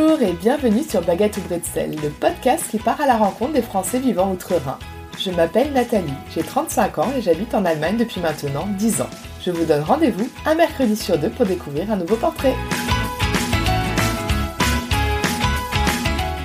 Bonjour 0.00 0.22
et 0.22 0.32
bienvenue 0.32 0.84
sur 0.84 1.02
Baguette 1.02 1.38
ou 1.38 1.40
le 1.50 2.08
podcast 2.08 2.66
qui 2.70 2.78
part 2.78 3.00
à 3.00 3.06
la 3.06 3.16
rencontre 3.16 3.54
des 3.54 3.62
Français 3.62 3.98
vivant 3.98 4.30
outre-Rhin. 4.30 4.78
Je 5.18 5.32
m'appelle 5.32 5.72
Nathalie, 5.72 6.12
j'ai 6.32 6.44
35 6.44 6.98
ans 6.98 7.12
et 7.16 7.20
j'habite 7.20 7.52
en 7.52 7.64
Allemagne 7.64 7.96
depuis 7.96 8.20
maintenant 8.20 8.68
10 8.78 9.00
ans. 9.00 9.10
Je 9.44 9.50
vous 9.50 9.64
donne 9.64 9.82
rendez-vous 9.82 10.28
un 10.46 10.54
mercredi 10.54 10.94
sur 10.94 11.18
deux 11.18 11.30
pour 11.30 11.46
découvrir 11.46 11.90
un 11.90 11.96
nouveau 11.96 12.14
portrait. 12.14 12.54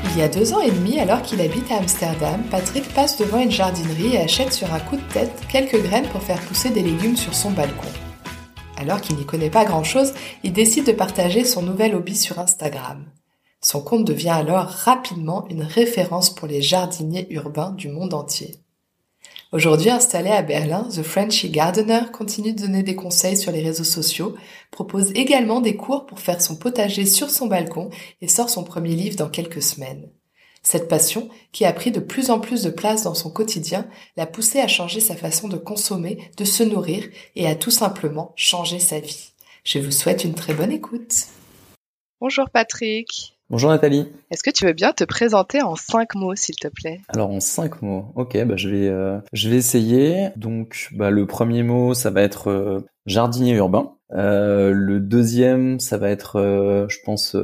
Il 0.10 0.18
y 0.18 0.24
a 0.24 0.30
deux 0.30 0.52
ans 0.54 0.62
et 0.62 0.72
demi, 0.72 1.00
alors 1.00 1.22
qu'il 1.22 1.40
habite 1.40 1.72
à 1.72 1.78
Amsterdam, 1.78 2.42
Patrick 2.50 2.92
passe 2.96 3.20
devant 3.20 3.40
une 3.40 3.52
jardinerie 3.52 4.16
et 4.16 4.22
achète 4.22 4.52
sur 4.52 4.74
un 4.74 4.80
coup 4.80 4.96
de 4.96 5.14
tête 5.14 5.44
quelques 5.48 5.80
graines 5.84 6.08
pour 6.08 6.24
faire 6.24 6.42
pousser 6.42 6.72
des 6.72 6.82
légumes 6.82 7.18
sur 7.18 7.36
son 7.36 7.52
balcon. 7.52 7.90
Alors 8.78 9.00
qu'il 9.00 9.16
n'y 9.16 9.28
connaît 9.28 9.52
pas 9.52 9.64
grand-chose, 9.64 10.16
il 10.44 10.54
décide 10.54 10.88
de 10.88 10.92
partager 10.92 11.44
son 11.44 11.62
nouvel 11.62 11.94
hobby 11.94 12.16
sur 12.16 12.40
Instagram. 12.40 13.06
Son 13.64 13.82
compte 13.82 14.04
devient 14.06 14.30
alors 14.30 14.68
rapidement 14.68 15.48
une 15.50 15.64
référence 15.64 16.30
pour 16.30 16.48
les 16.48 16.62
jardiniers 16.62 17.28
urbains 17.30 17.72
du 17.72 17.88
monde 17.88 18.14
entier. 18.14 18.56
Aujourd'hui 19.54 19.90
installé 19.90 20.32
à 20.32 20.42
Berlin, 20.42 20.90
The 20.92 21.02
Frenchy 21.02 21.50
Gardener 21.50 22.02
continue 22.12 22.54
de 22.54 22.64
donner 22.64 22.84
des 22.84 22.96
conseils 22.96 23.38
sur 23.38 23.52
les 23.52 23.64
réseaux 23.64 23.84
sociaux, 23.86 24.36
propose 24.70 25.12
également 25.12 25.62
des 25.62 25.78
cours 25.78 26.06
pour 26.06 26.20
faire 26.20 26.42
son 26.42 26.58
potager 26.58 27.06
sur 27.06 27.30
son 27.30 27.48
balcon 27.48 27.90
et 28.22 28.28
sort 28.28 28.50
son 28.50 28.64
premier 28.64 28.96
livre 28.96 29.16
dans 29.16 29.30
quelques 29.30 29.62
semaines. 29.62 30.10
Cette 30.62 30.90
passion, 30.90 31.30
qui 31.52 31.66
a 31.66 31.72
pris 31.72 31.92
de 31.92 32.00
plus 32.00 32.32
en 32.32 32.40
plus 32.40 32.64
de 32.64 32.70
place 32.70 33.04
dans 33.04 33.16
son 33.16 33.30
quotidien, 33.30 33.88
l'a 34.18 34.26
poussé 34.26 34.60
à 34.60 34.68
changer 34.68 35.00
sa 35.00 35.16
façon 35.16 35.48
de 35.48 35.58
consommer, 35.58 36.32
de 36.36 36.46
se 36.46 36.64
nourrir 36.64 37.08
et 37.36 37.48
à 37.48 37.56
tout 37.56 37.72
simplement 37.72 38.34
changer 38.36 38.80
sa 38.80 39.00
vie. 39.00 39.32
Je 39.64 39.80
vous 39.80 39.92
souhaite 39.92 40.26
une 40.26 40.36
très 40.36 40.54
bonne 40.54 40.72
écoute. 40.72 41.28
Bonjour 42.20 42.50
Patrick. 42.50 43.33
Bonjour 43.54 43.70
Nathalie. 43.70 44.08
Est-ce 44.32 44.42
que 44.42 44.50
tu 44.50 44.66
veux 44.66 44.74
bien 44.74 44.94
te 44.94 45.04
présenter 45.04 45.62
en 45.62 45.76
cinq 45.76 46.16
mots, 46.16 46.34
s'il 46.34 46.56
te 46.56 46.68
plaît? 46.68 47.02
Alors 47.10 47.30
en 47.30 47.40
cinq 47.40 47.84
mots, 47.84 48.12
ok, 48.16 48.36
bah 48.46 48.56
je 48.58 48.68
vais 48.68 48.88
euh, 48.88 49.20
je 49.32 49.48
vais 49.48 49.58
essayer. 49.58 50.30
Donc 50.38 50.90
bah, 50.94 51.12
le 51.12 51.28
premier 51.28 51.62
mot, 51.62 51.94
ça 51.94 52.10
va 52.10 52.24
être 52.24 52.50
euh, 52.50 52.80
jardinier 53.06 53.54
urbain. 53.54 53.94
Euh, 54.12 54.72
le 54.72 55.00
deuxième, 55.00 55.80
ça 55.80 56.00
va 56.00 56.10
être, 56.10 56.88
je 56.90 56.98
pense, 57.06 57.38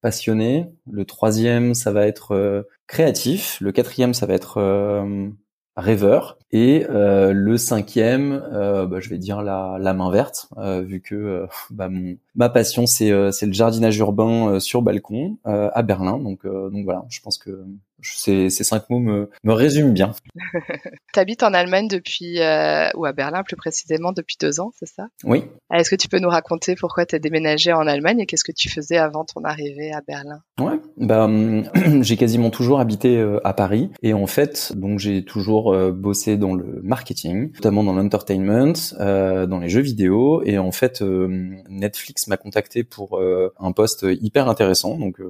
passionné. 0.00 0.66
Le 0.88 1.04
troisième, 1.04 1.74
ça 1.74 1.90
va 1.90 2.06
être 2.06 2.36
euh, 2.36 2.62
créatif. 2.86 3.58
Le 3.60 3.72
quatrième, 3.72 4.14
ça 4.14 4.26
va 4.26 4.34
être 4.34 4.58
euh, 4.58 5.28
rêveur. 5.74 6.37
Et 6.50 6.86
euh, 6.88 7.32
le 7.32 7.58
cinquième, 7.58 8.42
bah, 8.50 9.00
je 9.00 9.08
vais 9.10 9.18
dire 9.18 9.42
la, 9.42 9.94
main 9.94 10.10
verte, 10.10 10.48
vu 10.82 11.00
que 11.00 11.46
bah, 11.70 11.90
ma 12.34 12.48
passion 12.48 12.86
c'est 12.86 13.12
c'est 13.32 13.46
le 13.46 13.52
jardinage 13.52 13.98
urbain 13.98 14.58
sur 14.60 14.82
balcon 14.82 15.38
à 15.44 15.82
Berlin. 15.82 16.18
Donc 16.18 16.46
donc 16.46 16.84
voilà, 16.84 17.04
je 17.08 17.20
pense 17.20 17.38
que 17.38 17.64
ces, 18.02 18.50
ces 18.50 18.64
cinq 18.64 18.88
mots 18.90 18.98
me, 18.98 19.30
me 19.44 19.52
résument 19.52 19.92
bien. 19.92 20.12
tu 21.14 21.20
habites 21.20 21.42
en 21.42 21.54
Allemagne 21.54 21.88
depuis, 21.88 22.40
euh, 22.40 22.88
ou 22.94 23.04
à 23.04 23.12
Berlin 23.12 23.42
plus 23.42 23.56
précisément, 23.56 24.12
depuis 24.12 24.36
deux 24.40 24.60
ans, 24.60 24.72
c'est 24.78 24.88
ça? 24.88 25.08
Oui. 25.24 25.44
Est-ce 25.72 25.90
que 25.90 25.96
tu 25.96 26.08
peux 26.08 26.18
nous 26.18 26.28
raconter 26.28 26.74
pourquoi 26.76 27.06
tu 27.06 27.14
as 27.14 27.18
déménagé 27.18 27.72
en 27.72 27.86
Allemagne 27.86 28.20
et 28.20 28.26
qu'est-ce 28.26 28.44
que 28.44 28.52
tu 28.52 28.68
faisais 28.68 28.96
avant 28.96 29.24
ton 29.24 29.44
arrivée 29.44 29.92
à 29.92 30.00
Berlin? 30.00 30.40
Ouais, 30.60 30.80
bah, 30.96 31.28
j'ai 32.02 32.16
quasiment 32.16 32.50
toujours 32.50 32.80
habité 32.80 33.16
euh, 33.16 33.40
à 33.44 33.52
Paris. 33.52 33.90
Et 34.02 34.14
en 34.14 34.26
fait, 34.26 34.72
donc 34.76 34.98
j'ai 34.98 35.24
toujours 35.24 35.72
euh, 35.72 35.92
bossé 35.92 36.36
dans 36.36 36.54
le 36.54 36.80
marketing, 36.82 37.52
notamment 37.54 37.84
dans 37.84 37.92
l'entertainment, 37.92 38.72
euh, 39.00 39.46
dans 39.46 39.58
les 39.58 39.68
jeux 39.68 39.80
vidéo. 39.80 40.42
Et 40.44 40.58
en 40.58 40.72
fait, 40.72 41.02
Netflix 41.02 42.26
m'a 42.26 42.36
contacté 42.36 42.84
pour 42.84 43.20
un 43.58 43.72
poste 43.72 44.06
hyper 44.20 44.48
intéressant, 44.48 44.98
donc 44.98 45.20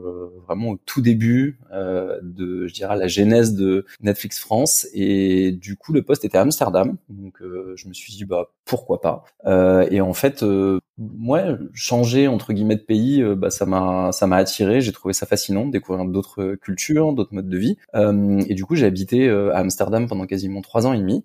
vraiment 0.46 0.70
au 0.70 0.78
tout 0.84 1.00
début 1.00 1.58
de 1.70 2.57
je 2.66 2.74
dirais, 2.74 2.96
la 2.96 3.08
genèse 3.08 3.54
de 3.54 3.86
Netflix 4.00 4.38
France. 4.38 4.86
Et 4.92 5.52
du 5.52 5.76
coup, 5.76 5.92
le 5.92 6.02
poste 6.02 6.24
était 6.24 6.38
à 6.38 6.42
Amsterdam. 6.42 6.96
Donc, 7.08 7.40
euh, 7.42 7.72
je 7.76 7.88
me 7.88 7.94
suis 7.94 8.12
dit, 8.12 8.24
bah, 8.24 8.50
pourquoi 8.68 9.00
pas. 9.00 9.24
Euh, 9.46 9.88
et 9.90 10.00
en 10.00 10.12
fait, 10.12 10.42
euh, 10.42 10.78
moi, 10.98 11.42
changer 11.72 12.28
entre 12.28 12.52
guillemets 12.52 12.76
de 12.76 12.82
pays, 12.82 13.22
euh, 13.22 13.34
bah, 13.34 13.50
ça 13.50 13.64
m'a, 13.64 14.12
ça 14.12 14.26
m'a 14.26 14.36
attiré. 14.36 14.82
J'ai 14.82 14.92
trouvé 14.92 15.14
ça 15.14 15.24
fascinant 15.24 15.66
découvrir 15.66 16.04
d'autres 16.04 16.54
cultures, 16.56 17.14
d'autres 17.14 17.34
modes 17.34 17.48
de 17.48 17.58
vie. 17.58 17.78
et 17.94 18.54
du 18.54 18.64
coup, 18.64 18.76
j'ai 18.76 18.86
habité 18.86 19.28
à 19.30 19.58
Amsterdam 19.58 20.06
pendant 20.06 20.26
quasiment 20.26 20.60
trois 20.60 20.86
ans 20.86 20.92
et 20.92 20.98
demi. 20.98 21.24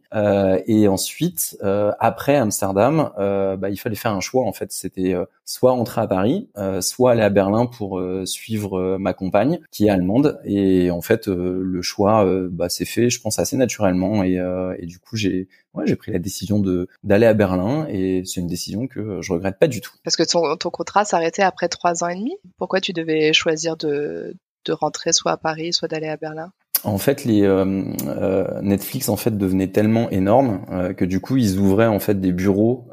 et 0.67 0.88
ensuite, 0.88 1.57
après 2.00 2.38
Amsterdam, 2.38 3.11
bah, 3.17 3.69
il 3.69 3.77
fallait 3.77 3.95
faire 3.95 4.13
un 4.13 4.21
choix. 4.21 4.45
En 4.45 4.53
fait, 4.53 4.71
c'était 4.71 5.15
soit 5.44 5.73
entrer 5.73 6.01
à 6.01 6.07
Paris, 6.07 6.47
soit 6.79 7.11
aller 7.11 7.21
à 7.21 7.29
Berlin 7.29 7.65
pour 7.65 8.01
suivre 8.25 8.97
ma 8.97 9.13
compagne 9.13 9.59
qui 9.71 9.88
est 9.88 9.89
allemande. 9.89 10.39
Et 10.45 10.91
en 10.91 11.01
fait, 11.01 11.22
le 11.28 11.81
choix 11.81 12.25
bah, 12.50 12.69
s'est 12.69 12.85
fait, 12.85 13.09
je 13.09 13.22
pense, 13.22 13.39
assez 13.39 13.57
naturellement. 13.57 14.23
Et, 14.23 14.39
et 14.79 14.85
du 14.85 15.00
coup, 15.00 15.16
j'ai 15.16 15.47
ouais, 15.73 15.85
j'ai 15.88 15.95
pris 15.95 16.11
la 16.11 16.19
décision 16.19 16.59
de 16.59 16.88
d'aller 17.03 17.25
à 17.25 17.34
Berlin 17.34 17.88
et 17.89 18.23
c'est 18.25 18.41
une 18.41 18.47
décision 18.47 18.88
que 18.88 19.22
je 19.22 19.33
regrette 19.33 19.59
pas 19.59 19.67
du 19.67 19.81
tout. 19.81 19.94
Parce 20.03 20.16
que 20.16 20.23
ton, 20.23 20.56
ton 20.57 20.69
contrat 20.69 21.06
s'arrêtait 21.06 21.44
après 21.44 21.69
trois 21.69 22.03
ans 22.03 22.07
et 22.07 22.16
demi? 22.16 22.35
Pourquoi 22.57 22.81
tu 22.81 22.94
devais 22.94 23.33
choisir 23.33 23.78
de 23.78 24.35
de 24.66 24.74
rentrer 24.74 25.13
soit 25.13 25.34
à 25.34 25.38
Paris, 25.38 25.74
soit 25.74 25.88
d'aller 25.88 26.07
à 26.07 26.18
Berlin? 26.18 26.51
En 26.85 26.97
fait, 26.97 27.24
les 27.24 27.44
euh, 27.44 27.84
euh, 28.07 28.62
Netflix 28.62 29.07
en 29.07 29.16
fait 29.16 29.38
devenait 29.38 29.68
tellement 29.68 30.09
énorme 30.09 30.66
euh, 30.69 30.94
que 30.94 31.06
du 31.06 31.22
coup 31.22 31.38
ils 31.38 31.57
ouvraient 31.57 31.88
en 31.88 32.00
fait 32.00 32.19
des 32.19 32.34
bureaux 32.34 32.88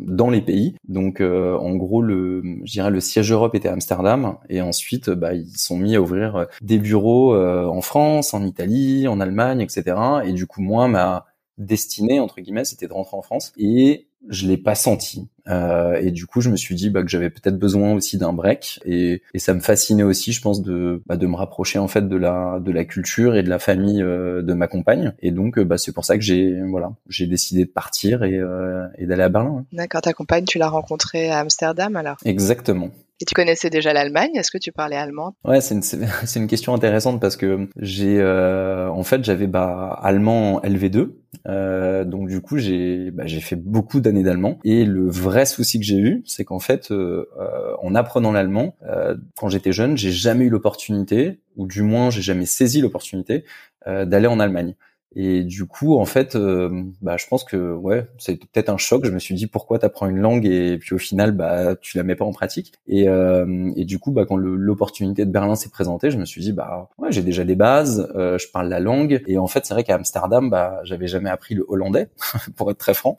dans 0.00 0.30
les 0.30 0.40
pays. 0.40 0.74
Donc 0.88 1.20
en 1.20 1.76
gros 1.76 2.02
le, 2.02 2.42
je 2.64 2.72
dirais 2.72 2.90
le 2.90 3.00
siège 3.00 3.30
Europe 3.32 3.54
était 3.54 3.68
à 3.68 3.72
Amsterdam 3.72 4.36
et 4.48 4.60
ensuite 4.60 5.10
bah, 5.10 5.34
ils 5.34 5.56
sont 5.56 5.76
mis 5.76 5.96
à 5.96 6.00
ouvrir 6.00 6.46
des 6.60 6.78
bureaux 6.78 7.36
en 7.36 7.80
France, 7.80 8.34
en 8.34 8.44
Italie, 8.44 9.06
en 9.08 9.20
Allemagne, 9.20 9.60
etc. 9.60 9.96
Et 10.24 10.32
du 10.32 10.46
coup 10.46 10.60
moi 10.60 10.88
ma 10.88 11.26
destinée 11.58 12.20
entre 12.20 12.40
guillemets 12.40 12.64
c'était 12.64 12.88
de 12.88 12.92
rentrer 12.92 13.16
en 13.16 13.22
France 13.22 13.52
et 13.56 14.08
je 14.28 14.46
l'ai 14.46 14.56
pas 14.56 14.74
senti 14.74 15.28
euh, 15.48 15.94
et 16.00 16.10
du 16.10 16.26
coup 16.26 16.40
je 16.40 16.50
me 16.50 16.56
suis 16.56 16.74
dit 16.74 16.90
bah, 16.90 17.02
que 17.02 17.08
j'avais 17.08 17.30
peut-être 17.30 17.58
besoin 17.58 17.92
aussi 17.92 18.16
d'un 18.16 18.32
break 18.32 18.80
et, 18.84 19.22
et, 19.34 19.38
ça 19.38 19.52
me 19.52 19.60
fascinait 19.60 20.02
aussi 20.02 20.32
je 20.32 20.40
pense 20.40 20.62
de 20.62 21.02
bah, 21.06 21.16
de 21.16 21.26
me 21.26 21.36
rapprocher 21.36 21.78
en 21.78 21.88
fait 21.88 22.08
de 22.08 22.16
la 22.16 22.58
de 22.60 22.72
la 22.72 22.84
culture 22.84 23.36
et 23.36 23.42
de 23.42 23.50
la 23.50 23.58
famille 23.58 24.02
euh, 24.02 24.42
de 24.42 24.54
ma 24.54 24.66
compagne 24.66 25.12
et 25.20 25.30
donc 25.30 25.60
bah, 25.60 25.76
c'est 25.76 25.92
pour 25.92 26.04
ça 26.04 26.16
que 26.16 26.22
j'ai 26.22 26.62
voilà 26.70 26.92
j'ai 27.08 27.26
décidé 27.26 27.64
de 27.64 27.70
partir 27.70 28.22
et, 28.24 28.38
euh, 28.38 28.86
et 28.96 29.06
d'aller 29.06 29.22
à 29.22 29.28
Berlin. 29.28 29.66
D'accord 29.72 30.02
ta 30.02 30.12
compagne 30.12 30.44
tu 30.44 30.58
l'as 30.58 30.68
rencontrée 30.68 31.30
à 31.30 31.40
Amsterdam 31.40 31.96
alors? 31.96 32.16
Exactement. 32.24 32.90
Et 33.20 33.24
tu 33.24 33.34
connaissais 33.34 33.70
déjà 33.70 33.92
l'Allemagne? 33.92 34.34
Est-ce 34.34 34.50
que 34.50 34.58
tu 34.58 34.72
parlais 34.72 34.96
allemand? 34.96 35.36
Ouais, 35.44 35.60
c'est 35.60 35.74
une, 35.74 35.82
c'est 36.24 36.40
une 36.40 36.48
question 36.48 36.74
intéressante 36.74 37.20
parce 37.20 37.36
que 37.36 37.68
j'ai, 37.78 38.20
euh, 38.20 38.88
en 38.88 39.04
fait, 39.04 39.24
j'avais 39.24 39.46
bah, 39.46 39.98
allemand 40.02 40.60
LV2, 40.62 41.10
euh, 41.46 42.04
donc 42.04 42.28
du 42.28 42.40
coup 42.40 42.56
j'ai, 42.56 43.10
bah, 43.10 43.26
j'ai 43.26 43.40
fait 43.40 43.56
beaucoup 43.56 44.00
d'années 44.00 44.22
d'allemand. 44.22 44.58
Et 44.64 44.84
le 44.84 45.08
vrai 45.08 45.46
souci 45.46 45.78
que 45.78 45.84
j'ai 45.84 45.98
eu, 45.98 46.22
c'est 46.26 46.44
qu'en 46.44 46.60
fait, 46.60 46.90
euh, 46.90 47.28
euh 47.38 47.74
en 47.82 47.94
apprenant 47.94 48.32
l'allemand, 48.32 48.76
euh, 48.88 49.16
quand 49.36 49.48
j'étais 49.48 49.72
jeune, 49.72 49.96
j'ai 49.96 50.10
jamais 50.10 50.44
eu 50.46 50.50
l'opportunité, 50.50 51.40
ou 51.56 51.66
du 51.66 51.82
moins 51.82 52.10
j'ai 52.10 52.22
jamais 52.22 52.46
saisi 52.46 52.80
l'opportunité 52.80 53.44
d'aller 53.86 54.28
en 54.28 54.40
Allemagne. 54.40 54.74
Et 55.16 55.44
du 55.44 55.66
coup, 55.66 55.96
en 55.96 56.04
fait, 56.04 56.34
euh, 56.34 56.82
bah, 57.00 57.16
je 57.16 57.26
pense 57.26 57.44
que 57.44 57.72
ouais, 57.72 58.08
c'est 58.18 58.36
peut-être 58.36 58.68
un 58.68 58.76
choc. 58.76 59.04
Je 59.04 59.12
me 59.12 59.18
suis 59.18 59.34
dit 59.34 59.46
pourquoi 59.46 59.78
t'apprends 59.78 60.08
une 60.08 60.18
langue 60.18 60.44
et 60.44 60.76
puis 60.78 60.94
au 60.94 60.98
final, 60.98 61.32
bah, 61.32 61.76
tu 61.76 61.96
la 61.96 62.02
mets 62.02 62.16
pas 62.16 62.24
en 62.24 62.32
pratique. 62.32 62.72
Et, 62.88 63.08
euh, 63.08 63.70
et 63.76 63.84
du 63.84 63.98
coup, 63.98 64.10
bah, 64.10 64.24
quand 64.26 64.36
l'opportunité 64.36 65.24
de 65.24 65.30
Berlin 65.30 65.54
s'est 65.54 65.70
présentée, 65.70 66.10
je 66.10 66.18
me 66.18 66.24
suis 66.24 66.40
dit 66.40 66.52
bah 66.52 66.90
ouais, 66.98 67.12
j'ai 67.12 67.22
déjà 67.22 67.44
des 67.44 67.54
bases, 67.54 68.10
euh, 68.16 68.38
je 68.38 68.48
parle 68.48 68.68
la 68.68 68.80
langue. 68.80 69.22
Et 69.26 69.38
en 69.38 69.46
fait, 69.46 69.64
c'est 69.66 69.74
vrai 69.74 69.84
qu'à 69.84 69.94
Amsterdam, 69.94 70.50
bah, 70.50 70.80
j'avais 70.84 71.06
jamais 71.06 71.30
appris 71.30 71.54
le 71.54 71.64
hollandais, 71.68 72.08
pour 72.56 72.70
être 72.70 72.78
très 72.78 72.94
franc. 72.94 73.16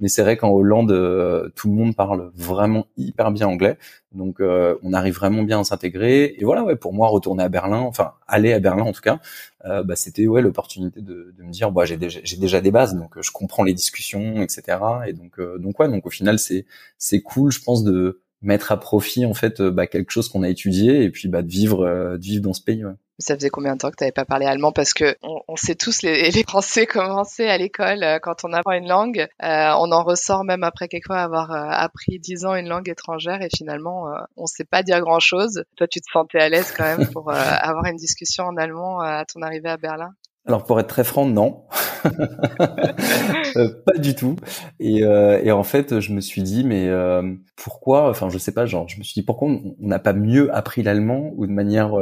Mais 0.00 0.08
c'est 0.08 0.22
vrai 0.22 0.36
qu'en 0.36 0.50
Hollande, 0.50 1.52
tout 1.54 1.68
le 1.68 1.74
monde 1.74 1.96
parle 1.96 2.30
vraiment 2.34 2.86
hyper 2.96 3.30
bien 3.30 3.48
anglais. 3.48 3.78
Donc 4.12 4.40
euh, 4.40 4.76
on 4.82 4.92
arrive 4.92 5.14
vraiment 5.14 5.42
bien 5.42 5.60
à 5.60 5.64
s'intégrer. 5.64 6.34
Et 6.38 6.44
voilà, 6.44 6.64
ouais, 6.64 6.76
pour 6.76 6.92
moi, 6.94 7.08
retourner 7.08 7.42
à 7.42 7.48
Berlin, 7.48 7.80
enfin 7.80 8.14
aller 8.26 8.52
à 8.52 8.58
Berlin 8.60 8.84
en 8.84 8.92
tout 8.92 9.02
cas, 9.02 9.20
euh, 9.66 9.82
bah, 9.82 9.96
c'était 9.96 10.26
ouais 10.26 10.40
l'opportunité 10.40 11.00
de, 11.02 11.34
me 11.38 11.50
dire, 11.50 11.70
bah, 11.72 11.84
j'ai 11.84 11.96
déjà, 11.96 12.20
déjà 12.38 12.60
des 12.60 12.70
bases, 12.70 12.94
donc 12.94 13.16
euh, 13.16 13.22
je 13.22 13.30
comprends 13.32 13.64
les 13.64 13.74
discussions, 13.74 14.40
etc. 14.42 14.78
Et 15.06 15.12
donc 15.12 15.40
donc 15.58 15.78
ouais, 15.80 15.88
donc 15.88 16.06
au 16.06 16.10
final 16.10 16.38
c'est 16.38 16.64
c'est 16.96 17.20
cool, 17.20 17.52
je 17.52 17.62
pense 17.62 17.84
de 17.84 18.20
mettre 18.42 18.72
à 18.72 18.78
profit 18.78 19.26
en 19.26 19.34
fait 19.34 19.60
bah, 19.60 19.86
quelque 19.86 20.10
chose 20.10 20.28
qu'on 20.28 20.42
a 20.42 20.48
étudié 20.48 21.02
et 21.02 21.10
puis 21.10 21.28
bah, 21.28 21.42
de 21.42 21.50
vivre 21.50 21.84
de 22.16 22.22
vivre 22.22 22.42
dans 22.42 22.52
ce 22.52 22.62
pays. 22.62 22.84
Ouais. 22.84 22.94
Ça 23.20 23.34
faisait 23.34 23.50
combien 23.50 23.74
de 23.74 23.78
temps 23.78 23.90
que 23.90 23.96
tu 23.96 24.04
n'avais 24.04 24.12
pas 24.12 24.24
parlé 24.24 24.46
allemand? 24.46 24.70
Parce 24.70 24.94
que 24.94 25.16
on, 25.22 25.56
sait 25.56 25.74
tous 25.74 26.02
les, 26.02 26.30
les 26.30 26.42
Français 26.44 26.86
commencer 26.86 27.48
à 27.48 27.58
l'école 27.58 28.04
euh, 28.04 28.20
quand 28.20 28.44
on 28.44 28.52
apprend 28.52 28.72
une 28.72 28.86
langue, 28.86 29.26
euh, 29.42 29.72
on 29.80 29.90
en 29.90 30.04
ressort 30.04 30.44
même 30.44 30.62
après 30.62 30.86
quelquefois 30.86 31.18
avoir 31.18 31.50
euh, 31.50 31.68
appris 31.68 32.20
dix 32.20 32.44
ans 32.44 32.54
une 32.54 32.68
langue 32.68 32.88
étrangère 32.88 33.42
et 33.42 33.48
finalement 33.52 34.06
on 34.36 34.46
sait 34.46 34.64
pas 34.64 34.84
dire 34.84 35.00
grand 35.00 35.18
chose. 35.18 35.64
Toi, 35.76 35.88
tu 35.88 36.00
te 36.00 36.06
sentais 36.12 36.38
à 36.38 36.48
l'aise 36.48 36.72
quand 36.76 36.84
même 36.84 37.08
pour 37.08 37.30
avoir 37.32 37.86
une 37.86 37.96
discussion 37.96 38.44
en 38.44 38.56
allemand 38.56 39.00
à 39.00 39.24
ton 39.24 39.42
arrivée 39.42 39.70
à 39.70 39.76
Berlin? 39.76 40.10
Alors 40.48 40.64
pour 40.64 40.80
être 40.80 40.88
très 40.88 41.04
franc, 41.04 41.26
non, 41.26 41.64
euh, 42.06 43.68
pas 43.84 43.98
du 43.98 44.14
tout. 44.14 44.34
Et, 44.80 45.04
euh, 45.04 45.42
et, 45.44 45.52
en 45.52 45.62
fait, 45.62 46.00
je 46.00 46.10
me 46.14 46.22
suis 46.22 46.42
dit, 46.42 46.64
mais 46.64 46.88
euh, 46.88 47.34
pourquoi 47.54 48.08
Enfin, 48.08 48.30
je 48.30 48.38
sais 48.38 48.52
pas. 48.52 48.64
Genre, 48.64 48.88
je 48.88 48.98
me 48.98 49.02
suis 49.02 49.12
dit 49.12 49.22
pourquoi 49.22 49.48
on 49.48 49.76
n'a 49.78 49.98
pas 49.98 50.14
mieux 50.14 50.54
appris 50.56 50.82
l'allemand 50.82 51.32
ou 51.36 51.46
de 51.46 51.52
manière 51.52 51.92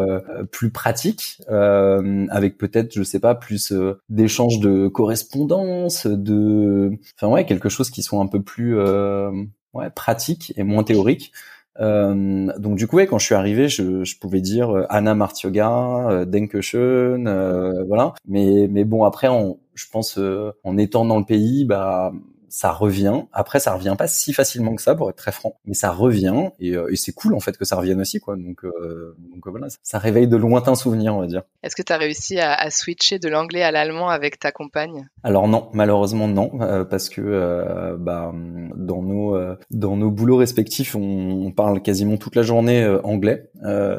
plus 0.53 0.71
pratique, 0.71 1.43
avec 1.49 2.57
peut-être, 2.57 2.95
je 2.95 3.03
sais 3.03 3.19
pas, 3.19 3.35
plus 3.35 3.73
d'échanges 4.09 4.61
de 4.61 4.87
correspondance, 4.87 6.07
de, 6.07 6.93
enfin 7.17 7.27
ouais, 7.33 7.47
quelque 7.47 7.69
chose 7.69 7.91
qui 7.91 8.05
soit 8.05 8.21
un 8.21 8.29
peu 8.29 8.43
plus 8.43 8.79
ouais, 8.79 9.91
pratique 9.91 10.53
et 10.57 10.63
moins 10.63 10.85
théorique. 10.85 11.33
Euh, 11.81 12.47
donc 12.59 12.77
du 12.77 12.87
coup, 12.87 12.97
ouais, 12.97 13.07
quand 13.07 13.19
je 13.19 13.27
suis 13.27 13.35
arrivé, 13.35 13.69
je, 13.69 14.05
je 14.05 14.19
pouvais 14.19 14.41
dire 14.41 14.71
euh, 14.75 14.87
Anna 14.89 15.15
Martioga, 15.15 16.09
euh, 16.11 16.25
Denkeschön, 16.25 17.27
euh, 17.27 17.85
voilà. 17.85 18.15
Mais 18.27 18.69
mais 18.71 18.85
bon, 18.85 19.05
après, 19.05 19.29
on, 19.29 19.59
je 19.75 19.87
pense 19.91 20.19
en 20.65 20.79
étant 20.79 21.05
dans 21.05 21.19
le 21.19 21.25
pays, 21.25 21.65
bah 21.65 22.13
ça 22.49 22.73
revient. 22.73 23.23
Après, 23.33 23.61
ça 23.61 23.75
revient 23.75 23.95
pas 23.99 24.09
si 24.09 24.33
facilement 24.33 24.75
que 24.75 24.83
ça, 24.83 24.95
pour 24.95 25.11
être 25.11 25.17
très 25.17 25.33
franc, 25.33 25.59
mais 25.65 25.75
ça 25.75 25.91
revient 25.91 26.51
et, 26.61 26.73
euh, 26.73 26.93
et 26.93 26.97
c'est 26.97 27.13
cool 27.13 27.35
en 27.35 27.41
fait 27.41 27.57
que 27.57 27.65
ça 27.65 27.77
revienne 27.77 28.01
aussi, 28.01 28.21
quoi. 28.21 28.37
Donc, 28.37 28.65
euh, 28.65 29.17
donc 29.33 29.47
euh, 29.47 29.51
voilà, 29.51 29.69
ça 29.83 29.99
réveille 29.99 30.29
de 30.29 30.37
lointains 30.37 30.75
souvenirs, 30.75 31.15
on 31.15 31.21
va 31.21 31.27
dire. 31.27 31.43
Est-ce 31.63 31.77
que 31.77 31.83
tu 31.83 31.93
as 31.93 31.99
réussi 31.99 32.39
à, 32.39 32.55
à, 32.55 32.71
switcher 32.71 33.19
de 33.19 33.29
l'anglais 33.29 33.63
à 33.63 33.71
l'allemand 33.71 34.09
avec 34.09 34.39
ta 34.39 34.53
compagne? 34.53 35.09
Alors 35.23 35.49
non, 35.49 35.69
malheureusement 35.73 36.29
non, 36.29 36.51
parce 36.89 37.09
que 37.09 37.97
bah, 37.99 38.33
dans 38.77 39.03
nos 39.03 39.37
dans 39.71 39.97
nos 39.97 40.11
boulots 40.11 40.37
respectifs, 40.37 40.95
on, 40.95 41.47
on 41.47 41.53
parle 41.53 41.83
quasiment 41.83 42.17
toute 42.17 42.37
la 42.37 42.43
journée 42.43 42.87
anglais. 43.05 43.51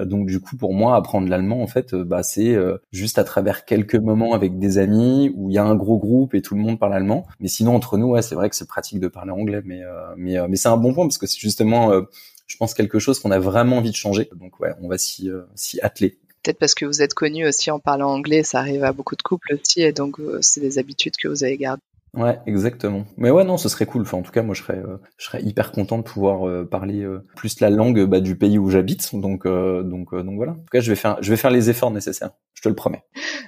donc 0.06 0.28
du 0.28 0.40
coup, 0.40 0.56
pour 0.58 0.74
moi, 0.74 0.96
apprendre 0.96 1.28
l'allemand, 1.28 1.62
en 1.62 1.68
fait, 1.68 1.94
bah, 1.96 2.24
c'est 2.24 2.56
juste 2.92 3.20
à 3.20 3.24
travers 3.24 3.66
quelques 3.66 3.96
moments 3.96 4.34
avec 4.34 4.58
des 4.60 4.78
amis 4.78 5.32
où 5.36 5.50
il 5.50 5.54
y 5.54 5.58
a 5.58 5.64
un 5.64 5.76
gros 5.76 5.98
groupe 5.98 6.34
et 6.34 6.42
tout 6.42 6.56
le 6.56 6.62
monde 6.62 6.80
parle 6.80 6.94
allemand. 6.94 7.26
Mais 7.40 7.48
sinon, 7.48 7.76
entre 7.76 7.98
nous, 7.98 8.08
ouais, 8.08 8.22
c'est 8.22 8.36
vrai 8.38 8.50
que 8.50 8.56
c'est 8.56 8.68
pratique 8.68 9.00
de 9.00 9.08
parler 9.08 9.32
anglais, 9.32 9.62
mais 9.66 9.84
euh, 9.84 10.14
mais 10.16 10.38
euh, 10.38 10.48
mais 10.50 10.56
c'est 10.56 10.70
un 10.70 10.78
bon 10.78 10.94
point 10.94 11.06
parce 11.06 11.18
que 11.18 11.28
c'est 11.28 11.40
justement, 11.40 11.92
euh, 11.92 12.02
je 12.48 12.58
pense 12.58 12.74
quelque 12.74 13.00
chose 13.00 13.20
qu'on 13.20 13.32
a 13.32 13.40
vraiment 13.40 13.78
envie 13.78 13.92
de 13.92 13.96
changer. 13.96 14.30
Donc 14.36 14.60
ouais, 14.60 14.74
on 14.82 14.88
va 14.88 14.98
s'y 14.98 15.30
s'y 15.56 15.80
atteler 15.82 16.20
peut-être 16.44 16.60
parce 16.60 16.76
que 16.76 16.86
vous 16.86 17.02
êtes 17.02 17.14
connu 17.14 17.46
aussi 17.46 17.72
en 17.72 17.80
parlant 17.80 18.10
anglais, 18.10 18.44
ça 18.44 18.60
arrive 18.60 18.84
à 18.86 18.94
beaucoup 18.94 19.18
de 19.18 19.22
couples 19.22 19.56
aussi, 19.56 19.82
et 19.82 19.92
donc 19.92 20.18
c'est 20.40 20.62
des 20.62 20.78
habitudes 20.78 21.18
que 21.18 21.28
vous 21.28 21.44
avez 21.44 21.58
gardées. 21.58 21.82
Ouais, 22.14 22.40
exactement. 22.48 23.06
Mais 23.18 23.32
ouais, 23.32 23.44
non, 23.44 23.58
ce 23.58 23.68
serait 23.68 23.86
cool. 23.86 24.04
Enfin, 24.04 24.18
en 24.18 24.22
tout 24.22 24.32
cas, 24.32 24.42
moi, 24.44 24.56
je 24.56 24.64
serais, 24.64 24.82
je 25.18 25.26
serais 25.26 25.44
hyper 25.44 25.74
content 25.74 25.98
de 25.98 26.04
pouvoir 26.04 26.66
parler 26.68 27.06
plus 27.36 27.60
la 27.60 27.70
langue 27.70 28.06
bah, 28.06 28.22
du 28.22 28.38
pays 28.38 28.58
où 28.58 28.70
j'habite. 28.70 29.14
Donc, 29.14 29.46
donc, 29.46 30.16
donc 30.16 30.36
voilà. 30.38 30.54
En 30.54 30.56
tout 30.56 30.72
cas, 30.72 30.80
je 30.80 30.90
vais 30.90 30.96
faire, 30.96 31.18
je 31.22 31.30
vais 31.30 31.38
faire 31.38 31.52
les 31.52 31.70
efforts 31.70 31.92
nécessaires. 31.92 32.32
Je 32.58 32.64
te 32.64 32.70
le 32.70 32.76
promets 32.76 33.04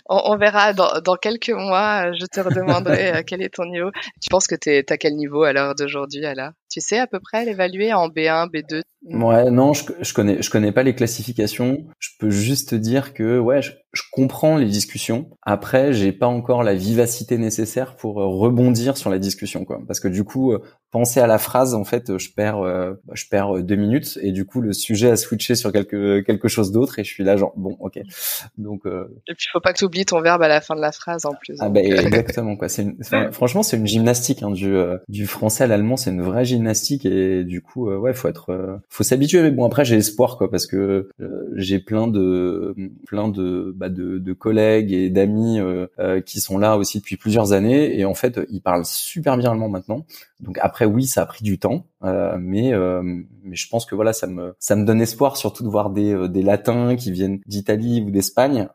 on, 0.10 0.38
verra 0.38 0.74
dans, 0.74 1.02
dans, 1.04 1.16
quelques 1.16 1.50
mois. 1.50 2.12
Je 2.14 2.26
te 2.26 2.40
redemanderai 2.40 3.12
euh, 3.14 3.22
quel 3.26 3.42
est 3.42 3.54
ton 3.54 3.66
niveau. 3.66 3.92
Tu 4.22 4.30
penses 4.30 4.48
que 4.48 4.56
tu 4.56 4.70
es 4.70 4.92
à 4.92 4.98
quel 4.98 5.16
niveau 5.16 5.44
à 5.44 5.54
l'heure 5.54 5.76
d'aujourd'hui, 5.76 6.26
alors 6.26 6.52
Tu 6.70 6.82
sais 6.82 7.00
à 7.00 7.08
peu 7.08 7.20
près 7.20 7.46
l'évaluer 7.46 7.94
en 7.94 8.08
B1, 8.08 8.50
B2 8.52 8.82
Ouais, 9.04 9.50
non, 9.50 9.74
je, 9.74 9.84
je 10.02 10.14
connais, 10.14 10.42
je 10.42 10.50
connais 10.50 10.72
pas 10.72 10.84
les 10.84 10.94
classifications. 10.94 11.78
Je 12.00 12.10
peux 12.20 12.30
juste 12.30 12.76
dire 12.76 13.14
que 13.14 13.40
ouais, 13.40 13.62
je, 13.62 13.72
je 13.94 14.02
comprends 14.12 14.58
les 14.58 14.66
discussions. 14.66 15.30
Après, 15.42 15.94
j'ai 15.94 16.12
pas 16.12 16.28
encore 16.28 16.64
la 16.64 16.76
vivacité 16.76 17.38
nécessaire 17.38 17.96
pour 17.96 18.22
euh, 18.22 18.28
rebondir 18.28 18.98
sur 18.98 19.10
la 19.10 19.20
discussion, 19.20 19.64
quoi. 19.64 19.80
Parce 19.88 20.00
que 20.00 20.10
du 20.10 20.24
coup, 20.24 20.52
euh, 20.52 20.62
penser 20.92 21.20
à 21.20 21.28
la 21.28 21.38
phrase, 21.38 21.74
en 21.74 21.84
fait, 21.84 22.18
je 22.18 22.30
perds, 22.32 22.64
je 23.14 23.26
perds 23.30 23.64
deux 23.64 23.76
minutes 23.76 24.18
et 24.22 24.32
du 24.32 24.46
coup, 24.46 24.62
le 24.62 24.74
sujet 24.74 25.12
a 25.12 25.16
switché 25.16 25.56
sur 25.56 25.72
quelque 25.72 26.22
quelque 26.22 26.48
chose 26.48 26.72
d'autre 26.72 27.00
et 27.00 27.04
je 27.04 27.10
suis 27.10 27.24
là 27.24 27.38
genre 27.38 27.54
bon, 27.56 27.78
ok. 27.80 28.00
Donc. 28.58 28.84
Et 28.86 29.34
puis, 29.36 29.48
faut 29.52 29.60
pas 29.60 29.74
que 29.74 29.80
tu 29.80 29.86
oublies 29.86 30.06
ton 30.06 30.22
verbe 30.22 30.42
à 30.42 30.48
la 30.48 30.62
fin 30.62 30.76
de 30.76 30.82
la 30.82 30.92
phrase 30.92 31.26
en 31.26 31.34
plus. 31.34 31.58
Ah 31.60 31.70
bah, 31.70 31.82
exactement 31.82 32.56
quoi. 32.56 32.70
C'est 32.70 32.88
franchement 33.32 33.64
c'est 33.64 33.78
une 33.78 33.88
gymnastique 33.88 34.44
hein, 34.44 34.52
du 34.52 34.76
euh, 34.76 34.98
du 35.08 35.28
français 35.28 35.64
à 35.64 35.68
l'allemand, 35.68 35.98
c'est 35.98 36.12
une 36.12 36.22
vraie 36.22 36.46
gymnastique 36.46 37.06
et 37.06 37.44
du 37.44 37.62
coup 37.62 37.90
euh, 37.90 37.98
ouais 37.98 38.14
faut 38.14 38.28
être 38.28 38.52
euh, 38.52 38.78
faut 38.90 39.04
s'habituer. 39.04 39.42
Mais 39.42 39.52
bon 39.52 39.66
après 39.66 39.86
j'ai 39.86 39.96
espoir 39.96 40.38
quoi 40.38 40.50
parce 40.50 40.68
que 40.68 41.10
j'ai 41.56 41.80
plein 41.80 42.08
de 42.08 42.76
plein 43.08 43.30
de 43.30 43.74
bah, 43.76 43.90
de, 43.90 44.18
de 44.18 44.34
collègues 44.34 44.92
et 44.92 45.10
d'amis 45.10 45.60
qui 46.26 46.42
sont 46.42 46.58
là 46.58 46.78
aussi 46.78 47.00
depuis 47.00 47.18
plusieurs 47.18 47.54
années 47.54 47.98
et 47.98 48.06
en 48.06 48.14
fait 48.14 48.40
ils 48.50 48.62
parlent 48.62 48.86
super 48.86 49.38
bien 49.38 49.52
allemand 49.52 49.70
maintenant. 49.70 50.06
Donc 50.40 50.58
après 50.62 50.79
oui 50.86 51.06
ça 51.06 51.24
a 51.24 51.26
pris 51.26 51.44
du 51.44 51.60
temps 51.60 51.86
mais 52.02 52.72
mais 53.44 53.56
je 53.56 53.68
pense 53.70 53.86
que 53.86 53.96
voilà 53.96 54.14
ça 54.14 54.28
me 54.28 54.56
ça 54.60 54.76
me 54.76 54.86
donne 54.86 55.02
espoir 55.02 55.38
surtout 55.38 55.64
de 55.64 55.70
voir 55.70 55.90
des 55.90 56.28
des 56.30 56.42
latins 56.42 56.96
qui 56.96 57.12
viennent 57.12 57.40
d'Italie 57.46 58.04
ou 58.06 58.12
d'Espagne 58.12 58.70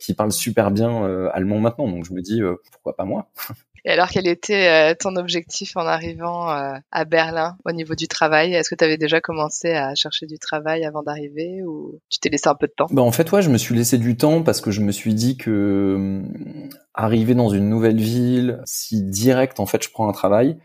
qui 0.00 0.14
parlent 0.14 0.32
super 0.32 0.70
bien 0.70 1.04
euh, 1.04 1.28
allemand 1.32 1.58
maintenant. 1.58 1.88
Donc 1.88 2.04
je 2.04 2.12
me 2.12 2.20
dis 2.20 2.42
euh, 2.42 2.56
pourquoi 2.72 2.96
pas 2.96 3.04
moi? 3.04 3.28
Et 3.88 3.90
alors, 3.90 4.08
quel 4.08 4.26
était 4.26 4.66
euh, 4.66 4.94
ton 4.98 5.14
objectif 5.14 5.76
en 5.76 5.86
arrivant 5.86 6.48
à 6.48 7.04
Berlin 7.04 7.56
au 7.64 7.70
niveau 7.70 7.94
du 7.94 8.08
travail? 8.08 8.52
Est-ce 8.52 8.68
que 8.68 8.74
tu 8.74 8.82
avais 8.82 8.96
déjà 8.96 9.20
commencé 9.20 9.70
à 9.70 9.94
chercher 9.94 10.26
du 10.26 10.40
travail 10.40 10.84
avant 10.84 11.04
d'arriver 11.04 11.62
ou 11.62 12.00
tu 12.10 12.18
t'es 12.18 12.28
laissé 12.28 12.48
un 12.48 12.56
peu 12.56 12.66
de 12.66 12.72
temps? 12.76 12.88
Bah, 12.90 13.02
En 13.02 13.12
fait, 13.12 13.30
ouais, 13.30 13.42
je 13.42 13.48
me 13.48 13.58
suis 13.58 13.76
laissé 13.76 13.96
du 13.96 14.16
temps 14.16 14.42
parce 14.42 14.60
que 14.60 14.72
je 14.72 14.80
me 14.80 14.90
suis 14.90 15.14
dit 15.14 15.36
que 15.36 16.20
arriver 16.94 17.36
dans 17.36 17.48
une 17.48 17.68
nouvelle 17.68 18.00
ville, 18.00 18.60
si 18.64 19.04
direct, 19.04 19.60
en 19.60 19.66
fait, 19.66 19.84
je 19.84 19.90
prends 19.90 20.08
un 20.08 20.12
travail, 20.12 20.58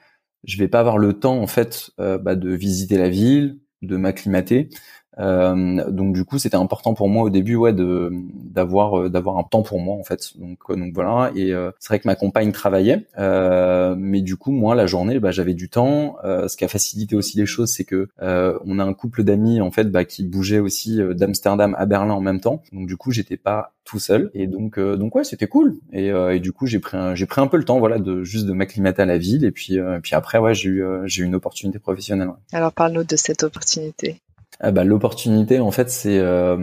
je 0.44 0.58
vais 0.58 0.68
pas 0.68 0.80
avoir 0.80 0.98
le 0.98 1.14
temps, 1.14 1.42
en 1.42 1.48
fait, 1.48 1.92
bah, 1.98 2.36
de 2.36 2.50
visiter 2.52 2.98
la 2.98 3.10
ville, 3.10 3.60
de 3.82 3.98
m'acclimater. 3.98 4.70
Euh, 5.20 5.90
donc 5.90 6.14
du 6.14 6.24
coup, 6.26 6.40
c'était 6.40 6.56
important 6.56 6.94
pour 6.94 7.10
moi 7.10 7.24
au 7.24 7.30
début, 7.30 7.56
ouais, 7.56 7.74
de 7.74 8.12
d'avoir 8.12 9.00
euh, 9.00 9.10
d'avoir 9.10 9.38
un 9.38 9.44
temps 9.44 9.62
pour 9.62 9.80
moi 9.80 9.96
en 9.96 10.04
fait. 10.04 10.38
Donc 10.38 10.60
euh, 10.70 10.76
donc 10.76 10.94
voilà. 10.94 11.32
Et 11.36 11.54
c'est 11.80 11.88
vrai 11.90 12.00
que 12.00 12.08
ma 12.08 12.16
compagne 12.16 12.52
travaillait, 12.52 13.06
mais 13.18 14.22
du 14.22 14.36
coup 14.38 14.52
moi 14.52 14.76
la 14.76 14.86
journée, 14.86 15.20
bah, 15.20 15.32
j'avais 15.32 15.54
du 15.54 15.70
temps. 15.70 16.16
ce 16.24 16.56
qui 16.56 16.64
a 16.64 16.68
facilité 16.68 17.16
aussi 17.16 17.38
les 17.38 17.46
choses, 17.46 17.72
c'est 17.72 17.86
que 17.86 18.10
on 18.20 18.80
a 18.80 18.84
un 18.84 18.94
couple 18.94 19.24
d'amis 19.24 19.62
en 19.62 19.72
fait 19.72 19.92
bah, 19.92 20.06
qui 20.06 20.24
bougeait 20.24 20.60
aussi 20.60 21.00
d'Amsterdam 21.16 21.76
à 21.78 21.86
Berlin 21.86 22.14
en 22.14 22.22
même 22.22 22.40
temps. 22.40 22.62
Donc 22.72 22.88
du 22.88 22.98
coup, 22.98 23.12
j'étais 23.12 23.38
pas 23.38 23.74
tout 23.84 24.00
seul. 24.00 24.32
Et 24.34 24.48
donc 24.48 24.80
donc 24.80 25.16
ouais, 25.16 25.24
c'était 25.24 25.48
cool. 25.48 25.76
Et, 25.92 26.08
et 26.08 26.40
du 26.40 26.52
coup, 26.52 26.68
j'ai 26.68 26.80
pris 26.80 26.98
j'ai 27.16 27.26
pris 27.26 27.42
un 27.42 27.48
peu 27.48 27.58
le 27.58 27.66
temps, 27.66 27.80
voilà, 27.80 28.00
de 28.00 28.24
juste 28.24 28.46
de 28.46 28.54
m'acclimater 28.54 29.02
à 29.02 29.06
la 29.06 29.18
ville. 29.18 29.46
Et 29.46 29.52
puis 29.52 29.78
puis 30.02 30.16
après, 30.16 30.38
ouais, 30.38 30.54
j'ai 30.54 30.70
eu 30.70 30.84
j'ai 31.06 31.24
eu 31.24 31.26
une 31.26 31.36
opportunité 31.36 31.80
professionnelle. 31.80 32.30
Alors 32.54 32.72
parle-nous 32.72 33.04
de 33.04 33.16
cette 33.16 33.44
opportunité. 33.44 34.22
Ah 34.64 34.72
bah, 34.72 34.84
l'opportunité 34.84 35.60
en 35.60 35.72
fait 35.72 35.90
c'est 35.90 36.20
euh, 36.20 36.56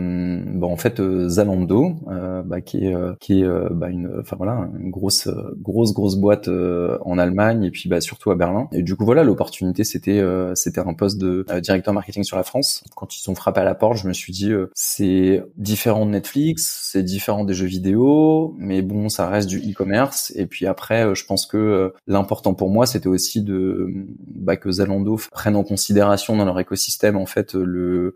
bon 0.45 0.71
en 0.71 0.77
fait 0.77 1.01
euh, 1.01 1.27
Zalando 1.27 1.97
euh, 2.07 2.41
bah, 2.43 2.61
qui 2.61 2.85
est 2.85 2.95
euh, 2.95 3.13
qui 3.19 3.41
est 3.41 3.47
bah, 3.71 3.89
une 3.89 4.09
enfin 4.21 4.37
voilà 4.37 4.69
une 4.79 4.89
grosse 4.89 5.27
grosse 5.61 5.93
grosse 5.93 6.15
boîte 6.15 6.47
en 6.47 7.17
Allemagne 7.17 7.65
et 7.65 7.71
puis 7.71 7.89
bah 7.89 7.99
surtout 7.99 8.31
à 8.31 8.35
Berlin. 8.35 8.69
Et 8.71 8.83
du 8.83 8.95
coup 8.95 9.03
voilà 9.03 9.23
l'opportunité 9.23 9.83
c'était 9.83 10.23
c'était 10.55 10.79
un 10.79 10.93
poste 10.93 11.17
de 11.17 11.45
directeur 11.59 11.93
marketing 11.93 12.23
sur 12.23 12.37
la 12.37 12.43
France. 12.43 12.83
Quand 12.95 13.17
ils 13.17 13.21
sont 13.21 13.35
frappés 13.35 13.59
à 13.59 13.65
la 13.65 13.75
porte 13.75 13.97
je 13.97 14.07
me 14.07 14.13
suis 14.13 14.31
dit 14.31 14.51
c'est 14.73 15.43
différent 15.57 16.05
de 16.05 16.11
Netflix 16.11 16.89
c'est 16.91 17.03
différent 17.03 17.43
des 17.43 17.53
jeux 17.53 17.67
vidéo 17.67 18.55
mais 18.57 18.81
bon 18.81 19.09
ça 19.09 19.27
reste 19.27 19.49
du 19.49 19.57
e-commerce. 19.57 20.31
Et 20.37 20.45
puis 20.45 20.65
après 20.67 21.13
je 21.15 21.25
pense 21.25 21.45
que 21.45 21.93
l'important 22.07 22.53
pour 22.53 22.69
moi 22.69 22.85
c'était 22.85 23.07
aussi 23.07 23.43
de 23.43 23.89
bah, 24.35 24.55
que 24.55 24.71
Zalando 24.71 25.19
prenne 25.31 25.57
en 25.57 25.63
considération 25.63 26.37
dans 26.37 26.45
leur 26.45 26.59
écosystème 26.59 27.17
en 27.17 27.25
fait 27.25 27.55
le 27.55 27.88
euh, 27.89 28.11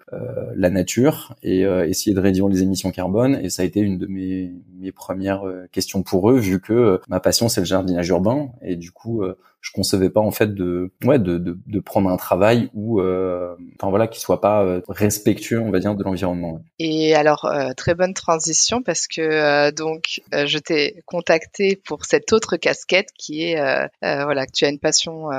la 0.56 0.70
nature 0.70 1.36
et 1.44 1.65
euh, 1.65 1.88
essayer 1.88 2.15
de 2.15 2.20
réduire 2.20 2.48
les 2.48 2.63
émissions 2.63 2.92
carbone. 2.92 3.39
Et 3.42 3.50
ça 3.50 3.62
a 3.62 3.65
été 3.65 3.80
une 3.80 3.98
de 3.98 4.08
mes, 4.08 4.51
mes 4.80 4.92
premières 4.92 5.48
euh, 5.48 5.68
questions 5.72 6.03
pour 6.03 6.30
eux, 6.30 6.38
vu 6.38 6.60
que 6.60 7.00
ma 7.08 7.20
passion 7.20 7.50
c'est 7.50 7.62
le 7.62 7.65
jardinage 7.65 8.10
urbain. 8.10 8.50
Et 8.62 8.75
du 8.75 8.92
coup, 8.92 9.24
je 9.63 9.72
concevais 9.72 10.10
pas 10.10 10.20
en 10.20 10.32
fait 10.32 10.53
de 10.53 10.91
ouais 11.05 11.20
de, 11.20 11.38
de, 11.38 11.58
de 11.65 11.79
prendre 11.79 12.10
un 12.10 12.17
travail 12.17 12.70
où 12.74 13.00
euh, 13.00 13.55
enfin 13.79 13.89
voilà 13.89 14.08
qui 14.08 14.20
soit 14.20 14.41
pas 14.41 14.62
euh, 14.63 14.82
respectueux 14.89 15.60
on 15.60 15.72
va 15.72 15.79
dire 15.79 15.96
de 15.96 16.03
l'environnement. 16.03 16.60
Et 16.79 17.15
alors 17.15 17.46
euh, 17.46 17.72
très 17.75 17.96
bonne 17.96 18.13
transition 18.13 18.84
parce 18.84 19.08
que 19.08 19.22
euh, 19.22 19.72
donc 19.72 20.22
je 20.34 20.58
t'ai 20.58 21.01
contacté 21.05 21.82
pour 21.86 22.03
cette 22.03 22.34
autre 22.34 22.58
casquette 22.58 23.08
qui 23.17 23.43
est 23.43 23.55
voilà 24.01 24.46
que 24.46 24.51
tu 24.51 24.65
as 24.65 24.70
une 24.70 24.79
passion 24.79 25.29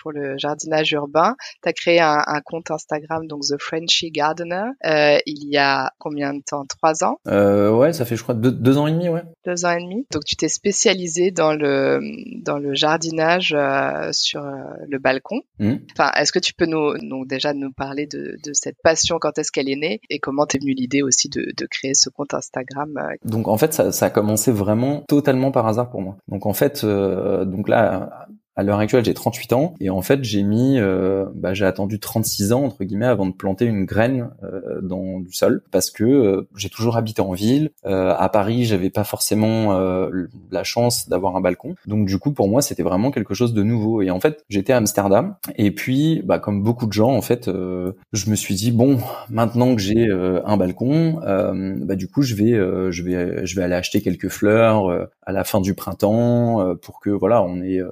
pour 0.00 0.10
le 0.10 0.38
jardinage 0.38 0.92
urbain. 0.92 1.36
Tu 1.62 1.68
as 1.68 1.72
créé 1.74 2.00
un, 2.00 2.22
un, 2.26 2.40
compte 2.40 2.70
Instagram 2.70 3.26
donc 3.26 3.42
The 3.42 3.60
Frenchy 3.60 4.10
Gardener 4.10 4.70
il 4.84 5.48
y 5.50 5.58
a 5.58 5.92
combien 5.98 6.32
de 6.32 6.40
temps? 6.40 6.64
Trois 6.64 7.04
ans? 7.04 7.18
Ouais 7.26 7.92
ça 7.92 8.06
fait 8.06 8.16
je 8.16 8.22
crois 8.22 8.34
deux, 8.34 8.52
deux 8.52 8.78
ans 8.78 8.86
et 8.86 8.92
demi 8.92 9.10
ouais. 9.10 9.22
Deux 9.44 9.66
ans 9.66 9.72
et 9.72 9.82
demi. 9.82 10.06
Donc 10.10 10.24
tu 10.24 10.34
t'es 10.34 10.48
spécialisé 10.48 11.30
dans 11.30 11.52
le 11.52 12.00
dans 12.42 12.58
le 12.58 12.74
jardinage 12.74 13.54
euh, 13.66 14.12
sur 14.12 14.44
euh, 14.44 14.52
le 14.88 14.98
balcon. 14.98 15.42
Mmh. 15.58 15.74
Enfin, 15.92 16.10
est-ce 16.16 16.32
que 16.32 16.38
tu 16.38 16.54
peux 16.54 16.66
nous, 16.66 16.96
donc 16.98 17.26
déjà 17.26 17.52
nous 17.54 17.72
parler 17.72 18.06
de, 18.06 18.38
de 18.42 18.52
cette 18.52 18.76
passion, 18.82 19.18
quand 19.20 19.38
est-ce 19.38 19.50
qu'elle 19.52 19.68
est 19.68 19.76
née 19.76 20.00
et 20.10 20.18
comment 20.18 20.46
t'es 20.46 20.58
venue 20.58 20.74
l'idée 20.74 21.02
aussi 21.02 21.28
de, 21.28 21.52
de, 21.56 21.66
créer 21.66 21.94
ce 21.94 22.08
compte 22.08 22.34
Instagram 22.34 22.96
euh? 22.96 23.16
Donc 23.24 23.48
en 23.48 23.56
fait, 23.58 23.72
ça, 23.72 23.92
ça, 23.92 24.06
a 24.06 24.10
commencé 24.10 24.52
vraiment 24.52 25.04
totalement 25.08 25.50
par 25.50 25.66
hasard 25.66 25.90
pour 25.90 26.00
moi. 26.00 26.16
Donc 26.28 26.46
en 26.46 26.52
fait, 26.52 26.84
donc 26.84 27.68
là, 27.68 28.26
à 28.56 28.62
l'heure 28.62 28.78
actuelle, 28.78 29.04
j'ai 29.04 29.12
38 29.12 29.52
ans 29.52 29.74
et 29.80 29.90
en 29.90 30.00
fait, 30.00 30.24
j'ai 30.24 30.42
mis, 30.42 30.78
euh, 30.78 31.26
bah, 31.34 31.52
j'ai 31.52 31.66
attendu 31.66 32.00
36 32.00 32.54
ans 32.54 32.64
entre 32.64 32.84
guillemets 32.84 33.06
avant 33.06 33.26
de 33.26 33.32
planter 33.32 33.66
une 33.66 33.84
graine 33.84 34.30
euh, 34.42 34.80
dans 34.80 35.20
du 35.20 35.32
sol 35.32 35.62
parce 35.70 35.90
que 35.90 36.04
euh, 36.04 36.48
j'ai 36.56 36.70
toujours 36.70 36.96
habité 36.96 37.20
en 37.20 37.32
ville. 37.32 37.70
à 37.84 38.28
Paris, 38.30 38.64
j'avais 38.64 38.88
pas 38.90 39.04
forcément 39.04 39.78
la 40.50 40.64
chance 40.64 41.08
d'avoir 41.08 41.36
un 41.36 41.40
balcon, 41.40 41.74
donc 41.86 42.06
du 42.06 42.18
coup, 42.18 42.32
pour 42.32 42.48
moi, 42.48 42.62
c'était 42.62 42.82
vraiment 42.82 43.10
quelque 43.10 43.34
chose 43.34 43.52
de 43.52 43.62
nouveau. 43.62 44.00
Et 44.02 44.10
en 44.10 44.20
fait, 44.20 44.44
j'étais 44.48 44.72
à 44.72 44.78
Amsterdam 44.78 45.36
et 45.56 45.70
puis, 45.70 46.22
bah, 46.24 46.38
comme 46.38 46.62
beaucoup 46.62 46.86
de 46.86 46.92
gens, 46.92 47.14
en 47.14 47.22
fait, 47.22 47.46
je 47.46 48.30
me 48.30 48.34
suis 48.34 48.54
dit 48.54 48.72
bon, 48.72 48.98
maintenant 49.28 49.74
que 49.74 49.82
j'ai 49.82 50.08
un 50.10 50.56
balcon, 50.56 51.20
bah, 51.82 51.94
du 51.94 52.08
coup, 52.08 52.22
je 52.22 52.34
vais, 52.34 52.52
je 52.90 53.02
vais, 53.02 53.46
je 53.46 53.56
vais 53.56 53.62
aller 53.62 53.74
acheter 53.74 54.00
quelques 54.00 54.28
fleurs 54.28 55.08
à 55.22 55.32
la 55.32 55.44
fin 55.44 55.60
du 55.60 55.74
printemps 55.74 56.74
pour 56.82 57.00
que 57.00 57.10
voilà, 57.10 57.42
on 57.42 57.60
ait 57.62 57.82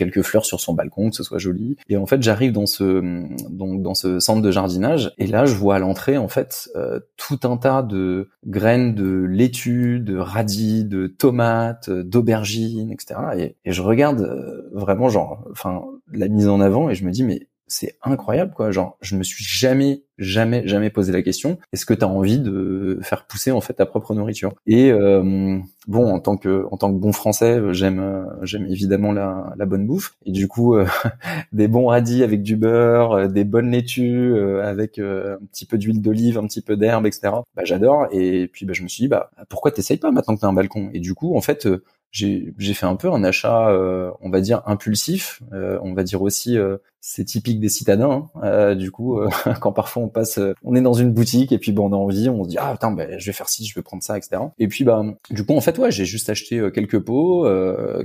quelques 0.00 0.22
fleurs 0.22 0.46
sur 0.46 0.60
son 0.60 0.72
balcon, 0.72 1.10
que 1.10 1.16
ce 1.16 1.22
soit 1.22 1.36
joli. 1.36 1.76
Et 1.90 1.98
en 1.98 2.06
fait, 2.06 2.22
j'arrive 2.22 2.52
dans 2.52 2.64
ce 2.64 3.02
donc 3.50 3.82
dans 3.82 3.94
ce 3.94 4.18
centre 4.18 4.40
de 4.40 4.50
jardinage 4.50 5.12
et 5.18 5.26
là, 5.26 5.44
je 5.44 5.54
vois 5.54 5.76
à 5.76 5.78
l'entrée 5.78 6.16
en 6.16 6.28
fait 6.28 6.70
euh, 6.74 7.00
tout 7.18 7.40
un 7.44 7.58
tas 7.58 7.82
de 7.82 8.30
graines 8.46 8.94
de 8.94 9.26
laitue, 9.28 10.00
de 10.00 10.16
radis, 10.16 10.86
de 10.86 11.06
tomates, 11.06 11.90
d'aubergines, 11.90 12.90
etc. 12.90 13.20
Et, 13.64 13.72
je 13.72 13.82
regarde 13.82 14.22
euh, 14.22 14.70
vraiment 14.72 15.10
genre, 15.10 15.44
enfin 15.50 15.82
la 16.12 16.28
mise 16.28 16.48
en 16.48 16.60
avant 16.60 16.88
et 16.88 16.94
je 16.94 17.04
me 17.04 17.10
dis 17.10 17.22
mais 17.22 17.46
c'est 17.70 17.96
incroyable 18.02 18.52
quoi. 18.52 18.72
Genre 18.72 18.98
je 19.00 19.16
me 19.16 19.22
suis 19.22 19.44
jamais 19.44 20.02
jamais 20.18 20.66
jamais 20.66 20.90
posé 20.90 21.12
la 21.12 21.22
question 21.22 21.58
est-ce 21.72 21.86
que 21.86 21.94
tu 21.94 22.04
as 22.04 22.08
envie 22.08 22.38
de 22.38 22.98
faire 23.00 23.26
pousser 23.26 23.52
en 23.52 23.60
fait 23.60 23.74
ta 23.74 23.86
propre 23.86 24.12
nourriture? 24.12 24.52
Et 24.66 24.90
euh, 24.90 25.58
bon 25.86 26.12
en 26.12 26.18
tant 26.18 26.36
que 26.36 26.66
en 26.70 26.76
tant 26.76 26.92
que 26.92 26.98
bon 26.98 27.12
français 27.12 27.60
j'aime 27.72 28.26
j'aime 28.42 28.66
évidemment 28.66 29.12
la, 29.12 29.54
la 29.56 29.66
bonne 29.66 29.86
bouffe. 29.86 30.16
Et 30.26 30.32
du 30.32 30.48
coup 30.48 30.74
euh, 30.74 30.84
des 31.52 31.68
bons 31.68 31.86
radis 31.86 32.24
avec 32.24 32.42
du 32.42 32.56
beurre 32.56 33.12
euh, 33.12 33.28
des 33.28 33.44
bonnes 33.44 33.70
laitues 33.70 34.36
avec 34.62 34.98
un 34.98 35.38
petit 35.52 35.64
peu 35.64 35.78
d'huile 35.78 36.02
d'olive 36.02 36.38
un 36.38 36.46
petit 36.46 36.62
peu 36.62 36.76
d'herbe 36.76 37.06
etc 37.06 37.32
bah 37.54 37.62
j'adore. 37.64 38.08
Et 38.10 38.48
puis 38.48 38.66
bah 38.66 38.72
je 38.74 38.82
me 38.82 38.88
suis 38.88 39.04
dit 39.04 39.08
bah 39.08 39.30
pourquoi 39.48 39.70
t'essayes 39.70 39.98
pas 39.98 40.10
maintenant 40.10 40.34
que 40.34 40.40
t'as 40.40 40.48
un 40.48 40.52
balcon? 40.52 40.90
Et 40.92 40.98
du 40.98 41.14
coup 41.14 41.36
en 41.36 41.40
fait 41.40 41.68
j'ai 42.10 42.52
j'ai 42.58 42.74
fait 42.74 42.86
un 42.86 42.96
peu 42.96 43.08
un 43.12 43.22
achat 43.22 43.72
on 44.20 44.30
va 44.30 44.40
dire 44.40 44.62
impulsif 44.66 45.40
on 45.52 45.94
va 45.94 46.02
dire 46.02 46.20
aussi 46.22 46.58
c'est 47.00 47.24
typique 47.24 47.60
des 47.60 47.68
citadins. 47.68 48.28
Hein. 48.34 48.40
Euh, 48.44 48.74
du 48.74 48.90
coup, 48.90 49.18
euh, 49.18 49.28
quand 49.60 49.72
parfois 49.72 50.02
on 50.02 50.08
passe, 50.08 50.38
euh, 50.38 50.54
on 50.62 50.74
est 50.74 50.80
dans 50.80 50.92
une 50.92 51.12
boutique 51.12 51.52
et 51.52 51.58
puis 51.58 51.72
bon, 51.72 51.88
on 51.88 51.92
a 51.92 51.96
envie, 51.96 52.28
on 52.28 52.44
se 52.44 52.48
dit 52.48 52.58
ah 52.58 52.72
putain, 52.72 52.92
ben, 52.92 53.18
je 53.18 53.26
vais 53.26 53.32
faire 53.32 53.48
ci, 53.48 53.66
je 53.66 53.74
vais 53.74 53.82
prendre 53.82 54.02
ça, 54.02 54.16
etc. 54.16 54.42
Et 54.58 54.68
puis 54.68 54.84
bah 54.84 55.02
du 55.30 55.44
coup 55.44 55.54
en 55.54 55.60
fait 55.60 55.78
ouais, 55.78 55.90
j'ai 55.90 56.04
juste 56.04 56.28
acheté 56.30 56.62
quelques 56.74 56.98
pots, 57.00 57.46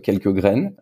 quelques 0.01 0.31
graines, 0.31 0.73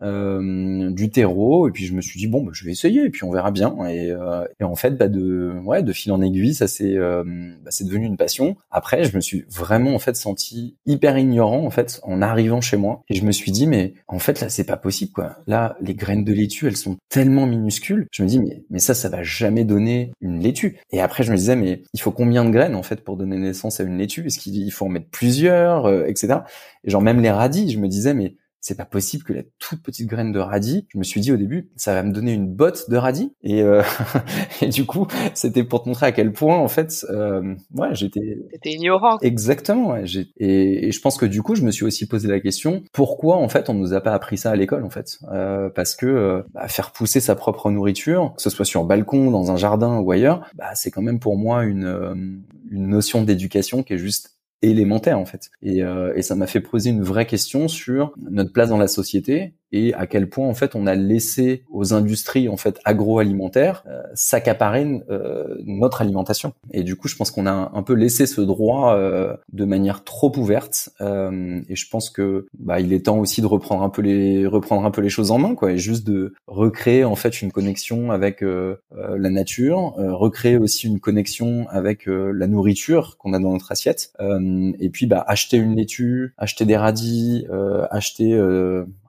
du 0.94 1.10
terreau 1.10 1.68
et 1.68 1.72
puis 1.72 1.86
je 1.86 1.94
me 1.94 2.00
suis 2.00 2.18
dit 2.18 2.26
bon, 2.26 2.42
bah, 2.42 2.52
je 2.54 2.64
vais 2.64 2.70
essayer 2.70 3.04
et 3.04 3.10
puis 3.10 3.24
on 3.24 3.30
verra 3.30 3.50
bien. 3.50 3.76
Et, 3.88 4.12
et 4.60 4.64
en 4.64 4.76
fait 4.76 4.92
bah 4.92 5.08
de 5.08 5.52
ouais 5.64 5.82
de 5.82 5.92
fil 5.92 6.12
en 6.12 6.20
aiguille, 6.20 6.54
ça 6.54 6.68
c'est 6.68 6.96
bah, 6.96 7.70
c'est 7.70 7.84
devenu 7.84 8.06
une 8.06 8.16
passion. 8.16 8.56
Après, 8.70 9.04
je 9.04 9.16
me 9.16 9.20
suis 9.20 9.44
vraiment 9.50 9.94
en 9.94 9.98
fait 9.98 10.16
senti 10.16 10.76
hyper 10.86 11.18
ignorant 11.18 11.64
en 11.64 11.70
fait 11.70 12.00
en 12.04 12.22
arrivant 12.22 12.60
chez 12.60 12.76
moi 12.76 13.02
et 13.08 13.14
je 13.14 13.24
me 13.24 13.32
suis 13.32 13.52
dit 13.52 13.66
mais 13.66 13.94
en 14.06 14.18
fait 14.18 14.40
là 14.40 14.48
c'est 14.48 14.64
pas 14.64 14.76
possible 14.76 15.12
quoi. 15.12 15.38
Là 15.46 15.76
les 15.80 15.94
graines 15.94 16.24
de 16.24 16.32
laitue 16.32 16.66
elles 16.66 16.76
sont 16.76 16.96
tellement 17.08 17.46
minuscules 17.46 18.03
je 18.10 18.22
me 18.22 18.28
dis 18.28 18.38
mais, 18.38 18.62
mais 18.70 18.78
ça, 18.78 18.94
ça 18.94 19.08
va 19.08 19.22
jamais 19.22 19.64
donner 19.64 20.12
une 20.20 20.40
laitue. 20.40 20.78
Et 20.92 21.00
après, 21.00 21.22
je 21.22 21.32
me 21.32 21.36
disais 21.36 21.56
mais 21.56 21.82
il 21.92 22.00
faut 22.00 22.12
combien 22.12 22.44
de 22.44 22.50
graines 22.50 22.74
en 22.74 22.82
fait 22.82 23.02
pour 23.02 23.16
donner 23.16 23.36
naissance 23.36 23.80
à 23.80 23.84
une 23.84 23.98
laitue? 23.98 24.26
Est-ce 24.26 24.38
qu'il 24.38 24.72
faut 24.72 24.86
en 24.86 24.90
mettre 24.90 25.08
plusieurs, 25.10 25.86
euh, 25.86 26.04
etc. 26.06 26.40
Et 26.84 26.90
genre 26.90 27.02
même 27.02 27.20
les 27.20 27.30
radis, 27.30 27.70
je 27.70 27.78
me 27.78 27.88
disais 27.88 28.14
mais 28.14 28.34
c'est 28.64 28.78
pas 28.78 28.86
possible 28.86 29.24
que 29.24 29.34
la 29.34 29.42
toute 29.58 29.82
petite 29.82 30.08
graine 30.08 30.32
de 30.32 30.38
radis, 30.38 30.86
je 30.88 30.96
me 30.96 31.04
suis 31.04 31.20
dit 31.20 31.30
au 31.30 31.36
début, 31.36 31.68
ça 31.76 31.92
va 31.92 32.02
me 32.02 32.12
donner 32.12 32.32
une 32.32 32.48
botte 32.48 32.88
de 32.88 32.96
radis. 32.96 33.30
Et, 33.42 33.60
euh, 33.60 33.82
et 34.62 34.68
du 34.68 34.86
coup, 34.86 35.06
c'était 35.34 35.64
pour 35.64 35.82
te 35.82 35.88
montrer 35.90 36.06
à 36.06 36.12
quel 36.12 36.32
point, 36.32 36.56
en 36.56 36.68
fait, 36.68 37.04
euh, 37.10 37.54
ouais, 37.74 37.88
j'étais... 37.92 38.38
T'étais 38.50 38.70
ignorant. 38.70 39.18
Exactement, 39.20 39.90
ouais. 39.90 40.04
Et, 40.38 40.88
et, 40.88 40.92
je 40.92 41.00
pense 41.02 41.18
que 41.18 41.26
du 41.26 41.42
coup, 41.42 41.54
je 41.54 41.60
me 41.60 41.70
suis 41.70 41.84
aussi 41.84 42.08
posé 42.08 42.26
la 42.26 42.40
question, 42.40 42.82
pourquoi, 42.94 43.36
en 43.36 43.50
fait, 43.50 43.68
on 43.68 43.74
nous 43.74 43.92
a 43.92 44.00
pas 44.00 44.14
appris 44.14 44.38
ça 44.38 44.52
à 44.52 44.56
l'école, 44.56 44.84
en 44.84 44.90
fait? 44.90 45.18
Euh, 45.30 45.68
Parce 45.68 45.94
que 45.94 46.06
euh, 46.06 46.42
bah, 46.54 46.66
faire 46.66 46.92
pousser 46.92 47.20
sa 47.20 47.34
propre 47.34 47.70
nourriture, 47.70 48.32
que 48.34 48.40
ce 48.40 48.48
soit 48.48 48.64
sur 48.64 48.80
un 48.80 48.84
balcon, 48.84 49.30
dans 49.30 49.50
un 49.50 49.56
jardin 49.56 49.98
ou 49.98 50.10
ailleurs, 50.10 50.48
bah, 50.54 50.74
c'est 50.74 50.90
quand 50.90 51.02
même 51.02 51.20
pour 51.20 51.36
moi 51.36 51.64
une, 51.64 51.84
euh, 51.84 52.14
une 52.14 52.88
notion 52.88 53.24
d'éducation 53.24 53.82
qui 53.82 53.92
est 53.92 53.98
juste 53.98 54.34
élémentaire 54.70 55.18
en 55.18 55.26
fait. 55.26 55.50
Et, 55.62 55.82
euh, 55.82 56.12
et 56.16 56.22
ça 56.22 56.34
m'a 56.34 56.46
fait 56.46 56.60
poser 56.60 56.90
une 56.90 57.02
vraie 57.02 57.26
question 57.26 57.68
sur 57.68 58.14
notre 58.18 58.52
place 58.52 58.68
dans 58.68 58.78
la 58.78 58.88
société 58.88 59.54
et 59.74 59.92
à 59.94 60.06
quel 60.06 60.28
point 60.28 60.46
en 60.46 60.54
fait 60.54 60.76
on 60.76 60.86
a 60.86 60.94
laissé 60.94 61.64
aux 61.70 61.92
industries 61.94 62.48
en 62.48 62.56
fait 62.56 62.78
agroalimentaires 62.84 63.82
euh, 63.88 64.02
s'accaparer 64.14 65.02
euh, 65.10 65.56
notre 65.64 66.00
alimentation. 66.00 66.52
Et 66.72 66.82
du 66.82 66.96
coup, 66.96 67.08
je 67.08 67.16
pense 67.16 67.30
qu'on 67.30 67.46
a 67.46 67.70
un, 67.74 67.82
peu 67.82 67.94
laissé 67.94 68.26
ce 68.26 68.40
droit 68.40 68.94
euh, 68.94 69.34
de 69.52 69.64
manière 69.64 70.04
trop 70.04 70.32
ouverte. 70.38 70.90
Euh, 71.00 71.60
et 71.68 71.76
je 71.76 71.88
pense 71.88 72.10
que 72.10 72.46
bah, 72.58 72.80
il 72.80 72.92
est 72.92 73.06
temps 73.06 73.18
aussi 73.18 73.40
de 73.40 73.46
reprendre 73.46 73.82
un 73.82 73.90
peu 73.90 74.02
les 74.02 74.46
reprendre 74.46 74.84
un 74.84 74.90
peu 74.90 75.00
les 75.00 75.08
choses 75.08 75.30
en 75.30 75.38
main, 75.38 75.54
quoi, 75.54 75.72
et 75.72 75.78
juste 75.78 76.06
de 76.06 76.34
recréer 76.46 77.04
en 77.04 77.16
fait 77.16 77.42
une 77.42 77.50
connexion 77.50 78.10
avec 78.10 78.42
la 78.42 79.30
nature, 79.30 79.94
recréer 79.96 80.56
aussi 80.56 80.86
une 80.86 81.00
connexion 81.00 81.66
avec 81.70 82.06
la 82.06 82.46
nourriture 82.46 83.16
qu'on 83.18 83.32
a 83.32 83.38
dans 83.38 83.52
notre 83.52 83.72
assiette. 83.72 84.12
et 84.20 84.90
puis 84.90 85.06
bah 85.06 85.24
acheter 85.26 85.56
une 85.56 85.76
laitue, 85.76 86.34
acheter 86.38 86.64
des 86.64 86.76
radis, 86.76 87.46
acheter 87.90 88.38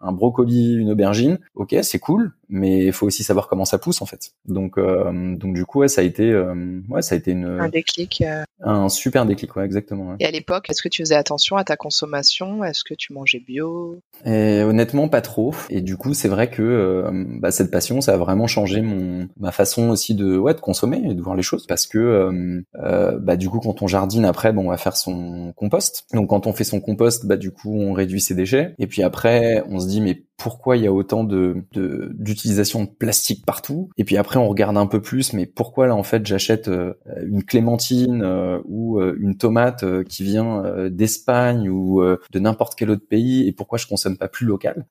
un 0.05 0.12
brocoli, 0.12 0.75
une 0.75 0.91
aubergine, 0.91 1.39
ok, 1.55 1.75
c'est 1.81 2.00
cool, 2.00 2.33
mais 2.49 2.85
il 2.85 2.93
faut 2.93 3.05
aussi 3.05 3.23
savoir 3.23 3.47
comment 3.47 3.65
ça 3.65 3.77
pousse 3.77 4.01
en 4.01 4.05
fait. 4.05 4.31
Donc, 4.45 4.77
euh, 4.77 5.35
donc 5.35 5.53
du 5.53 5.65
coup, 5.65 5.79
ouais, 5.79 5.87
ça 5.87 6.01
a 6.01 6.03
été, 6.03 6.31
euh, 6.31 6.81
ouais, 6.89 7.01
ça 7.01 7.15
a 7.15 7.17
été 7.17 7.31
une 7.31 7.45
un 7.59 7.69
déclic, 7.69 8.23
euh. 8.25 8.43
un 8.61 8.89
super 8.89 9.25
déclic, 9.25 9.55
ouais, 9.55 9.65
exactement. 9.65 10.15
Et 10.19 10.25
à 10.25 10.31
l'époque, 10.31 10.69
est-ce 10.69 10.81
que 10.81 10.89
tu 10.89 11.01
faisais 11.01 11.15
attention 11.15 11.57
à 11.57 11.63
ta 11.63 11.75
consommation? 11.75 12.63
Est-ce 12.63 12.83
que 12.83 12.93
tu 12.93 13.13
mangeais 13.13 13.39
bio? 13.39 13.99
Et 14.25 14.61
honnêtement, 14.63 15.07
pas 15.09 15.21
trop. 15.21 15.53
Et 15.69 15.81
du 15.81 15.97
coup, 15.97 16.13
c'est 16.13 16.27
vrai 16.27 16.49
que 16.49 17.09
bah, 17.39 17.51
cette 17.51 17.71
passion, 17.71 18.01
ça 18.01 18.13
a 18.13 18.17
vraiment 18.17 18.47
changé 18.47 18.81
mon 18.81 19.27
ma 19.37 19.51
façon 19.51 19.89
aussi 19.89 20.15
de 20.15 20.37
ouais 20.37 20.53
de 20.53 20.59
consommer 20.59 21.01
et 21.03 21.13
de 21.13 21.21
voir 21.21 21.35
les 21.35 21.43
choses, 21.43 21.65
parce 21.67 21.87
que 21.87 22.63
bah 22.73 23.35
du 23.35 23.49
coup, 23.49 23.59
quand 23.59 23.81
on 23.81 23.87
jardine 23.87 24.25
après, 24.25 24.53
bon, 24.53 24.65
on 24.65 24.69
va 24.69 24.77
faire 24.77 24.95
son 24.95 25.53
compost. 25.55 26.05
Donc 26.13 26.29
quand 26.29 26.47
on 26.47 26.53
fait 26.53 26.63
son 26.63 26.79
compost, 26.79 27.25
bah 27.25 27.37
du 27.37 27.51
coup, 27.51 27.75
on 27.75 27.93
réduit 27.93 28.21
ses 28.21 28.35
déchets. 28.35 28.73
Et 28.79 28.87
puis 28.87 29.03
après, 29.03 29.63
on 29.69 29.79
se 29.79 29.87
dit 29.87 30.01
mais 30.01 30.23
pourquoi 30.38 30.77
il 30.77 30.84
y 30.84 30.88
a 30.88 30.94
autant 30.94 31.24
de 31.24 31.63
d'utilisation 31.72 32.84
de, 32.84 32.89
plastique 32.89 33.46
partout. 33.46 33.89
Et 33.98 34.04
puis 34.04 34.18
après 34.18 34.38
on 34.38 34.48
regarde 34.48 34.77
un 34.77 34.88
peu 34.88 35.01
plus 35.01 35.34
mais 35.34 35.46
pourquoi 35.46 35.88
là 35.88 35.96
en 35.96 36.04
fait 36.04 36.25
j'achète 36.25 36.68
euh, 36.68 36.94
une 37.25 37.44
clémentine 37.44 38.22
euh, 38.24 38.60
ou 38.65 39.00
euh, 39.00 39.15
une 39.20 39.38
tomate 39.38 40.04
qui 40.04 40.24
vient 40.24 40.63
d'Espagne 40.89 41.70
ou 41.70 42.01
de 42.32 42.39
n'importe 42.39 42.75
quel 42.75 42.89
autre 42.89 43.08
pays 43.08 43.48
et 43.48 43.51
pourquoi 43.51 43.77
je 43.77 43.88
consomme 43.88 44.18
pas 44.18 44.27
plus 44.27 44.46
local? 44.46 44.86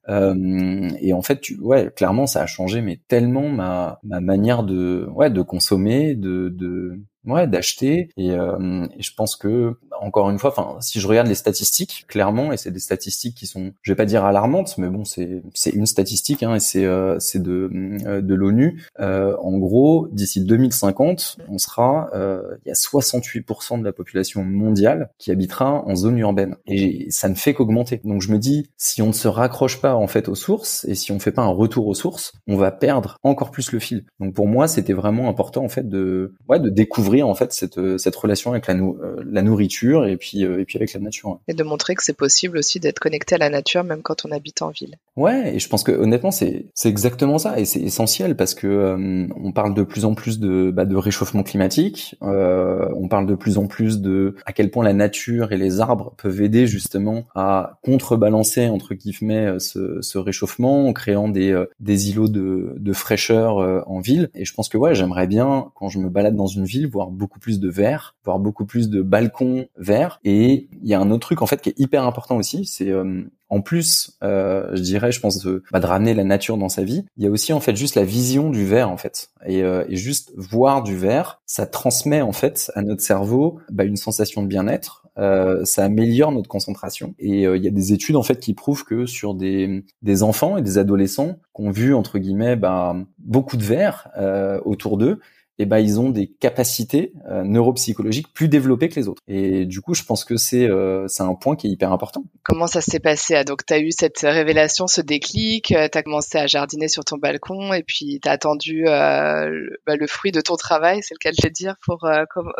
Et 1.00 1.12
en 1.12 1.22
fait 1.22 1.40
tu, 1.40 1.58
ouais 1.60 1.90
clairement 1.94 2.26
ça 2.26 2.42
a 2.42 2.46
changé 2.46 2.80
mais 2.80 3.00
tellement 3.08 3.48
ma 3.48 3.98
ma 4.02 4.20
manière 4.20 4.62
de 4.62 5.06
ouais 5.14 5.30
de 5.30 5.42
consommer 5.42 6.14
de 6.14 6.48
de 6.48 6.98
ouais 7.26 7.46
d'acheter. 7.46 8.10
Et, 8.16 8.32
euh, 8.32 8.86
je 8.98 9.10
pense 9.16 9.36
que 9.36 9.76
encore 10.00 10.30
une 10.30 10.38
fois 10.38 10.50
enfin 10.50 10.76
si 10.80 11.00
je 11.00 11.06
regarde 11.06 11.28
les 11.28 11.34
statistiques 11.34 12.04
clairement 12.08 12.52
et 12.52 12.56
c'est 12.56 12.70
des 12.70 12.80
statistiques 12.80 13.36
qui 13.36 13.46
sont 13.46 13.72
je 13.82 13.92
vais 13.92 13.96
pas 13.96 14.04
dire 14.04 14.24
alarmantes 14.24 14.76
mais 14.78 14.88
bon 14.88 15.04
c'est 15.04 15.42
c'est 15.54 15.70
une 15.70 15.86
statistique 15.86 16.42
hein, 16.42 16.54
et 16.54 16.60
c'est 16.60 16.84
euh, 16.84 17.18
c'est 17.18 17.42
de 17.42 17.70
euh, 18.06 18.20
de 18.20 18.34
l'ONU. 18.34 18.82
Euh, 19.00 19.36
en 19.42 19.58
gros 19.58 20.08
d'ici 20.12 20.44
2050 20.44 21.38
on 21.48 21.58
sera 21.58 22.10
euh, 22.14 22.42
il 22.64 22.68
y 22.68 22.72
a 22.72 22.74
68% 22.74 23.78
de 23.78 23.84
la 23.84 23.92
population 23.92 24.44
mondiale 24.44 25.10
qui 25.18 25.30
habitera 25.30 25.84
en 25.86 25.94
zone 25.94 26.18
urbaine. 26.18 26.56
Et 26.66 27.06
ça 27.10 27.28
ne 27.28 27.34
fait 27.34 27.54
qu'augmenter. 27.54 28.00
Donc 28.04 28.22
je 28.22 28.32
me 28.32 28.38
dis 28.38 28.70
si 28.76 29.02
on 29.02 29.08
ne 29.08 29.12
se 29.12 29.28
raccroche 29.28 29.80
pas 29.80 29.94
en 29.94 30.06
fait 30.06 30.28
aux 30.28 30.34
sources 30.34 30.84
et 30.86 30.94
si 30.94 31.12
on 31.12 31.18
fait 31.18 31.32
pas 31.32 31.42
un 31.42 31.48
retour 31.48 31.86
aux 31.86 31.94
sources 31.94 32.32
on 32.46 32.56
va 32.56 32.70
perdre 32.70 33.16
encore 33.22 33.50
plus 33.50 33.72
le 33.72 33.78
fil. 33.78 34.04
Donc 34.20 34.34
pour 34.34 34.48
moi 34.48 34.68
c'était 34.68 34.92
vraiment 34.92 35.28
important 35.28 35.64
en 35.64 35.68
fait 35.68 35.88
de 35.88 36.34
ouais 36.48 36.60
de 36.60 36.68
découvrir 36.68 37.13
en 37.22 37.34
fait 37.34 37.52
cette, 37.52 37.78
euh, 37.78 37.98
cette 37.98 38.16
relation 38.16 38.50
avec 38.50 38.66
la, 38.66 38.74
euh, 38.74 39.22
la 39.24 39.42
nourriture 39.42 40.06
et 40.06 40.16
puis 40.16 40.44
euh, 40.44 40.60
et 40.60 40.64
puis 40.64 40.78
avec 40.78 40.92
la 40.92 41.00
nature. 41.00 41.38
Et 41.48 41.54
de 41.54 41.62
montrer 41.62 41.94
que 41.94 42.02
c'est 42.02 42.16
possible 42.16 42.58
aussi 42.58 42.80
d'être 42.80 42.98
connecté 42.98 43.34
à 43.34 43.38
la 43.38 43.50
nature 43.50 43.84
même 43.84 44.02
quand 44.02 44.24
on 44.24 44.30
habite 44.30 44.62
en 44.62 44.70
ville. 44.70 44.96
Ouais, 45.16 45.54
et 45.54 45.58
je 45.58 45.68
pense 45.68 45.84
que 45.84 45.92
honnêtement 45.92 46.30
c'est 46.30 46.66
exactement 46.84 47.38
ça 47.38 47.58
et 47.58 47.64
c'est 47.64 47.80
essentiel 47.80 48.36
parce 48.36 48.54
que 48.54 49.28
on 49.36 49.52
parle 49.52 49.74
de 49.74 49.82
plus 49.82 50.04
en 50.04 50.14
plus 50.14 50.38
de 50.38 50.70
bah, 50.70 50.84
de 50.84 50.96
réchauffement 50.96 51.42
climatique, 51.42 52.16
euh, 52.22 52.88
on 52.96 53.08
parle 53.08 53.26
de 53.26 53.34
plus 53.34 53.58
en 53.58 53.66
plus 53.66 54.00
de 54.00 54.34
à 54.46 54.52
quel 54.52 54.70
point 54.70 54.84
la 54.84 54.92
nature 54.92 55.52
et 55.52 55.56
les 55.56 55.80
arbres 55.80 56.14
peuvent 56.16 56.40
aider 56.40 56.66
justement 56.66 57.24
à 57.34 57.78
contrebalancer 57.82 58.68
entre 58.68 58.94
guillemets 58.94 59.58
ce, 59.58 60.00
ce 60.00 60.18
réchauffement 60.18 60.88
en 60.88 60.92
créant 60.92 61.28
des 61.28 61.64
des 61.80 62.10
îlots 62.10 62.28
de 62.28 62.74
de 62.76 62.92
fraîcheur 62.92 63.56
en 63.88 64.00
ville 64.00 64.30
et 64.34 64.44
je 64.44 64.54
pense 64.54 64.68
que 64.68 64.78
ouais 64.78 64.94
j'aimerais 64.94 65.26
bien 65.26 65.70
quand 65.74 65.88
je 65.88 65.98
me 65.98 66.08
balade 66.08 66.36
dans 66.36 66.46
une 66.46 66.64
ville 66.64 66.86
voir 66.86 67.03
beaucoup 67.10 67.38
plus 67.38 67.60
de 67.60 67.68
verre, 67.68 68.16
voir 68.24 68.38
beaucoup 68.38 68.66
plus 68.66 68.88
de 68.88 69.02
balcons 69.02 69.66
verts. 69.76 70.20
Et 70.24 70.68
il 70.72 70.88
y 70.88 70.94
a 70.94 71.00
un 71.00 71.10
autre 71.10 71.26
truc 71.26 71.42
en 71.42 71.46
fait 71.46 71.60
qui 71.60 71.70
est 71.70 71.78
hyper 71.78 72.04
important 72.04 72.36
aussi, 72.36 72.64
c'est 72.64 72.90
euh, 72.90 73.22
en 73.50 73.60
plus, 73.60 74.18
je 74.22 74.80
dirais, 74.80 75.12
je 75.12 75.20
pense 75.20 75.38
de, 75.44 75.62
bah, 75.70 75.78
de 75.78 75.86
ramener 75.86 76.12
la 76.14 76.24
nature 76.24 76.56
dans 76.56 76.68
sa 76.68 76.82
vie, 76.82 77.04
il 77.16 77.22
y 77.22 77.26
a 77.28 77.30
aussi 77.30 77.52
en 77.52 77.60
fait 77.60 77.76
juste 77.76 77.94
la 77.94 78.02
vision 78.02 78.50
du 78.50 78.64
verre 78.64 78.90
en 78.90 78.96
fait, 78.96 79.30
et, 79.46 79.60
et 79.60 79.96
juste 79.96 80.32
voir 80.36 80.82
du 80.82 80.96
verre, 80.96 81.40
ça 81.46 81.64
transmet 81.64 82.20
en 82.20 82.32
fait 82.32 82.72
à 82.74 82.82
notre 82.82 83.02
cerveau 83.02 83.60
bah, 83.70 83.84
une 83.84 83.96
sensation 83.96 84.42
de 84.42 84.48
bien-être, 84.48 85.04
euh, 85.16 85.64
ça 85.64 85.84
améliore 85.84 86.32
notre 86.32 86.48
concentration. 86.48 87.14
Et 87.18 87.46
euh, 87.46 87.56
il 87.56 87.62
y 87.62 87.68
a 87.68 87.70
des 87.70 87.92
études 87.92 88.16
en 88.16 88.22
fait 88.22 88.40
qui 88.40 88.52
prouvent 88.52 88.84
que 88.84 89.06
sur 89.06 89.34
des, 89.34 89.84
des 90.02 90.22
enfants 90.22 90.56
et 90.56 90.62
des 90.62 90.78
adolescents 90.78 91.36
qui 91.54 91.62
ont 91.62 91.70
vu 91.70 91.94
entre 91.94 92.18
guillemets 92.18 92.56
bah, 92.56 92.96
beaucoup 93.18 93.56
de 93.56 93.62
verre 93.62 94.08
euh, 94.18 94.60
autour 94.64 94.98
d'eux, 94.98 95.20
eh 95.58 95.66
ben 95.66 95.78
ils 95.78 96.00
ont 96.00 96.10
des 96.10 96.26
capacités 96.26 97.12
euh, 97.30 97.44
neuropsychologiques 97.44 98.32
plus 98.32 98.48
développées 98.48 98.88
que 98.88 98.96
les 98.96 99.08
autres. 99.08 99.22
Et 99.28 99.66
du 99.66 99.80
coup, 99.80 99.94
je 99.94 100.02
pense 100.02 100.24
que 100.24 100.36
c'est 100.36 100.68
euh, 100.68 101.06
c'est 101.08 101.22
un 101.22 101.34
point 101.34 101.56
qui 101.56 101.68
est 101.68 101.70
hyper 101.70 101.92
important. 101.92 102.24
Comment 102.42 102.66
ça 102.66 102.80
s'est 102.80 103.00
passé 103.00 103.34
ah, 103.34 103.44
Donc, 103.44 103.64
tu 103.64 103.72
as 103.72 103.78
eu 103.78 103.90
cette 103.92 104.20
révélation, 104.20 104.86
ce 104.86 105.00
déclic, 105.00 105.72
euh, 105.72 105.88
tu 105.90 105.98
as 105.98 106.02
commencé 106.02 106.38
à 106.38 106.46
jardiner 106.46 106.88
sur 106.88 107.04
ton 107.04 107.16
balcon 107.16 107.72
et 107.72 107.82
puis 107.82 108.18
tu 108.22 108.28
as 108.28 108.32
attendu 108.32 108.86
euh, 108.86 109.48
le, 109.48 109.78
bah, 109.86 109.96
le, 109.96 110.06
fruit 110.06 110.32
de 110.32 110.40
ton 110.40 110.56
travail, 110.56 111.00
c'est 111.02 111.14
le 111.14 111.18
cas 111.18 111.30
de 111.30 111.36
le 111.42 111.50
dire, 111.50 111.76
pour, 111.84 112.08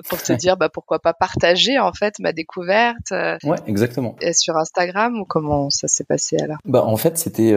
pour 0.08 0.22
te 0.22 0.32
dire 0.38 0.56
bah, 0.56 0.68
pourquoi 0.68 1.00
pas 1.00 1.14
partager 1.14 1.78
en 1.78 1.92
fait 1.92 2.18
ma 2.20 2.32
découverte. 2.32 3.10
ouais, 3.10 3.58
exactement. 3.66 4.16
Sur 4.32 4.56
Instagram 4.56 5.20
ou 5.20 5.24
comment 5.24 5.70
ça 5.70 5.88
s'est 5.88 6.04
passé 6.04 6.36
alors? 6.40 6.58
Bah 6.64 6.84
en 6.84 6.96
fait, 6.96 7.18
c'était 7.18 7.54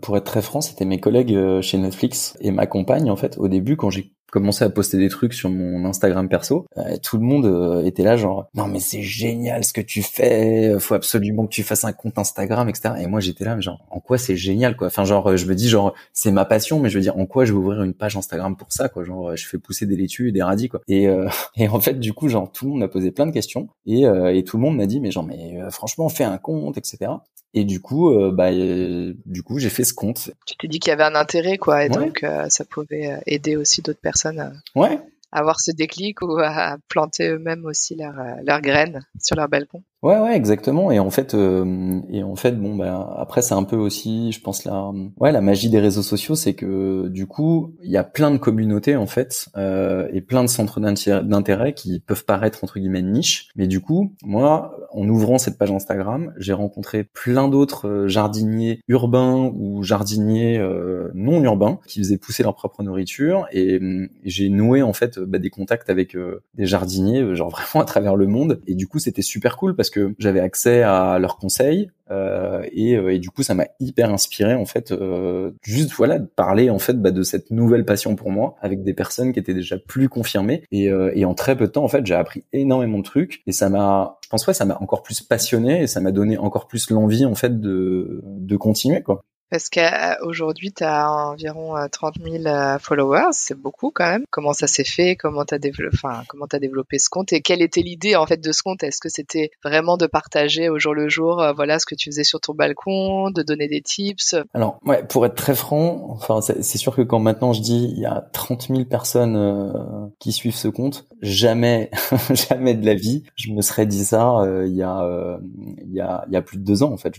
pour 0.00 0.16
être 0.16 0.24
très 0.24 0.42
franc, 0.42 0.60
c'était 0.60 0.84
mes 0.84 1.00
collègues 1.00 1.60
chez 1.60 1.78
Netflix 1.78 2.36
et 2.40 2.50
ma 2.50 2.66
compagne 2.66 3.10
en 3.10 3.16
fait 3.16 3.36
au 3.38 3.48
début 3.48 3.76
quand 3.76 3.90
j'ai 3.90 4.12
commencé 4.30 4.64
à 4.64 4.70
poster 4.70 4.98
des 4.98 5.08
trucs 5.08 5.32
sur 5.32 5.50
mon 5.50 5.84
Instagram 5.84 6.28
perso, 6.28 6.66
euh, 6.76 6.96
tout 7.02 7.16
le 7.16 7.24
monde 7.24 7.46
euh, 7.46 7.84
était 7.84 8.02
là 8.02 8.16
genre 8.16 8.48
non 8.54 8.66
mais 8.66 8.80
c'est 8.80 9.02
génial 9.02 9.64
ce 9.64 9.72
que 9.72 9.80
tu 9.80 10.02
fais, 10.02 10.78
faut 10.78 10.94
absolument 10.94 11.46
que 11.46 11.52
tu 11.52 11.62
fasses 11.62 11.84
un 11.84 11.92
compte 11.92 12.18
Instagram 12.18 12.68
etc. 12.68 12.94
Et 13.00 13.06
moi 13.06 13.20
j'étais 13.20 13.44
là 13.44 13.58
genre 13.60 13.86
en 13.90 14.00
quoi 14.00 14.18
c'est 14.18 14.36
génial 14.36 14.76
quoi? 14.76 14.88
Enfin 14.88 15.04
genre 15.04 15.36
je 15.36 15.46
me 15.46 15.54
dis 15.54 15.68
genre 15.68 15.94
c'est 16.12 16.30
ma 16.30 16.44
passion 16.44 16.80
mais 16.80 16.90
je 16.90 16.96
veux 16.96 17.02
dire 17.02 17.16
en 17.16 17.26
quoi 17.26 17.44
je 17.44 17.52
vais 17.52 17.58
ouvrir 17.58 17.82
une 17.82 17.94
page 17.94 18.16
Instagram 18.16 18.56
pour 18.56 18.72
ça 18.72 18.88
quoi? 18.88 19.04
Genre 19.04 19.34
je 19.34 19.46
fais 19.46 19.58
pousser 19.58 19.86
des 19.86 19.96
laitues 19.96 20.28
et 20.28 20.32
des 20.32 20.42
radis 20.42 20.68
quoi. 20.68 20.80
Et 20.88 21.08
euh, 21.08 21.28
et 21.56 21.68
en 21.68 21.80
fait 21.80 21.98
du 21.98 22.12
coup 22.12 22.28
genre 22.28 22.50
tout 22.52 22.66
le 22.66 22.72
monde 22.72 22.80
m'a 22.80 22.88
posé 22.88 23.10
plein 23.10 23.26
de 23.26 23.32
questions 23.32 23.68
et 23.86 24.02
et 24.02 24.44
tout 24.44 24.56
le 24.58 24.62
monde 24.62 24.76
m'a 24.76 24.86
dit 24.86 25.00
mais 25.00 25.10
genre 25.10 25.24
mais 25.24 25.58
franchement 25.70 26.08
fais 26.08 26.24
un 26.24 26.38
compte 26.38 26.76
etc. 26.76 27.12
Et 27.54 27.64
du 27.64 27.80
coup, 27.80 28.14
bah, 28.30 28.50
du 28.52 29.42
coup, 29.42 29.58
j'ai 29.58 29.70
fait 29.70 29.82
ce 29.82 29.94
compte. 29.94 30.30
Tu 30.44 30.54
t'es 30.58 30.68
dit 30.68 30.80
qu'il 30.80 30.90
y 30.90 30.92
avait 30.92 31.04
un 31.04 31.14
intérêt, 31.14 31.56
quoi, 31.56 31.86
et 31.86 31.88
donc 31.88 32.22
ça 32.50 32.64
pouvait 32.66 33.18
aider 33.26 33.56
aussi 33.56 33.80
d'autres 33.80 34.00
personnes 34.00 34.17
personnes 34.18 34.60
ouais. 34.74 35.00
avoir 35.32 35.60
ce 35.60 35.70
déclic 35.70 36.22
ou 36.22 36.38
à 36.40 36.76
planter 36.88 37.28
eux-mêmes 37.28 37.64
aussi 37.64 37.94
leurs 37.94 38.14
leur 38.44 38.60
graines 38.60 39.00
sur 39.20 39.36
leur 39.36 39.48
balcon. 39.48 39.82
Ouais, 40.02 40.16
ouais, 40.20 40.36
exactement. 40.36 40.92
Et 40.92 41.00
en 41.00 41.10
fait, 41.10 41.34
euh, 41.34 42.00
et 42.08 42.22
en 42.22 42.36
fait, 42.36 42.52
bon, 42.52 42.76
bah, 42.76 43.16
après, 43.18 43.42
c'est 43.42 43.54
un 43.54 43.64
peu 43.64 43.74
aussi, 43.74 44.30
je 44.30 44.40
pense 44.40 44.64
la, 44.64 44.92
ouais, 45.16 45.32
la 45.32 45.40
magie 45.40 45.70
des 45.70 45.80
réseaux 45.80 46.02
sociaux, 46.04 46.36
c'est 46.36 46.54
que 46.54 47.08
du 47.08 47.26
coup, 47.26 47.74
il 47.82 47.90
y 47.90 47.96
a 47.96 48.04
plein 48.04 48.30
de 48.30 48.36
communautés 48.38 48.94
en 48.94 49.08
fait, 49.08 49.48
euh, 49.56 50.06
et 50.12 50.20
plein 50.20 50.44
de 50.44 50.48
centres 50.48 50.78
d'intérêt 50.78 51.74
qui 51.74 51.98
peuvent 51.98 52.24
paraître 52.24 52.62
entre 52.62 52.78
guillemets 52.78 53.02
niche. 53.02 53.48
Mais 53.56 53.66
du 53.66 53.80
coup, 53.80 54.14
moi, 54.22 54.76
en 54.92 55.08
ouvrant 55.08 55.36
cette 55.38 55.58
page 55.58 55.72
Instagram, 55.72 56.32
j'ai 56.38 56.52
rencontré 56.52 57.02
plein 57.02 57.48
d'autres 57.48 57.88
euh, 57.88 58.08
jardiniers 58.08 58.80
urbains 58.86 59.50
ou 59.56 59.82
jardiniers 59.82 60.58
euh, 60.58 61.10
non 61.14 61.42
urbains 61.42 61.80
qui 61.88 61.98
faisaient 61.98 62.18
pousser 62.18 62.44
leur 62.44 62.54
propre 62.54 62.84
nourriture, 62.84 63.46
et, 63.50 63.74
et 63.74 64.08
j'ai 64.30 64.48
noué 64.48 64.82
en 64.82 64.92
fait 64.92 65.18
bah, 65.18 65.38
des 65.38 65.50
contacts 65.50 65.90
avec 65.90 66.14
euh, 66.14 66.44
des 66.54 66.66
jardiniers, 66.66 67.34
genre 67.34 67.50
vraiment 67.50 67.82
à 67.82 67.84
travers 67.84 68.14
le 68.14 68.28
monde. 68.28 68.60
Et 68.68 68.76
du 68.76 68.86
coup, 68.86 69.00
c'était 69.00 69.22
super 69.22 69.56
cool 69.56 69.74
parce 69.74 69.87
que 69.90 70.14
j'avais 70.18 70.40
accès 70.40 70.82
à 70.82 71.18
leurs 71.18 71.36
conseils 71.36 71.90
euh, 72.10 72.62
et, 72.72 72.96
euh, 72.96 73.12
et, 73.12 73.18
du 73.18 73.30
coup 73.30 73.42
ça 73.42 73.54
m'a 73.54 73.66
hyper 73.80 74.10
inspiré 74.10 74.54
en 74.54 74.64
fait 74.64 74.92
euh, 74.92 75.50
juste 75.62 75.92
voilà 75.92 76.18
de 76.18 76.26
parler 76.26 76.70
en 76.70 76.78
fait 76.78 76.94
bah, 76.94 77.10
de 77.10 77.22
cette 77.22 77.50
nouvelle 77.50 77.84
passion 77.84 78.16
pour 78.16 78.30
moi 78.30 78.56
avec 78.62 78.82
des 78.82 78.94
personnes 78.94 79.32
qui 79.32 79.38
étaient 79.38 79.54
déjà 79.54 79.78
plus 79.78 80.08
confirmées. 80.08 80.64
Et, 80.72 80.90
euh, 80.90 81.10
et 81.14 81.24
en 81.24 81.34
très 81.34 81.56
peu 81.56 81.66
de 81.66 81.72
temps 81.72 81.84
en 81.84 81.88
fait 81.88 82.06
j'ai 82.06 82.14
appris 82.14 82.44
énormément 82.52 82.98
de 82.98 83.02
trucs. 83.02 83.42
Et 83.46 83.52
ça 83.52 83.68
m'a 83.68 84.18
je 84.24 84.28
pense 84.28 84.46
ouais 84.46 84.54
ça 84.54 84.64
m'a 84.64 84.78
encore 84.80 85.02
plus 85.02 85.20
passionné 85.20 85.82
et 85.82 85.86
ça 85.86 86.00
m'a 86.00 86.12
donné 86.12 86.38
encore 86.38 86.66
plus 86.66 86.90
l'envie 86.90 87.26
en 87.26 87.34
fait 87.34 87.60
de 87.60 88.22
de 88.24 88.56
continuer 88.56 89.02
quoi 89.02 89.22
parce 89.50 89.70
qu'aujourd'hui, 89.70 90.72
tu 90.72 90.84
as 90.84 91.10
environ 91.10 91.74
30 91.90 92.14
euh, 92.18 92.38
000 92.42 92.46
euh, 92.46 92.78
followers, 92.78 93.30
c'est 93.32 93.58
beaucoup 93.58 93.90
quand 93.90 94.06
même. 94.06 94.24
Comment 94.30 94.52
ça 94.52 94.66
s'est 94.66 94.84
fait? 94.84 95.16
Comment 95.16 95.44
tu 95.44 95.54
as, 95.54 95.58
développé, 95.58 95.96
enfin, 96.02 96.22
as 96.52 96.58
développé 96.58 96.98
ce 96.98 97.08
compte? 97.08 97.32
Et 97.32 97.40
quelle 97.40 97.62
était 97.62 97.80
l'idée 97.80 98.16
en 98.16 98.26
fait 98.26 98.40
de 98.40 98.52
ce 98.52 98.62
compte? 98.62 98.82
Est-ce 98.82 99.00
que 99.00 99.08
c'était 99.08 99.50
vraiment 99.64 99.96
de 99.96 100.06
partager 100.06 100.68
au 100.68 100.78
jour 100.78 100.94
le 100.94 101.08
jour 101.08 101.40
euh, 101.40 101.52
voilà, 101.52 101.78
ce 101.78 101.86
que 101.86 101.94
tu 101.94 102.10
faisais 102.10 102.24
sur 102.24 102.40
ton 102.40 102.54
balcon, 102.54 103.30
de 103.30 103.42
donner 103.42 103.68
des 103.68 103.80
tips? 103.80 104.36
Alors, 104.52 104.78
ouais, 104.84 105.02
pour 105.04 105.24
être 105.24 105.34
très 105.34 105.54
franc, 105.54 106.06
enfin, 106.10 106.40
c'est 106.40 106.78
sûr 106.78 106.94
que 106.94 107.02
quand 107.02 107.18
maintenant 107.18 107.52
je 107.52 107.62
dis 107.62 107.92
il 107.96 108.00
y 108.00 108.06
a 108.06 108.28
30 108.32 108.68
000 108.68 108.84
personnes 108.84 110.10
qui 110.18 110.32
suivent 110.32 110.54
ce 110.54 110.68
compte, 110.68 111.06
jamais, 111.22 111.90
jamais 112.30 112.74
de 112.74 112.84
la 112.84 112.94
vie, 112.94 113.22
je 113.34 113.50
me 113.52 113.62
serais 113.62 113.86
dit 113.86 114.04
ça 114.04 114.42
il, 114.66 114.74
y 114.74 114.82
a, 114.82 115.38
il, 115.82 115.94
y 115.94 116.00
a, 116.36 116.42
plus 116.42 116.58
de 116.58 116.64
deux 116.64 116.82
ans 116.82 116.92
en 116.92 116.96
fait. 116.96 117.14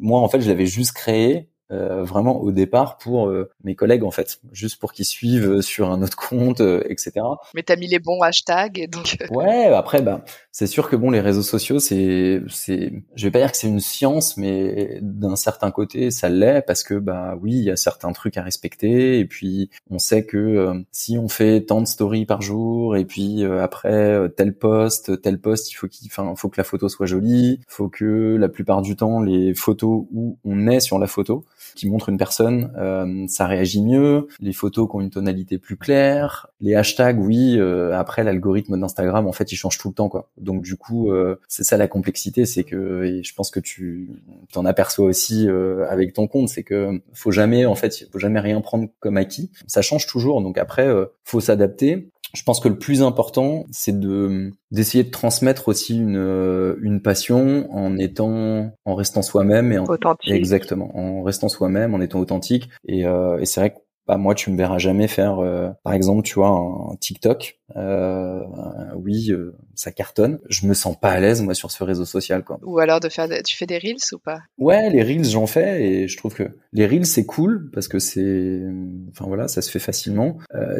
Moi, 0.00 0.20
en 0.20 0.28
fait, 0.28 0.40
je 0.40 0.48
l'avais 0.48 0.66
juste 0.66 0.92
créé 0.92 1.31
euh, 1.72 2.04
vraiment 2.04 2.40
au 2.42 2.52
départ 2.52 2.98
pour 2.98 3.28
euh, 3.28 3.50
mes 3.64 3.74
collègues 3.74 4.04
en 4.04 4.10
fait, 4.10 4.40
juste 4.52 4.78
pour 4.78 4.92
qu'ils 4.92 5.06
suivent 5.06 5.50
euh, 5.50 5.62
sur 5.62 5.90
un 5.90 6.02
autre 6.02 6.16
compte, 6.16 6.60
etc. 6.60 7.12
Mais 7.54 7.62
t'as 7.62 7.76
mis 7.76 7.86
les 7.86 7.98
bons 7.98 8.20
hashtags 8.20 8.78
et 8.78 8.86
donc. 8.86 9.16
ouais, 9.30 9.66
après 9.66 10.02
bah 10.02 10.22
c'est 10.50 10.66
sûr 10.66 10.90
que 10.90 10.96
bon 10.96 11.10
les 11.10 11.20
réseaux 11.20 11.42
sociaux 11.42 11.80
c'est 11.80 12.42
c'est 12.48 12.92
je 13.14 13.24
vais 13.24 13.30
pas 13.30 13.38
dire 13.38 13.50
que 13.52 13.56
c'est 13.56 13.68
une 13.68 13.80
science 13.80 14.36
mais 14.36 14.98
d'un 15.00 15.36
certain 15.36 15.70
côté 15.70 16.10
ça 16.10 16.28
l'est 16.28 16.60
parce 16.60 16.82
que 16.82 16.94
bah 16.94 17.38
oui 17.40 17.52
il 17.52 17.64
y 17.64 17.70
a 17.70 17.76
certains 17.76 18.12
trucs 18.12 18.36
à 18.36 18.42
respecter 18.42 19.18
et 19.18 19.24
puis 19.24 19.70
on 19.90 19.98
sait 19.98 20.26
que 20.26 20.84
si 20.92 21.16
on 21.16 21.28
fait 21.28 21.62
tant 21.62 21.80
de 21.80 21.86
stories 21.86 22.26
par 22.26 22.42
jour 22.42 22.96
et 22.96 23.06
puis 23.06 23.44
après 23.44 24.28
tel 24.36 24.54
post 24.54 25.22
tel 25.22 25.38
post 25.38 25.70
il 25.72 25.74
faut 25.74 25.88
qu'il 25.88 26.08
enfin 26.08 26.34
faut 26.36 26.50
que 26.50 26.60
la 26.60 26.64
photo 26.64 26.88
soit 26.90 27.06
jolie, 27.06 27.60
faut 27.66 27.88
que 27.88 28.36
la 28.38 28.48
plupart 28.50 28.82
du 28.82 28.94
temps 28.94 29.22
les 29.22 29.54
photos 29.54 30.04
où 30.12 30.38
on 30.44 30.66
est 30.66 30.80
sur 30.80 30.98
la 30.98 31.06
photo 31.06 31.44
qui 31.74 31.88
montre 31.88 32.08
une 32.08 32.18
personne, 32.18 32.72
euh, 32.76 33.26
ça 33.28 33.46
réagit 33.46 33.82
mieux. 33.82 34.28
Les 34.40 34.52
photos 34.52 34.88
qui 34.88 34.96
ont 34.96 35.00
une 35.00 35.10
tonalité 35.10 35.58
plus 35.58 35.76
claire, 35.76 36.48
les 36.60 36.74
hashtags, 36.74 37.18
oui. 37.18 37.56
Euh, 37.58 37.96
après, 37.96 38.24
l'algorithme 38.24 38.78
d'Instagram, 38.78 39.26
en 39.26 39.32
fait, 39.32 39.52
il 39.52 39.56
change 39.56 39.78
tout 39.78 39.88
le 39.88 39.94
temps, 39.94 40.08
quoi. 40.08 40.30
Donc 40.38 40.62
du 40.62 40.76
coup, 40.76 41.10
euh, 41.10 41.36
c'est 41.48 41.64
ça 41.64 41.76
la 41.76 41.88
complexité, 41.88 42.46
c'est 42.46 42.64
que, 42.64 43.04
et 43.04 43.22
je 43.22 43.34
pense 43.34 43.50
que 43.50 43.60
tu 43.60 44.10
t'en 44.52 44.64
aperçois 44.64 45.06
aussi 45.06 45.48
avec 45.88 46.12
ton 46.12 46.26
compte, 46.26 46.48
c'est 46.48 46.62
que 46.62 47.00
faut 47.12 47.30
jamais, 47.30 47.66
en 47.66 47.74
fait, 47.74 48.08
faut 48.10 48.18
jamais 48.18 48.40
rien 48.40 48.60
prendre 48.60 48.88
comme 49.00 49.16
acquis. 49.16 49.50
Ça 49.66 49.82
change 49.82 50.06
toujours, 50.06 50.42
donc 50.42 50.58
après, 50.58 50.88
faut 51.24 51.40
s'adapter 51.40 52.10
je 52.34 52.42
pense 52.42 52.60
que 52.60 52.68
le 52.68 52.78
plus 52.78 53.02
important, 53.02 53.66
c'est 53.70 53.98
de 53.98 54.52
d'essayer 54.70 55.04
de 55.04 55.10
transmettre 55.10 55.68
aussi 55.68 55.96
une 55.98 56.16
euh, 56.16 56.76
une 56.82 57.02
passion 57.02 57.70
en 57.72 57.98
étant 57.98 58.72
en 58.84 58.94
restant 58.94 59.22
soi-même 59.22 59.72
et 59.72 59.78
en 59.78 59.84
authentique. 59.84 60.32
exactement 60.32 60.96
en 60.96 61.22
restant 61.22 61.48
soi-même, 61.48 61.94
en 61.94 62.00
étant 62.00 62.20
authentique. 62.20 62.70
Et, 62.86 63.06
euh, 63.06 63.38
et 63.38 63.46
c'est 63.46 63.60
vrai 63.60 63.70
que 63.70 63.78
bah, 64.06 64.16
moi, 64.16 64.34
tu 64.34 64.50
me 64.50 64.56
verras 64.56 64.78
jamais 64.78 65.06
faire, 65.06 65.38
euh, 65.38 65.70
par 65.84 65.92
exemple, 65.92 66.22
tu 66.22 66.34
vois, 66.34 66.48
un, 66.48 66.96
TikTok. 66.96 67.60
Euh, 67.76 68.40
oui, 68.96 69.30
euh, 69.30 69.54
ça 69.76 69.92
cartonne. 69.92 70.40
Je 70.48 70.66
me 70.66 70.74
sens 70.74 70.98
pas 70.98 71.10
à 71.10 71.20
l'aise 71.20 71.40
moi 71.40 71.54
sur 71.54 71.70
ce 71.70 71.84
réseau 71.84 72.04
social, 72.04 72.42
quoi. 72.44 72.58
Ou 72.62 72.80
alors 72.80 72.98
de 72.98 73.08
faire, 73.08 73.28
tu 73.44 73.56
fais 73.56 73.66
des 73.66 73.78
reels 73.78 73.96
ou 74.12 74.18
pas? 74.18 74.40
Ouais, 74.58 74.90
les 74.90 75.02
reels, 75.02 75.24
j'en 75.24 75.46
fais 75.46 75.84
et 75.84 76.08
je 76.08 76.16
trouve 76.16 76.34
que 76.34 76.42
les 76.72 76.86
reels 76.86 77.06
c'est 77.06 77.24
cool 77.24 77.70
parce 77.72 77.86
que 77.86 78.00
c'est, 78.00 78.60
enfin 79.10 79.26
voilà, 79.26 79.46
ça 79.46 79.62
se 79.62 79.70
fait 79.70 79.78
facilement. 79.78 80.36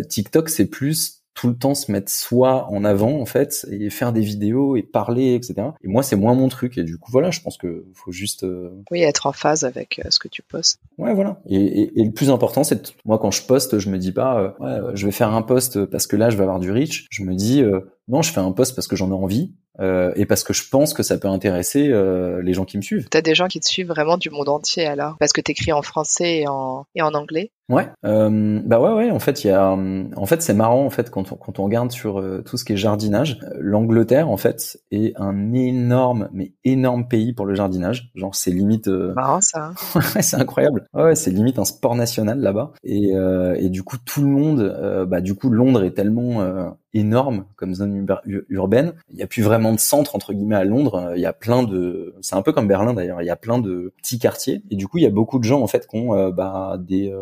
TikTok, 0.08 0.48
c'est 0.48 0.66
plus 0.66 1.21
tout 1.34 1.48
le 1.48 1.56
temps 1.56 1.74
se 1.74 1.90
mettre 1.90 2.10
soi 2.10 2.66
en 2.70 2.84
avant 2.84 3.20
en 3.20 3.24
fait 3.24 3.66
et 3.70 3.90
faire 3.90 4.12
des 4.12 4.20
vidéos 4.20 4.76
et 4.76 4.82
parler 4.82 5.34
etc 5.34 5.68
et 5.82 5.88
moi 5.88 6.02
c'est 6.02 6.16
moins 6.16 6.34
mon 6.34 6.48
truc 6.48 6.76
et 6.78 6.84
du 6.84 6.98
coup 6.98 7.10
voilà 7.10 7.30
je 7.30 7.40
pense 7.40 7.56
que 7.56 7.86
faut 7.94 8.12
juste 8.12 8.44
euh, 8.44 8.70
oui 8.90 9.02
être 9.02 9.26
en 9.26 9.32
phase 9.32 9.64
avec 9.64 9.98
euh, 9.98 10.10
ce 10.10 10.18
que 10.18 10.28
tu 10.28 10.42
postes. 10.42 10.80
Ouais 10.98 11.14
voilà. 11.14 11.40
Et, 11.46 12.00
et, 12.00 12.04
le 12.04 12.12
plus 12.12 12.30
important 12.30 12.64
c'est 12.64 12.94
moi 13.04 13.18
quand 13.18 13.30
je 13.30 13.42
poste 13.42 13.78
je 13.78 13.88
me 13.88 13.98
dis 13.98 14.12
pas 14.12 14.38
euh, 14.38 14.50
ouais, 14.60 14.92
je 14.94 15.06
vais 15.06 15.12
faire 15.12 15.32
un 15.32 15.42
post 15.42 15.84
parce 15.86 16.06
que 16.06 16.16
là 16.16 16.30
je 16.30 16.36
vais 16.36 16.42
avoir 16.42 16.60
du 16.60 16.70
reach. 16.70 17.06
Je 17.10 17.22
me 17.22 17.34
dis 17.34 17.62
non 18.08 18.22
je 18.22 18.32
fais 18.32 18.40
un 18.40 18.52
post 18.52 18.74
parce 18.74 18.88
que 18.88 18.96
j'en 18.96 19.10
ai 19.10 19.14
envie 19.14 19.54
euh, 19.80 20.12
et 20.16 20.26
parce 20.26 20.44
que 20.44 20.52
je 20.52 20.68
pense 20.68 20.92
que 20.92 21.02
ça 21.02 21.16
peut 21.18 21.28
intéresser 21.28 21.88
euh, 21.88 22.42
les 22.42 22.52
gens 22.52 22.64
qui 22.64 22.76
me 22.76 22.82
suivent. 22.82 23.08
T'as 23.08 23.22
des 23.22 23.34
gens 23.34 23.48
qui 23.48 23.60
te 23.60 23.66
suivent 23.66 23.88
vraiment 23.88 24.18
du 24.18 24.30
monde 24.30 24.48
entier 24.48 24.86
alors, 24.86 25.16
parce 25.18 25.32
que 25.32 25.40
t'écris 25.40 25.72
en 25.72 25.82
français 25.82 26.40
et 26.40 26.48
en, 26.48 26.86
et 26.94 27.02
en 27.02 27.14
anglais? 27.14 27.50
Ouais, 27.68 27.88
euh, 28.04 28.60
bah 28.66 28.80
ouais, 28.80 28.92
ouais. 28.92 29.10
En 29.10 29.18
fait, 29.18 29.44
il 29.44 29.46
y 29.46 29.50
a, 29.50 29.70
en 29.70 30.26
fait, 30.26 30.42
c'est 30.42 30.52
marrant 30.52 30.84
en 30.84 30.90
fait 30.90 31.10
quand 31.10 31.32
on, 31.32 31.36
quand 31.36 31.58
on 31.58 31.64
regarde 31.64 31.90
sur 31.90 32.20
euh, 32.20 32.42
tout 32.44 32.58
ce 32.58 32.64
qui 32.64 32.74
est 32.74 32.76
jardinage. 32.76 33.38
L'Angleterre, 33.58 34.28
en 34.28 34.36
fait, 34.36 34.78
est 34.90 35.14
un 35.16 35.54
énorme, 35.54 36.28
mais 36.34 36.52
énorme 36.64 37.08
pays 37.08 37.32
pour 37.32 37.46
le 37.46 37.54
jardinage. 37.54 38.10
Genre, 38.14 38.34
c'est 38.34 38.50
limite. 38.50 38.88
Euh... 38.88 39.14
Marrant 39.14 39.40
ça. 39.40 39.72
ouais, 39.94 40.20
c'est 40.20 40.36
incroyable. 40.36 40.86
Ouais, 40.92 41.14
c'est 41.14 41.30
limite 41.30 41.58
un 41.58 41.64
sport 41.64 41.94
national 41.94 42.40
là-bas. 42.40 42.72
Et, 42.84 43.12
et 43.56 43.70
du 43.70 43.82
coup, 43.82 43.96
tout 44.04 44.20
le 44.20 44.28
monde, 44.28 45.06
bah 45.08 45.20
du 45.20 45.34
coup, 45.34 45.48
Londres 45.48 45.82
est 45.84 45.92
tellement 45.92 46.74
énorme 46.94 47.46
comme 47.56 47.74
zone 47.74 48.06
urbaine. 48.48 48.94
Il 49.10 49.18
y 49.18 49.22
a 49.22 49.26
plus 49.26 49.42
vraiment 49.42 49.72
de 49.72 49.80
centre 49.80 50.14
entre 50.14 50.32
guillemets 50.32 50.56
à 50.56 50.64
Londres. 50.64 51.12
Il 51.16 51.20
y 51.20 51.26
a 51.26 51.32
plein 51.32 51.62
de, 51.62 52.14
c'est 52.20 52.36
un 52.36 52.42
peu 52.42 52.52
comme 52.52 52.68
Berlin 52.68 52.94
d'ailleurs. 52.94 53.22
Il 53.22 53.26
y 53.26 53.30
a 53.30 53.36
plein 53.36 53.58
de 53.58 53.92
petits 53.96 54.18
quartiers 54.18 54.62
et 54.70 54.76
du 54.76 54.88
coup 54.88 54.98
il 54.98 55.04
y 55.04 55.06
a 55.06 55.10
beaucoup 55.10 55.38
de 55.38 55.44
gens 55.44 55.62
en 55.62 55.66
fait 55.66 55.86
qui 55.86 55.96
ont 55.96 56.30
bah, 56.30 56.76
des 56.78 57.14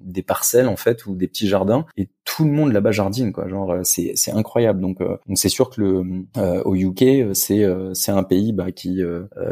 des 0.00 0.22
parcelles 0.22 0.68
en 0.68 0.76
fait 0.76 1.06
ou 1.06 1.14
des 1.14 1.28
petits 1.28 1.48
jardins 1.48 1.86
et 1.96 2.08
tout 2.24 2.44
le 2.44 2.50
monde 2.50 2.72
là-bas 2.72 2.92
jardine 2.92 3.32
quoi. 3.32 3.48
Genre 3.48 3.76
c'est 3.82 4.12
c'est 4.14 4.32
incroyable. 4.32 4.80
Donc 4.80 4.98
donc 5.00 5.36
c'est 5.38 5.48
sûr 5.48 5.70
que 5.70 5.80
le 5.80 6.62
au 6.64 6.74
UK 6.74 7.34
c'est 7.34 7.66
c'est 7.94 8.12
un 8.12 8.22
pays 8.22 8.52
bah, 8.52 8.72
qui 8.72 9.00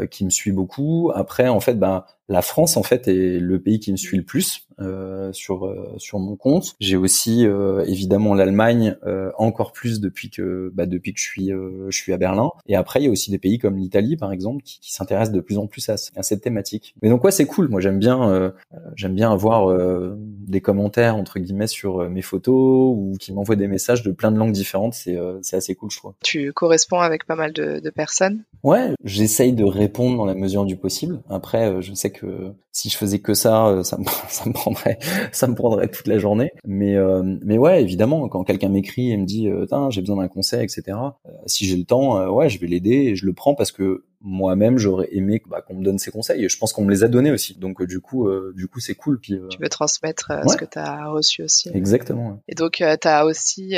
qui 0.09 0.25
me 0.25 0.29
suit 0.29 0.51
beaucoup. 0.51 1.11
Après 1.13 1.47
en 1.47 1.59
fait 1.59 1.75
bah 1.75 2.05
la 2.31 2.41
France 2.41 2.77
en 2.77 2.83
fait 2.83 3.07
est 3.07 3.39
le 3.39 3.59
pays 3.61 3.79
qui 3.79 3.91
me 3.91 3.97
suit 3.97 4.17
le 4.17 4.23
plus 4.23 4.65
euh, 4.79 5.31
sur 5.33 5.65
euh, 5.65 5.93
sur 5.97 6.17
mon 6.17 6.35
compte. 6.35 6.75
J'ai 6.79 6.95
aussi 6.95 7.45
euh, 7.45 7.83
évidemment 7.85 8.33
l'Allemagne 8.33 8.95
encore 9.37 9.73
plus 9.73 9.99
depuis 9.99 10.29
que 10.29 10.71
bah, 10.73 10.85
depuis 10.85 11.13
que 11.13 11.19
je 11.19 11.25
suis 11.25 11.49
je 11.49 11.97
suis 11.97 12.13
à 12.13 12.17
Berlin. 12.17 12.51
Et 12.67 12.75
après 12.75 13.01
il 13.01 13.05
y 13.05 13.07
a 13.07 13.11
aussi 13.11 13.31
des 13.31 13.37
pays 13.37 13.59
comme 13.59 13.77
l'Italie 13.77 14.15
par 14.15 14.31
exemple 14.31 14.63
qui, 14.63 14.79
qui 14.79 14.93
s'intéressent 14.93 15.35
de 15.35 15.41
plus 15.41 15.57
en 15.57 15.67
plus 15.67 15.89
à, 15.89 15.95
à, 16.15 16.23
cette 16.23 16.41
thématique. 16.41 16.95
Mais 17.01 17.09
donc 17.09 17.23
ouais 17.23 17.31
c'est 17.31 17.45
cool. 17.45 17.67
Moi 17.67 17.81
j'aime 17.81 17.99
bien 17.99 18.53
j'aime 18.95 19.13
bien 19.13 19.31
avoir 19.31 19.75
des 20.19 20.61
commentaires 20.61 21.17
entre 21.17 21.39
guillemets 21.39 21.67
sur 21.67 22.09
mes 22.09 22.21
photos 22.21 22.60
ou 22.61 23.15
qui 23.19 23.33
m'envoient 23.33 23.55
des 23.55 23.67
messages 23.67 24.03
de 24.03 24.11
plein 24.11 24.31
de 24.31 24.37
langues 24.37 24.51
différentes. 24.51 24.93
C'est 24.93 25.17
c'est 25.41 25.55
assez 25.55 25.75
cool 25.75 25.91
je 25.91 25.97
trouve. 25.97 26.13
Tu 26.23 26.53
corresponds 26.53 26.99
avec 26.99 27.25
pas 27.25 27.35
mal 27.35 27.53
de, 27.53 27.79
de 27.79 27.89
personnes. 27.89 28.43
Ouais, 28.63 28.91
j'essaye 29.03 29.53
de 29.53 29.63
répondre 29.63 30.17
dans 30.17 30.25
la 30.25 30.35
mesure 30.35 30.65
du 30.65 30.77
possible. 30.77 31.21
Après 31.29 31.81
je 31.81 31.93
sais 31.93 32.11
que 32.11 32.53
si 32.71 32.89
je 32.89 32.97
faisais 32.97 33.19
que 33.19 33.33
ça, 33.33 33.67
euh, 33.67 33.83
ça 33.83 33.97
me, 33.97 34.05
ça 34.29 34.45
me 34.45 34.53
prendrait, 34.53 34.97
ça 35.31 35.47
me 35.47 35.55
prendrait 35.55 35.89
toute 35.89 36.07
la 36.07 36.17
journée. 36.17 36.51
Mais, 36.65 36.95
euh, 36.95 37.21
mais 37.43 37.57
ouais, 37.57 37.81
évidemment, 37.81 38.27
quand 38.29 38.43
quelqu'un 38.43 38.69
m'écrit 38.69 39.11
et 39.11 39.17
me 39.17 39.25
dit, 39.25 39.47
euh, 39.47 39.65
j'ai 39.89 40.01
besoin 40.01 40.17
d'un 40.17 40.27
conseil, 40.27 40.63
etc. 40.63 40.97
si 41.45 41.65
j'ai 41.65 41.77
le 41.77 41.83
temps, 41.83 42.27
ouais, 42.29 42.49
je 42.49 42.59
vais 42.59 42.67
l'aider 42.67 42.95
et 42.95 43.15
je 43.15 43.25
le 43.25 43.33
prends 43.33 43.55
parce 43.55 43.71
que 43.71 44.05
moi-même 44.21 44.77
j'aurais 44.77 45.09
aimé 45.11 45.41
bah, 45.47 45.61
qu'on 45.61 45.75
me 45.75 45.83
donne 45.83 45.99
ces 45.99 46.11
conseils. 46.11 46.45
Et 46.45 46.49
je 46.49 46.57
pense 46.57 46.73
qu'on 46.73 46.83
me 46.83 46.91
les 46.91 47.03
a 47.03 47.07
donnés 47.07 47.31
aussi. 47.31 47.57
Donc 47.57 47.83
du 47.83 47.99
coup 47.99 48.29
du 48.55 48.67
coup 48.67 48.79
c'est 48.79 48.95
cool. 48.95 49.19
Puis 49.19 49.39
tu 49.49 49.57
veux 49.59 49.69
transmettre 49.69 50.31
ce 50.47 50.55
que 50.55 50.65
tu 50.65 50.79
as 50.79 51.07
reçu 51.07 51.43
aussi 51.43 51.69
exactement 51.73 52.41
et 52.47 52.55
donc 52.55 52.73
tu 52.73 53.07
as 53.07 53.25
aussi 53.25 53.75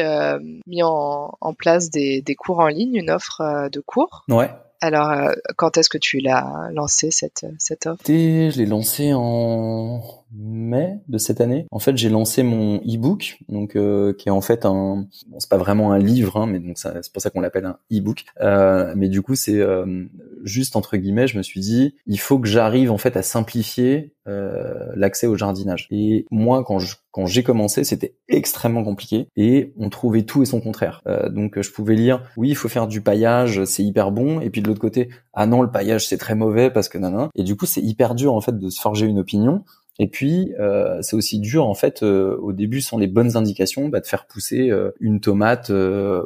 mis 0.68 0.84
en, 0.84 1.38
en 1.40 1.54
place 1.54 1.90
des, 1.90 2.22
des, 2.22 2.36
cours 2.36 2.60
en 2.60 2.68
ligne 2.68 2.96
une 2.96 3.10
offre 3.10 3.70
de 3.70 3.80
cours. 3.80 4.26
Ouais 4.30 4.50
alors, 4.84 5.12
euh, 5.12 5.32
quand 5.56 5.78
est-ce 5.78 5.88
que 5.88 5.98
tu 5.98 6.20
l'as 6.20 6.70
lancé 6.74 7.10
cette 7.10 7.46
cette 7.58 7.88
offre? 7.88 8.04
Je 8.06 8.58
l'ai 8.58 8.66
lancé 8.66 9.14
en 9.16 10.02
mai 10.36 11.00
de 11.08 11.18
cette 11.18 11.40
année. 11.40 11.68
En 11.72 11.80
fait, 11.80 11.96
j'ai 11.96 12.10
lancé 12.10 12.44
mon 12.44 12.80
e-book, 12.80 13.38
donc 13.48 13.78
euh, 13.78 14.14
qui 14.14 14.28
est 14.28 14.32
en 14.32 14.42
fait 14.42 14.66
un, 14.66 15.08
bon, 15.28 15.40
c'est 15.40 15.50
pas 15.50 15.58
vraiment 15.58 15.94
un 15.94 16.00
livre, 16.00 16.36
hein, 16.36 16.48
mais 16.48 16.60
donc 16.60 16.78
c'est 16.78 17.14
pour 17.14 17.22
ça 17.22 17.30
qu'on 17.30 17.40
l'appelle 17.40 17.66
un 17.66 17.78
e-book. 17.94 18.26
Euh, 18.42 18.94
mais 18.98 19.08
du 19.08 19.22
coup, 19.22 19.36
c'est 19.36 19.60
euh, 19.60 20.04
juste 20.44 20.76
entre 20.76 20.98
guillemets, 20.98 21.28
je 21.28 21.38
me 21.38 21.44
suis 21.44 21.62
dit, 21.62 21.96
il 22.06 22.20
faut 22.20 22.38
que 22.38 22.48
j'arrive 22.48 22.92
en 22.92 22.98
fait 22.98 23.16
à 23.16 23.24
simplifier 23.24 24.14
euh, 24.28 24.92
l'accès 24.96 25.28
au 25.28 25.38
jardinage. 25.38 25.88
Et 25.92 26.26
moi, 26.30 26.66
quand 26.66 26.80
je 26.80 26.96
quand 27.14 27.26
j'ai 27.26 27.44
commencé, 27.44 27.86
c'était 27.86 28.16
extrêmement 28.28 28.84
compliqué 28.84 29.28
et 29.38 29.72
on 29.78 29.90
trouvait 29.90 30.24
tout 30.24 30.42
et 30.42 30.46
son 30.46 30.60
contraire. 30.60 31.02
Euh, 31.08 31.30
donc 31.30 31.62
je 31.62 31.72
pouvais 31.72 31.96
lire, 31.96 32.24
oui, 32.36 32.50
il 32.50 32.56
faut 32.56 32.68
faire 32.68 32.88
du 32.88 33.02
paillage, 33.02 33.64
c'est 33.66 33.84
hyper 33.84 34.12
bon, 34.12 34.42
et 34.42 34.50
puis 34.50 34.62
de 34.62 34.68
l'autre 34.68 34.82
côté, 34.82 35.10
ah 35.34 35.46
non, 35.46 35.62
le 35.62 35.72
paillage 35.72 36.08
c'est 36.08 36.18
très 36.18 36.36
mauvais 36.36 36.72
parce 36.72 36.90
que 36.90 36.98
nanana. 36.98 37.30
Et 37.36 37.44
du 37.44 37.56
coup, 37.56 37.68
c'est 37.68 37.82
hyper 37.82 38.16
dur 38.16 38.34
en 38.34 38.42
fait 38.42 38.58
de 38.58 38.70
se 38.70 38.82
forger 38.82 39.06
une 39.06 39.20
opinion 39.20 39.64
et 40.00 40.08
puis, 40.08 40.54
euh, 40.60 41.00
c'est 41.02 41.16
aussi 41.16 41.40
dur 41.40 41.68
en 41.68 41.76
fait 41.76 42.02
euh, 42.02 42.36
au 42.42 42.52
début 42.52 42.82
sans 42.82 42.98
les 42.98 43.08
bonnes 43.08 43.38
indications 43.38 43.90
bah, 43.90 44.00
de 44.00 44.08
faire 44.08 44.26
pousser 44.26 44.70
euh, 44.72 44.92
une 45.00 45.20
tomate 45.20 45.72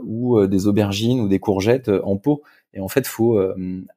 ou 0.04 0.46
des 0.48 0.68
aubergines 0.68 1.20
ou 1.20 1.28
des 1.28 1.40
courgettes 1.40 1.92
en 2.04 2.18
pot. 2.18 2.44
Et 2.74 2.80
en 2.80 2.88
fait, 2.88 3.08
faut 3.08 3.40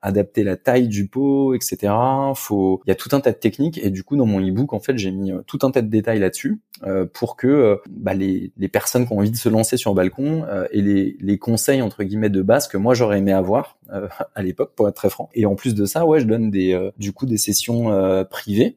adapter 0.00 0.42
la 0.42 0.56
taille 0.56 0.88
du 0.88 1.06
pot, 1.06 1.54
etc. 1.54 1.92
Faut, 2.34 2.80
il 2.86 2.88
y 2.88 2.92
a 2.92 2.94
tout 2.94 3.10
un 3.12 3.20
tas 3.20 3.32
de 3.32 3.36
techniques. 3.36 3.78
Et 3.82 3.90
du 3.90 4.04
coup, 4.04 4.16
dans 4.16 4.26
mon 4.26 4.40
ebook, 4.44 4.72
en 4.72 4.80
fait, 4.80 4.96
j'ai 4.96 5.10
mis 5.10 5.32
tout 5.46 5.58
un 5.62 5.70
tas 5.70 5.82
de 5.82 5.88
détails 5.88 6.18
là-dessus 6.18 6.60
pour 7.12 7.36
que 7.36 7.78
bah, 7.90 8.14
les, 8.14 8.52
les, 8.56 8.68
personnes 8.68 9.06
qui 9.06 9.12
ont 9.12 9.18
envie 9.18 9.30
de 9.30 9.36
se 9.36 9.48
lancer 9.48 9.76
sur 9.76 9.90
le 9.90 9.96
balcon 9.96 10.46
et 10.70 10.80
les, 10.80 11.16
les 11.20 11.38
conseils 11.38 11.82
entre 11.82 12.04
guillemets 12.04 12.30
de 12.30 12.40
base 12.40 12.68
que 12.68 12.78
moi 12.78 12.94
j'aurais 12.94 13.18
aimé 13.18 13.32
avoir 13.32 13.76
euh, 13.92 14.08
à 14.34 14.42
l'époque, 14.42 14.72
pour 14.74 14.88
être 14.88 14.94
très 14.94 15.10
franc. 15.10 15.28
Et 15.34 15.46
en 15.46 15.54
plus 15.54 15.74
de 15.74 15.84
ça, 15.84 16.06
ouais, 16.06 16.20
je 16.20 16.26
donne 16.26 16.50
des, 16.50 16.72
euh, 16.72 16.90
du 16.98 17.12
coup, 17.12 17.26
des 17.26 17.38
sessions 17.38 17.92
euh, 17.92 18.24
privées, 18.24 18.76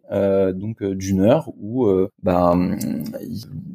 donc 0.53 0.83
d'une 0.83 1.21
heure 1.21 1.49
où 1.59 1.87
bah, 2.21 2.55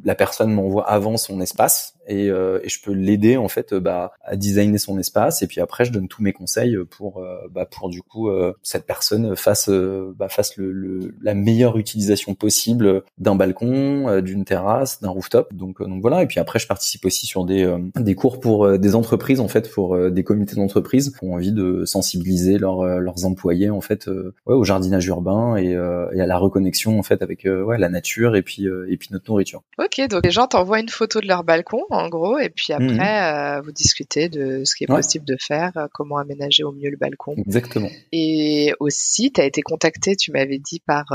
la 0.03 0.15
personne 0.15 0.53
m'envoie 0.53 0.89
avant 0.89 1.17
son 1.17 1.41
espace 1.41 1.95
et, 2.09 2.27
et 2.27 2.69
je 2.69 2.81
peux 2.81 2.91
l'aider 2.91 3.37
en 3.37 3.47
fait 3.47 3.73
bah, 3.73 4.11
à 4.23 4.35
designer 4.35 4.79
son 4.79 4.97
espace 4.99 5.41
et 5.41 5.47
puis 5.47 5.61
après 5.61 5.85
je 5.85 5.91
donne 5.91 6.07
tous 6.07 6.21
mes 6.21 6.33
conseils 6.33 6.77
pour 6.89 7.23
bah, 7.51 7.65
pour 7.65 7.89
du 7.89 8.01
coup 8.01 8.29
cette 8.63 8.85
personne 8.85 9.35
fasse 9.35 9.69
bah, 9.69 10.29
fasse 10.29 10.57
le, 10.57 10.71
le, 10.71 11.15
la 11.21 11.33
meilleure 11.33 11.77
utilisation 11.77 12.35
possible 12.35 13.03
d'un 13.17 13.35
balcon, 13.35 14.21
d'une 14.21 14.45
terrasse, 14.45 15.01
d'un 15.01 15.09
rooftop. 15.09 15.53
Donc 15.53 15.81
donc 15.81 16.01
voilà 16.01 16.23
et 16.23 16.27
puis 16.27 16.39
après 16.39 16.59
je 16.59 16.67
participe 16.67 17.05
aussi 17.05 17.25
sur 17.25 17.45
des 17.45 17.73
des 17.95 18.15
cours 18.15 18.39
pour 18.39 18.77
des 18.77 18.95
entreprises 18.95 19.39
en 19.39 19.47
fait 19.47 19.71
pour 19.71 19.97
des 20.11 20.23
comités 20.23 20.55
d'entreprise 20.55 21.13
envie 21.29 21.51
de 21.51 21.85
sensibiliser 21.85 22.55
euh, 22.55 22.99
leurs 22.99 23.25
employés 23.25 23.69
en 23.69 23.81
fait 23.81 24.07
euh, 24.07 24.33
au 24.45 24.63
jardinage 24.63 25.05
urbain 25.07 25.57
euh, 25.57 26.09
et, 26.13 26.21
à 26.21 26.25
la 26.25 26.37
reconnexion 26.37 26.99
en 26.99 27.03
fait 27.03 27.21
avec 27.21 27.45
ouais, 27.45 27.77
la 27.77 27.89
nature 27.89 28.35
et 28.35 28.41
puis 28.41 28.65
et 28.65 28.97
puis 28.97 29.09
notre 29.11 29.29
nourriture. 29.29 29.63
Ok, 29.77 30.05
donc 30.09 30.23
les 30.23 30.31
gens 30.31 30.47
t'envoient 30.47 30.79
une 30.79 30.89
photo 30.89 31.21
de 31.21 31.27
leur 31.27 31.43
balcon 31.43 31.83
en 31.99 32.09
gros 32.09 32.37
et 32.37 32.49
puis 32.49 32.73
après 32.73 33.57
mhm. 33.57 33.61
vous 33.63 33.71
discutez 33.71 34.29
de 34.29 34.63
ce 34.65 34.75
qui 34.75 34.85
est 34.85 34.87
possible 34.87 35.25
de 35.25 35.37
faire, 35.39 35.87
comment 35.93 36.17
aménager 36.17 36.63
au 36.63 36.71
mieux 36.71 36.89
le 36.89 36.97
balcon. 36.97 37.35
Exactement. 37.37 37.89
Et 38.11 38.73
aussi, 38.79 39.31
tu 39.31 39.41
as 39.41 39.45
été 39.45 39.61
contacté, 39.61 40.15
tu 40.15 40.31
m'avais 40.31 40.59
dit, 40.59 40.79
par 40.79 41.05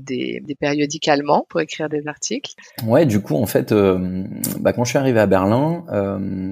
des, 0.00 0.42
des, 0.46 0.54
périodiques 0.54 1.08
allemands 1.08 1.46
pour 1.48 1.60
écrire 1.60 1.88
des 1.88 2.06
articles. 2.06 2.52
Ouais, 2.86 3.06
du 3.06 3.20
coup, 3.20 3.36
en 3.36 3.46
fait, 3.46 3.72
bah, 4.60 4.72
quand 4.72 4.84
je 4.84 4.90
suis 4.90 4.98
arrivé 4.98 5.20
à 5.20 5.26
Berlin, 5.26 5.84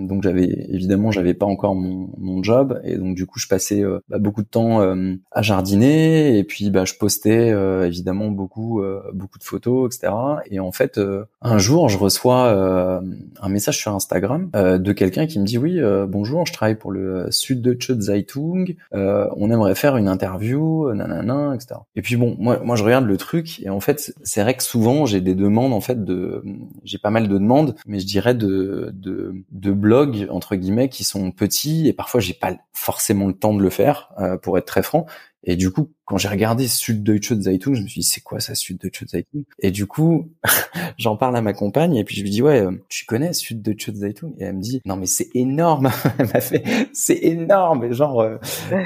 donc 0.08 0.22
j'avais 0.22 0.48
évidemment, 0.70 1.10
j'avais 1.10 1.34
pas 1.34 1.46
encore 1.46 1.74
mon, 1.74 2.10
mon 2.18 2.42
job 2.42 2.80
et 2.84 2.96
donc 2.96 3.14
du 3.14 3.26
coup 3.26 3.38
je 3.38 3.46
passais 3.46 3.82
euh, 3.82 4.00
bah, 4.08 4.18
beaucoup 4.18 4.42
de 4.42 4.48
temps 4.48 4.80
euh, 4.80 5.14
à 5.30 5.42
jardiner 5.42 6.38
et 6.38 6.44
puis 6.44 6.70
bah, 6.70 6.84
je 6.84 6.94
postais 6.94 7.50
euh, 7.50 7.86
évidemment 7.86 8.28
beaucoup 8.28 8.82
beaucoup 9.12 9.38
de 9.38 9.44
photos 9.44 9.94
etc 9.94 10.12
et 10.50 10.60
en 10.60 10.72
fait 10.72 11.00
un 11.40 11.58
jour 11.58 11.88
je 11.88 11.98
reçois 11.98 12.50
un 12.50 13.48
message 13.48 13.81
sur 13.82 13.94
Instagram 13.94 14.50
de 14.52 14.92
quelqu'un 14.92 15.26
qui 15.26 15.38
me 15.38 15.44
dit 15.44 15.58
oui 15.58 15.80
bonjour 16.08 16.46
je 16.46 16.52
travaille 16.52 16.76
pour 16.76 16.90
le 16.90 17.26
Süddeutsche 17.30 17.92
Zeitung 17.98 18.74
on 18.92 19.50
aimerait 19.50 19.74
faire 19.74 19.96
une 19.96 20.08
interview 20.08 20.92
nanana 20.92 21.54
etc 21.54 21.80
et 21.96 22.02
puis 22.02 22.16
bon 22.16 22.36
moi 22.38 22.60
moi 22.64 22.76
je 22.76 22.84
regarde 22.84 23.06
le 23.06 23.16
truc 23.16 23.60
et 23.60 23.70
en 23.70 23.80
fait 23.80 24.14
c'est 24.22 24.42
vrai 24.42 24.54
que 24.54 24.62
souvent 24.62 25.06
j'ai 25.06 25.20
des 25.20 25.34
demandes 25.34 25.72
en 25.72 25.80
fait 25.80 26.04
de 26.04 26.42
j'ai 26.84 26.98
pas 26.98 27.10
mal 27.10 27.28
de 27.28 27.34
demandes 27.34 27.74
mais 27.86 28.00
je 28.00 28.06
dirais 28.06 28.34
de 28.34 28.90
de 28.94 29.34
de 29.50 29.72
blogs 29.72 30.26
entre 30.30 30.56
guillemets 30.56 30.88
qui 30.88 31.04
sont 31.04 31.30
petits 31.30 31.88
et 31.88 31.92
parfois 31.92 32.20
j'ai 32.20 32.34
pas 32.34 32.52
forcément 32.72 33.26
le 33.26 33.34
temps 33.34 33.54
de 33.54 33.62
le 33.62 33.70
faire, 33.70 34.10
euh, 34.18 34.36
pour 34.36 34.58
être 34.58 34.66
très 34.66 34.82
franc. 34.82 35.06
Et 35.44 35.56
du 35.56 35.70
coup, 35.70 35.90
quand 36.04 36.18
j'ai 36.18 36.28
regardé 36.28 36.66
Süddeutsche 36.66 37.34
Zeitung, 37.34 37.74
je 37.74 37.82
me 37.82 37.86
suis 37.86 38.00
dit 38.00 38.06
c'est 38.06 38.20
quoi 38.20 38.40
ça 38.40 38.54
Süddeutsche 38.54 39.06
Zeitung? 39.06 39.44
Et 39.60 39.70
du 39.70 39.86
coup, 39.86 40.30
j'en 40.98 41.16
parle 41.16 41.36
à 41.36 41.42
ma 41.42 41.52
compagne 41.52 41.94
et 41.96 42.04
puis 42.04 42.16
je 42.16 42.22
lui 42.22 42.30
dis 42.30 42.42
ouais, 42.42 42.60
euh, 42.60 42.72
tu 42.88 43.04
connais 43.04 43.32
Süddeutsche 43.32 43.92
Zeitung? 43.92 44.34
Et 44.38 44.44
elle 44.44 44.56
me 44.56 44.60
dit 44.60 44.80
non 44.84 44.96
mais 44.96 45.06
c'est 45.06 45.28
énorme. 45.34 45.90
elle 46.18 46.26
m'a 46.26 46.40
fait 46.40 46.64
c'est 46.92 47.18
énorme. 47.22 47.84
Et 47.84 47.92
genre 47.92 48.20
euh, 48.20 48.38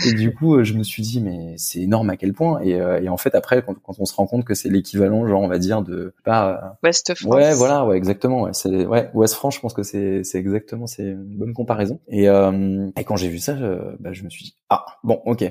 et 0.05 0.13
du 0.13 0.35
coup 0.35 0.57
euh, 0.57 0.65
je 0.65 0.75
me 0.75 0.83
suis 0.83 1.03
dit 1.03 1.23
mais 1.23 1.55
c'est 1.57 1.81
énorme 1.81 2.11
à 2.11 2.17
quel 2.17 2.35
point? 2.35 2.61
Et, 2.63 2.73
et 2.73 3.09
en 3.09 3.17
fait 3.17 3.35
après 3.35 3.63
quand, 3.63 3.75
quand, 3.83 3.95
on 3.99 4.05
se 4.05 4.15
rend 4.15 4.27
compte 4.27 4.45
que 4.45 4.55
c'est 4.55 4.69
l'équivalent 4.69 5.27
genre 5.27 5.41
on 5.41 5.49
va 5.49 5.59
dire 5.59 5.83
de 5.83 6.15
pas 6.23 6.79
West 6.83 7.15
France. 7.15 7.35
Ouais 7.35 7.55
voilà 7.55 7.87
ouais 7.87 7.97
exactement 7.97 8.43
ouais. 8.43 8.53
C'est 8.53 8.85
ouais 8.85 9.11
West 9.15 9.35
France 9.35 9.55
je 9.55 9.61
pense 9.61 9.73
que 9.73 9.83
c'est 9.83 10.23
c'est 10.23 10.39
exactement 10.39 10.87
c'est 10.87 11.05
une 11.05 11.39
bonne 11.39 11.55
comparaison. 11.55 11.99
Et 12.09 12.29
euh, 12.29 12.91
et 12.99 13.05
quand 13.05 13.17
j'ai 13.17 13.29
vu 13.29 13.39
ça 13.39 13.57
je, 13.57 13.97
bah, 14.01 14.13
je 14.13 14.23
me 14.23 14.29
suis 14.29 14.45
dit 14.45 14.57
ah 14.69 14.85
bon 15.03 15.23
ok. 15.25 15.51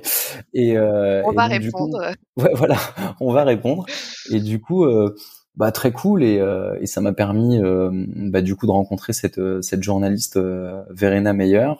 Et, 0.54 0.78
on 0.78 1.32
va 1.32 1.47
répondre. 1.57 1.99
ouais, 2.37 2.51
voilà, 2.53 2.77
on 3.19 3.31
va 3.31 3.43
répondre. 3.43 3.85
Et 4.31 4.39
du 4.39 4.59
coup, 4.59 4.85
euh, 4.85 5.15
bah 5.57 5.71
très 5.71 5.91
cool 5.91 6.23
et, 6.23 6.39
euh, 6.39 6.77
et 6.81 6.85
ça 6.85 7.01
m'a 7.01 7.13
permis 7.13 7.59
euh, 7.61 7.89
bah, 7.93 8.41
du 8.41 8.55
coup 8.55 8.65
de 8.65 8.71
rencontrer 8.71 9.13
cette 9.13 9.37
euh, 9.37 9.61
cette 9.61 9.83
journaliste 9.83 10.39
Verena 10.89 11.33
Meyer 11.33 11.71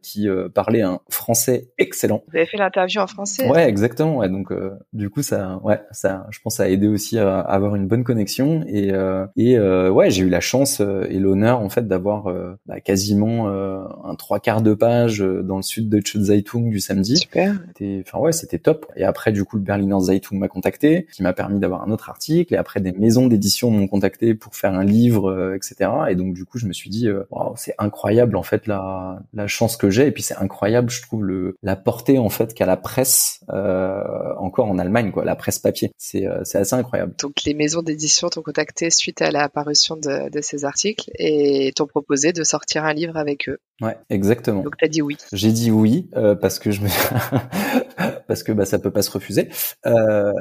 qui 0.00 0.28
parlait 0.54 0.82
un 0.82 1.00
français 1.08 1.70
excellent. 1.78 2.22
Vous 2.28 2.36
avez 2.36 2.46
fait 2.46 2.56
l'interview 2.56 3.00
en 3.00 3.06
français? 3.08 3.48
Ouais, 3.48 3.68
exactement. 3.68 4.18
Ouais, 4.18 4.28
donc 4.28 4.52
du 4.92 5.10
coup 5.10 5.22
ça 5.22 5.60
ouais 5.64 5.80
ça 5.90 6.26
je 6.30 6.38
pense 6.40 6.56
ça 6.56 6.64
a 6.64 6.68
aidé 6.68 6.86
aussi 6.86 7.18
à, 7.18 7.40
avoir 7.40 7.74
une 7.74 7.86
bonne 7.86 8.04
connexion 8.04 8.64
et 8.68 8.92
et 9.36 9.58
ouais 9.58 10.10
j'ai 10.10 10.22
eu 10.22 10.28
la 10.28 10.40
chance 10.40 10.80
et 10.80 11.18
l'honneur 11.18 11.60
en 11.60 11.68
fait 11.68 11.88
d'avoir 11.88 12.32
bah, 12.66 12.80
quasiment 12.80 13.48
un 13.48 14.14
trois 14.14 14.38
quarts 14.38 14.62
de 14.62 14.74
page 14.74 15.18
dans 15.18 15.56
le 15.56 15.62
sud 15.62 15.88
de 15.88 16.00
Zeitung 16.00 16.70
du 16.70 16.78
samedi. 16.78 17.16
Super. 17.16 17.54
Enfin 18.00 18.18
ouais 18.18 18.32
c'était 18.32 18.58
top. 18.58 18.86
Et 18.96 19.04
après 19.04 19.32
du 19.32 19.44
coup 19.44 19.56
le 19.56 19.62
Berliner 19.62 20.00
Zeitung 20.00 20.38
m'a 20.38 20.48
contacté 20.48 21.06
qui 21.12 21.22
m'a 21.22 21.32
permis 21.32 21.58
d'avoir 21.58 21.82
un 21.82 21.90
autre 21.90 22.08
article 22.08 22.54
et 22.54 22.56
après 22.56 22.80
des 22.80 22.92
maisons 22.92 23.15
maisons 23.16 23.28
d'édition 23.28 23.70
m'ont 23.70 23.88
contacté 23.88 24.34
pour 24.34 24.54
faire 24.54 24.74
un 24.74 24.84
livre, 24.84 25.54
etc. 25.54 25.90
Et 26.10 26.14
donc 26.14 26.34
du 26.34 26.44
coup, 26.44 26.58
je 26.58 26.66
me 26.66 26.72
suis 26.72 26.90
dit, 26.90 27.08
wow, 27.30 27.54
c'est 27.56 27.74
incroyable 27.78 28.36
en 28.36 28.42
fait 28.42 28.66
la, 28.66 29.20
la 29.32 29.46
chance 29.46 29.76
que 29.76 29.90
j'ai. 29.90 30.06
Et 30.06 30.12
puis 30.12 30.22
c'est 30.22 30.36
incroyable, 30.36 30.90
je 30.90 31.02
trouve 31.02 31.24
le 31.24 31.56
la 31.62 31.76
portée 31.76 32.18
en 32.18 32.28
fait 32.28 32.54
qu'a 32.54 32.66
la 32.66 32.76
presse 32.76 33.40
encore 33.48 34.66
en 34.66 34.78
Allemagne, 34.78 35.12
quoi, 35.12 35.24
la 35.24 35.36
presse 35.36 35.58
papier. 35.58 35.92
C'est 35.96 36.26
c'est 36.44 36.58
assez 36.58 36.74
incroyable. 36.74 37.14
Donc 37.18 37.44
les 37.44 37.54
maisons 37.54 37.82
d'édition 37.82 38.28
t'ont 38.28 38.42
contacté 38.42 38.90
suite 38.90 39.22
à 39.22 39.30
la 39.30 39.48
parution 39.48 39.96
de, 39.96 40.30
de 40.30 40.40
ces 40.40 40.64
articles 40.64 41.10
et 41.18 41.72
t'ont 41.74 41.86
proposé 41.86 42.32
de 42.32 42.44
sortir 42.44 42.84
un 42.84 42.92
livre 42.92 43.16
avec 43.16 43.48
eux. 43.48 43.58
Ouais, 43.80 43.96
exactement. 44.08 44.62
Donc 44.62 44.76
t'as 44.78 44.88
dit 44.88 45.02
oui. 45.02 45.16
J'ai 45.32 45.52
dit 45.52 45.70
oui 45.70 46.08
euh, 46.16 46.34
parce 46.34 46.58
que 46.58 46.70
je 46.70 46.80
me 46.80 46.88
parce 48.28 48.42
que 48.42 48.52
bah 48.52 48.64
ça 48.64 48.78
peut 48.78 48.90
pas 48.90 49.02
se 49.02 49.10
refuser. 49.10 49.48
Euh... 49.86 50.32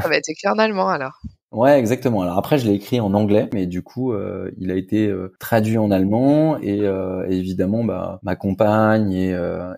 Ça 0.00 0.08
va 0.08 0.16
être 0.16 0.28
écrit 0.28 0.48
en 0.48 0.58
allemand 0.58 0.88
alors. 0.88 1.20
Ouais, 1.54 1.78
exactement. 1.78 2.22
Alors 2.22 2.36
après, 2.36 2.58
je 2.58 2.66
l'ai 2.66 2.74
écrit 2.74 2.98
en 2.98 3.14
anglais, 3.14 3.48
mais 3.54 3.66
du 3.66 3.82
coup, 3.82 4.12
euh, 4.12 4.50
il 4.58 4.72
a 4.72 4.74
été 4.74 5.06
euh, 5.06 5.32
traduit 5.38 5.78
en 5.78 5.92
allemand 5.92 6.58
et, 6.58 6.80
euh, 6.82 7.24
évidemment, 7.28 7.84
bah, 7.84 8.18
ma 8.24 8.34
compagne 8.34 9.12
et, 9.12 9.30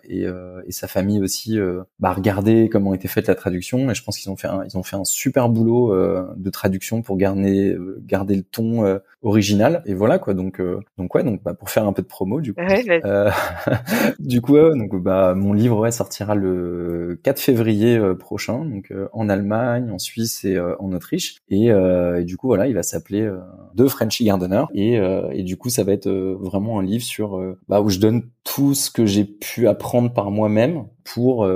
et, 0.09 0.23
et, 0.23 0.71
sa 0.71 0.87
famille 0.87 1.21
aussi, 1.21 1.59
bah, 1.99 2.13
regardaient 2.13 2.67
comment 2.69 2.93
était 2.95 3.07
faite 3.07 3.27
la 3.27 3.35
traduction. 3.35 3.91
Et 3.91 3.93
je 3.93 4.03
pense 4.03 4.17
qu'ils 4.17 4.31
ont 4.31 4.35
fait 4.35 4.47
un, 4.47 4.63
ils 4.65 4.77
ont 4.77 4.83
fait 4.83 4.95
un 4.95 5.03
super 5.03 5.49
boulot 5.49 5.93
de 6.35 6.49
traduction 6.49 7.01
pour 7.03 7.17
garder 7.17 7.77
garder 8.05 8.35
le 8.35 8.43
ton 8.43 8.99
original. 9.21 9.83
Et 9.85 9.93
voilà 9.93 10.17
quoi. 10.17 10.33
Donc 10.33 10.61
donc 10.97 11.13
ouais, 11.15 11.23
donc 11.23 11.43
bah, 11.43 11.53
pour 11.53 11.69
faire 11.69 11.87
un 11.87 11.93
peu 11.93 12.01
de 12.01 12.07
promo 12.07 12.41
du 12.41 12.53
coup. 12.53 12.61
du 14.19 14.41
coup, 14.41 14.57
donc 14.57 14.95
bah 14.95 15.35
mon 15.35 15.53
livre 15.53 15.79
ouais 15.79 15.91
sortira 15.91 16.33
le 16.33 17.19
4 17.23 17.39
février 17.39 17.99
prochain, 18.19 18.65
donc 18.65 18.91
en 19.13 19.29
Allemagne, 19.29 19.91
en 19.91 19.99
Suisse 19.99 20.43
et 20.43 20.59
en 20.59 20.91
Autriche. 20.91 21.37
Et 21.49 21.66
euh, 21.69 22.21
et, 22.21 22.23
du 22.23 22.37
coup 22.37 22.47
voilà, 22.47 22.67
il 22.67 22.73
va 22.73 22.83
s'appeler 22.83 23.21
euh, 23.21 23.39
The 23.75 23.87
Frenchy 23.87 24.25
Gardener. 24.25 24.63
Et, 24.73 24.99
euh, 24.99 25.29
et 25.31 25.43
du 25.43 25.57
coup 25.57 25.69
ça 25.69 25.83
va 25.83 25.93
être 25.93 26.09
vraiment 26.09 26.79
un 26.79 26.83
livre 26.83 27.03
sur 27.03 27.41
bah, 27.67 27.81
où 27.81 27.89
je 27.89 27.99
donne 27.99 28.23
tout 28.43 28.73
ce 28.73 28.91
que 28.91 29.05
j'ai 29.05 29.25
pu 29.25 29.67
apprendre 29.67 30.11
par 30.13 30.31
moi-même 30.31 30.85
pour 31.03 31.47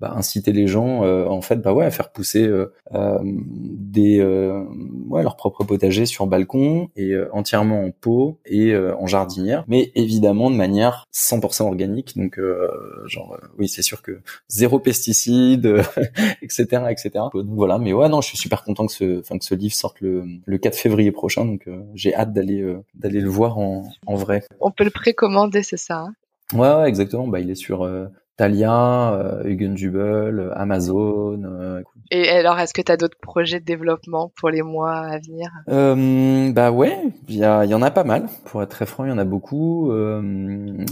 bah, 0.00 0.12
inciter 0.16 0.52
les 0.52 0.66
gens 0.66 1.04
euh, 1.04 1.26
en 1.26 1.40
fait 1.40 1.56
bah 1.56 1.72
ouais 1.72 1.84
à 1.84 1.90
faire 1.90 2.10
pousser 2.10 2.46
euh, 2.46 2.72
euh 2.94 3.18
des 3.22 4.20
euh, 4.20 4.62
ouais 5.08 5.22
leur 5.22 5.36
propre 5.36 5.64
potager 5.64 6.06
sur 6.06 6.26
balcon 6.26 6.88
et 6.96 7.14
entièrement 7.32 7.84
en 7.84 7.90
pot 7.90 8.38
et 8.46 8.76
en 8.76 9.06
jardinière 9.06 9.64
mais 9.66 9.90
évidemment 9.94 10.50
de 10.50 10.56
manière 10.56 11.06
100% 11.14 11.64
organique. 11.64 12.16
Donc 12.16 12.40
genre 13.06 13.38
oui 13.58 13.68
c'est 13.68 13.82
sûr 13.82 14.02
que 14.02 14.20
zéro 14.48 14.78
pesticide 14.78 15.82
etc 16.42 16.84
etc 16.90 17.10
donc 17.34 17.46
voilà 17.48 17.78
mais 17.78 17.92
ouais 17.92 18.08
non 18.08 18.20
je 18.20 18.28
suis 18.28 18.38
super 18.38 18.64
content 18.64 18.86
que 18.86 18.92
ce 18.92 19.20
enfin 19.20 19.38
que 19.38 19.44
ce 19.44 19.54
livre 19.54 19.74
sorte 19.74 20.00
le, 20.00 20.24
le 20.44 20.58
4 20.58 20.76
février 20.76 21.12
prochain. 21.12 21.44
Donc 21.44 21.68
j'ai 21.94 22.14
hâte 22.14 22.32
d'aller 22.32 22.64
d'aller 22.94 23.20
le 23.20 23.28
voir 23.28 23.58
en, 23.58 23.88
en 24.06 24.14
vrai. 24.14 24.44
On 24.60 24.70
peut 24.70 24.84
le 24.84 24.90
précommander 24.90 25.62
c'est 25.62 25.76
ça 25.76 26.00
hein? 26.00 26.12
Ouais, 26.54 26.74
ouais, 26.74 26.88
exactement. 26.88 27.28
Bah, 27.28 27.40
il 27.40 27.50
est 27.50 27.54
sur 27.54 27.86
Thalia, 28.38 29.14
euh, 29.14 29.76
Jubel, 29.76 30.52
Amazon. 30.54 31.42
Euh, 31.44 31.82
et 32.12 32.28
alors, 32.28 32.58
est-ce 32.60 32.72
que 32.72 32.80
tu 32.80 32.90
as 32.92 32.96
d'autres 32.96 33.18
projets 33.20 33.58
de 33.58 33.64
développement 33.64 34.32
pour 34.36 34.48
les 34.48 34.62
mois 34.62 34.94
à 34.94 35.18
venir? 35.18 35.50
Euh, 35.68 36.52
Bah 36.52 36.70
ouais, 36.70 36.96
il 37.28 37.34
y, 37.34 37.38
y, 37.40 37.74
en 37.74 37.82
a 37.82 37.90
pas 37.90 38.04
mal. 38.04 38.26
Pour 38.44 38.62
être 38.62 38.70
très 38.70 38.86
franc, 38.86 39.04
il 39.04 39.08
y 39.10 39.12
en 39.12 39.18
a 39.18 39.24
beaucoup. 39.24 39.90
Euh, 39.90 40.22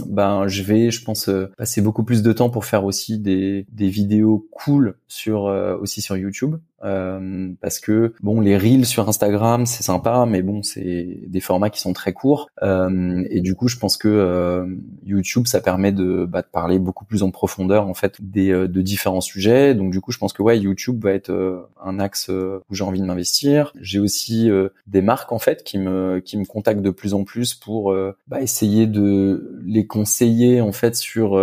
ben, 0.05 0.47
je 0.47 0.61
vais, 0.61 0.91
je 0.91 1.03
pense, 1.03 1.29
euh, 1.29 1.49
passer 1.57 1.81
beaucoup 1.81 2.03
plus 2.03 2.21
de 2.21 2.33
temps 2.33 2.49
pour 2.49 2.65
faire 2.65 2.83
aussi 2.83 3.17
des, 3.17 3.65
des 3.71 3.87
vidéos 3.87 4.45
cool 4.51 4.95
sur 5.07 5.43
aussi 5.81 6.01
sur 6.01 6.17
YouTube. 6.17 6.57
Euh, 6.83 7.49
parce 7.59 7.79
que 7.79 8.13
bon 8.21 8.39
les 8.39 8.55
reels 8.55 8.85
sur 8.85 9.09
Instagram 9.09 9.65
c'est 9.65 9.81
sympa 9.81 10.27
mais 10.27 10.43
bon 10.43 10.61
c'est 10.61 11.21
des 11.25 11.39
formats 11.39 11.69
qui 11.69 11.81
sont 11.81 11.93
très 11.93 12.13
courts. 12.13 12.49
Euh, 12.61 13.23
et 13.29 13.41
du 13.41 13.55
coup 13.55 13.67
je 13.67 13.77
pense 13.77 13.97
que 13.97 14.07
euh, 14.07 14.65
YouTube 15.03 15.47
ça 15.47 15.59
permet 15.59 15.91
de, 15.91 16.25
bah, 16.25 16.41
de 16.41 16.47
parler 16.47 16.77
beaucoup 16.77 17.05
plus 17.05 17.23
en 17.23 17.31
profondeur 17.31 17.87
en 17.87 17.93
fait 17.93 18.17
des 18.19 18.51
de 18.51 18.81
différents 18.81 19.21
sujets. 19.21 19.73
Donc 19.73 19.91
du 19.91 20.01
coup 20.01 20.11
je 20.11 20.17
pense 20.17 20.33
que 20.33 20.41
ouais 20.41 20.59
YouTube 20.59 21.03
va 21.03 21.11
être 21.11 21.67
un 21.83 21.99
axe 21.99 22.29
où 22.29 22.75
j'ai 22.75 22.83
envie 22.83 23.01
de 23.01 23.05
m'investir. 23.05 23.73
J'ai 23.79 23.99
aussi 23.99 24.49
des 24.85 25.01
marques 25.01 25.31
en 25.31 25.39
fait 25.39 25.63
qui 25.63 25.77
me 25.79 26.19
qui 26.19 26.37
me 26.37 26.45
contactent 26.45 26.81
de 26.81 26.91
plus 26.91 27.13
en 27.13 27.23
plus 27.23 27.53
pour 27.53 27.95
bah, 28.27 28.41
essayer 28.41 28.87
de 28.87 29.59
les 29.65 29.87
conseiller 29.87 30.61
en 30.61 30.71
fait 30.71 30.95
sur 30.95 31.39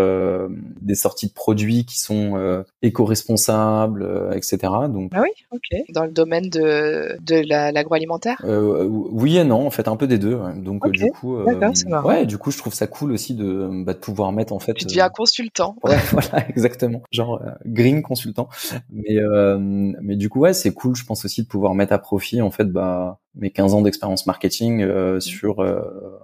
des 0.81 0.95
sorties 0.95 1.29
de 1.29 1.33
produits 1.33 1.85
qui 1.85 1.99
sont 1.99 2.65
éco-responsables 2.83 4.31
etc 4.35 4.59
donc 4.89 5.13
oui, 5.25 5.31
ok. 5.51 5.83
Dans 5.91 6.05
le 6.05 6.11
domaine 6.11 6.49
de, 6.49 7.17
de 7.21 7.43
l'agroalimentaire? 7.73 8.41
Euh, 8.45 8.85
Oui 8.89 9.39
et 9.39 9.45
non, 9.45 9.67
en 9.67 9.71
fait, 9.71 9.89
un 9.89 9.97
peu 9.97 10.07
des 10.07 10.19
deux. 10.19 10.39
Donc, 10.57 10.87
euh, 10.87 10.91
du 10.91 11.11
coup, 11.11 11.37
euh, 11.37 12.03
ouais, 12.05 12.27
du 12.27 12.39
coup, 12.39 12.51
je 12.51 12.59
trouve 12.59 12.75
ça 12.75 12.87
cool 12.87 13.13
aussi 13.13 13.35
de, 13.35 13.69
bah, 13.85 13.95
de 13.95 13.99
pouvoir 13.99 14.33
mettre, 14.33 14.53
en 14.53 14.59
fait. 14.59 14.75
Tu 14.75 14.85
deviens 14.85 15.09
consultant. 15.09 15.77
Ouais, 15.85 15.97
voilà, 16.13 16.49
exactement. 16.49 17.03
Genre, 17.11 17.41
green 17.67 18.03
consultant. 18.03 18.49
Mais, 18.91 19.17
mais 19.59 20.17
du 20.17 20.29
coup, 20.29 20.41
ouais, 20.41 20.55
c'est 20.55 20.73
cool, 20.73 20.95
je 20.95 21.05
pense 21.05 21.25
aussi 21.25 21.43
de 21.43 21.49
pouvoir 21.49 21.75
mettre 21.75 21.93
à 21.93 21.99
profit, 21.99 22.41
en 22.41 22.51
fait, 22.51 22.65
bah, 22.65 23.19
mes 23.37 23.51
15 23.51 23.75
ans 23.75 23.83
d'expérience 23.83 24.27
marketing 24.27 24.83
euh, 24.83 25.17
mmh. 25.17 25.21
sur 25.21 25.61
euh, 25.61 25.81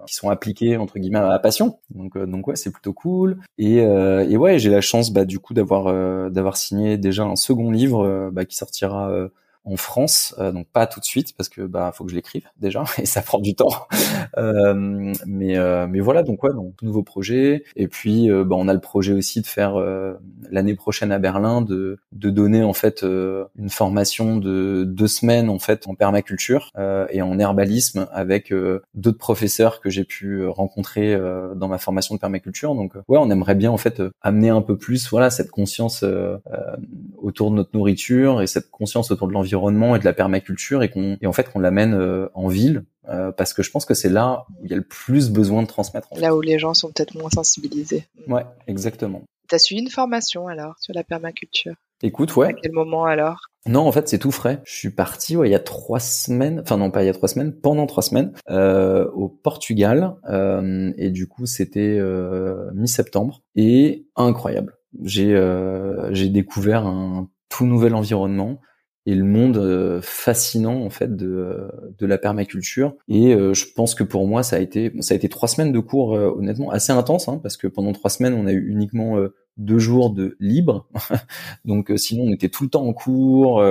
qui 0.07 0.15
sont 0.15 0.29
appliqués 0.29 0.77
entre 0.77 0.99
guillemets 0.99 1.19
à 1.19 1.29
la 1.29 1.39
passion. 1.39 1.79
Donc 1.93 2.15
euh, 2.15 2.25
donc 2.25 2.47
ouais, 2.47 2.55
c'est 2.55 2.71
plutôt 2.71 2.93
cool. 2.93 3.39
Et, 3.57 3.77
et 3.77 4.37
ouais, 4.37 4.59
j'ai 4.59 4.69
la 4.69 4.81
chance 4.81 5.11
bah 5.11 5.25
du 5.25 5.39
coup 5.39 5.53
d'avoir 5.53 6.31
d'avoir 6.31 6.57
signé 6.57 6.97
déjà 6.97 7.23
un 7.23 7.35
second 7.35 7.71
livre 7.71 8.29
bah, 8.31 8.45
qui 8.45 8.55
sortira 8.55 9.11
en 9.63 9.77
France, 9.77 10.33
euh, 10.39 10.51
donc 10.51 10.67
pas 10.67 10.87
tout 10.87 10.99
de 10.99 11.05
suite 11.05 11.35
parce 11.37 11.47
que 11.47 11.61
bah 11.61 11.91
faut 11.93 12.03
que 12.03 12.09
je 12.09 12.15
l'écrive 12.15 12.47
déjà 12.57 12.83
et 12.97 13.05
ça 13.05 13.21
prend 13.21 13.39
du 13.39 13.53
temps. 13.53 13.87
euh, 14.37 15.13
mais 15.25 15.57
euh, 15.57 15.87
mais 15.87 15.99
voilà 15.99 16.23
donc 16.23 16.43
ouais 16.43 16.53
donc 16.53 16.81
nouveau 16.81 17.03
projet 17.03 17.63
et 17.75 17.87
puis 17.87 18.31
euh, 18.31 18.43
bah, 18.43 18.55
on 18.57 18.67
a 18.67 18.73
le 18.73 18.79
projet 18.79 19.13
aussi 19.13 19.41
de 19.41 19.47
faire 19.47 19.75
l'année 20.49 20.75
prochaine 20.75 21.11
à 21.11 21.19
Berlin 21.19 21.61
de 21.61 21.99
de 22.11 22.29
donner 22.29 22.63
en 22.63 22.73
fait 22.73 23.03
une 23.03 23.69
formation 23.69 24.37
de 24.37 24.83
deux 24.83 25.07
semaines 25.07 25.49
en 25.49 25.59
fait 25.59 25.87
en 25.87 25.95
permaculture 25.95 26.71
et 27.09 27.21
en 27.21 27.39
herbalisme 27.39 28.07
avec 28.11 28.53
d'autres 28.93 29.17
professeurs 29.17 29.81
que 29.81 29.89
j'ai 29.89 30.03
pu 30.03 30.45
rencontrer 30.45 31.17
dans 31.55 31.67
ma 31.67 31.77
formation 31.77 32.15
de 32.15 32.19
permaculture 32.19 32.75
donc 32.75 32.93
ouais 33.07 33.17
on 33.17 33.29
aimerait 33.29 33.55
bien 33.55 33.71
en 33.71 33.77
fait 33.77 34.01
amener 34.21 34.49
un 34.49 34.61
peu 34.61 34.77
plus 34.77 35.09
voilà 35.09 35.29
cette 35.29 35.51
conscience 35.51 36.03
autour 37.17 37.51
de 37.51 37.55
notre 37.55 37.71
nourriture 37.73 38.41
et 38.41 38.47
cette 38.47 38.69
conscience 38.69 39.11
autour 39.11 39.27
de 39.27 39.33
l'environnement 39.33 39.50
et 39.53 39.99
de 39.99 40.05
la 40.05 40.13
permaculture 40.13 40.83
et 40.83 40.89
qu'on 40.89 41.17
et 41.21 41.27
en 41.27 41.33
fait 41.33 41.51
qu'on 41.51 41.59
l'amène 41.59 41.93
euh, 41.93 42.27
en 42.33 42.47
ville 42.47 42.83
euh, 43.09 43.31
parce 43.31 43.53
que 43.53 43.63
je 43.63 43.71
pense 43.71 43.85
que 43.85 43.93
c'est 43.93 44.09
là 44.09 44.45
où 44.59 44.65
il 44.65 44.69
y 44.69 44.73
a 44.73 44.77
le 44.77 44.83
plus 44.83 45.29
besoin 45.29 45.63
de 45.63 45.67
transmettre. 45.67 46.07
Là 46.17 46.35
où 46.35 46.41
les 46.41 46.59
gens 46.59 46.73
sont 46.73 46.91
peut-être 46.91 47.15
moins 47.15 47.29
sensibilisés. 47.29 48.05
Ouais, 48.27 48.45
exactement. 48.67 49.23
T'as 49.47 49.57
suivi 49.57 49.81
une 49.81 49.89
formation 49.89 50.47
alors 50.47 50.75
sur 50.79 50.93
la 50.93 51.03
permaculture? 51.03 51.73
Écoute, 52.03 52.35
ouais. 52.35 52.47
À 52.47 52.53
quel 52.53 52.71
moment 52.71 53.05
alors? 53.05 53.41
Non, 53.67 53.81
en 53.81 53.91
fait, 53.91 54.07
c'est 54.07 54.17
tout 54.17 54.31
frais. 54.31 54.61
Je 54.65 54.73
suis 54.73 54.89
parti 54.89 55.35
ouais, 55.35 55.47
il 55.47 55.51
y 55.51 55.55
a 55.55 55.59
trois 55.59 55.99
semaines, 55.99 56.61
enfin 56.61 56.77
non 56.77 56.89
pas 56.89 57.03
il 57.03 57.05
y 57.05 57.09
a 57.09 57.13
trois 57.13 57.27
semaines, 57.27 57.53
pendant 57.53 57.85
trois 57.85 58.01
semaines, 58.01 58.33
euh, 58.49 59.07
au 59.13 59.27
Portugal. 59.27 60.15
Euh, 60.29 60.91
et 60.97 61.09
du 61.09 61.27
coup, 61.27 61.45
c'était 61.45 61.99
mi-septembre. 62.73 63.43
Et 63.55 64.07
incroyable. 64.15 64.77
J'ai 65.03 65.35
j'ai 66.11 66.29
découvert 66.29 66.85
un 66.85 67.29
tout 67.49 67.65
nouvel 67.65 67.93
environnement 67.93 68.59
et 69.05 69.15
le 69.15 69.23
monde 69.23 69.57
euh, 69.57 69.99
fascinant 70.01 70.83
en 70.83 70.89
fait 70.89 71.15
de, 71.15 71.27
euh, 71.27 71.67
de 71.97 72.05
la 72.05 72.17
permaculture. 72.17 72.93
Et 73.07 73.33
euh, 73.33 73.53
je 73.53 73.65
pense 73.73 73.95
que 73.95 74.03
pour 74.03 74.27
moi 74.27 74.43
ça 74.43 74.57
a 74.57 74.59
été 74.59 74.91
ça 74.99 75.13
a 75.13 75.17
été 75.17 75.27
trois 75.27 75.47
semaines 75.47 75.71
de 75.71 75.79
cours 75.79 76.11
honnêtement 76.11 76.69
assez 76.69 76.91
intense 76.91 77.27
hein, 77.27 77.39
parce 77.41 77.57
que 77.57 77.67
pendant 77.67 77.93
trois 77.93 78.09
semaines 78.09 78.33
on 78.33 78.45
a 78.45 78.51
eu 78.51 78.69
uniquement 78.69 79.17
deux 79.57 79.79
jours 79.79 80.11
de 80.11 80.37
libre. 80.39 80.87
Donc 81.65 81.91
sinon 81.97 82.25
on 82.25 82.31
était 82.31 82.49
tout 82.49 82.63
le 82.63 82.69
temps 82.69 82.85
en 82.85 82.93
cours 82.93 83.63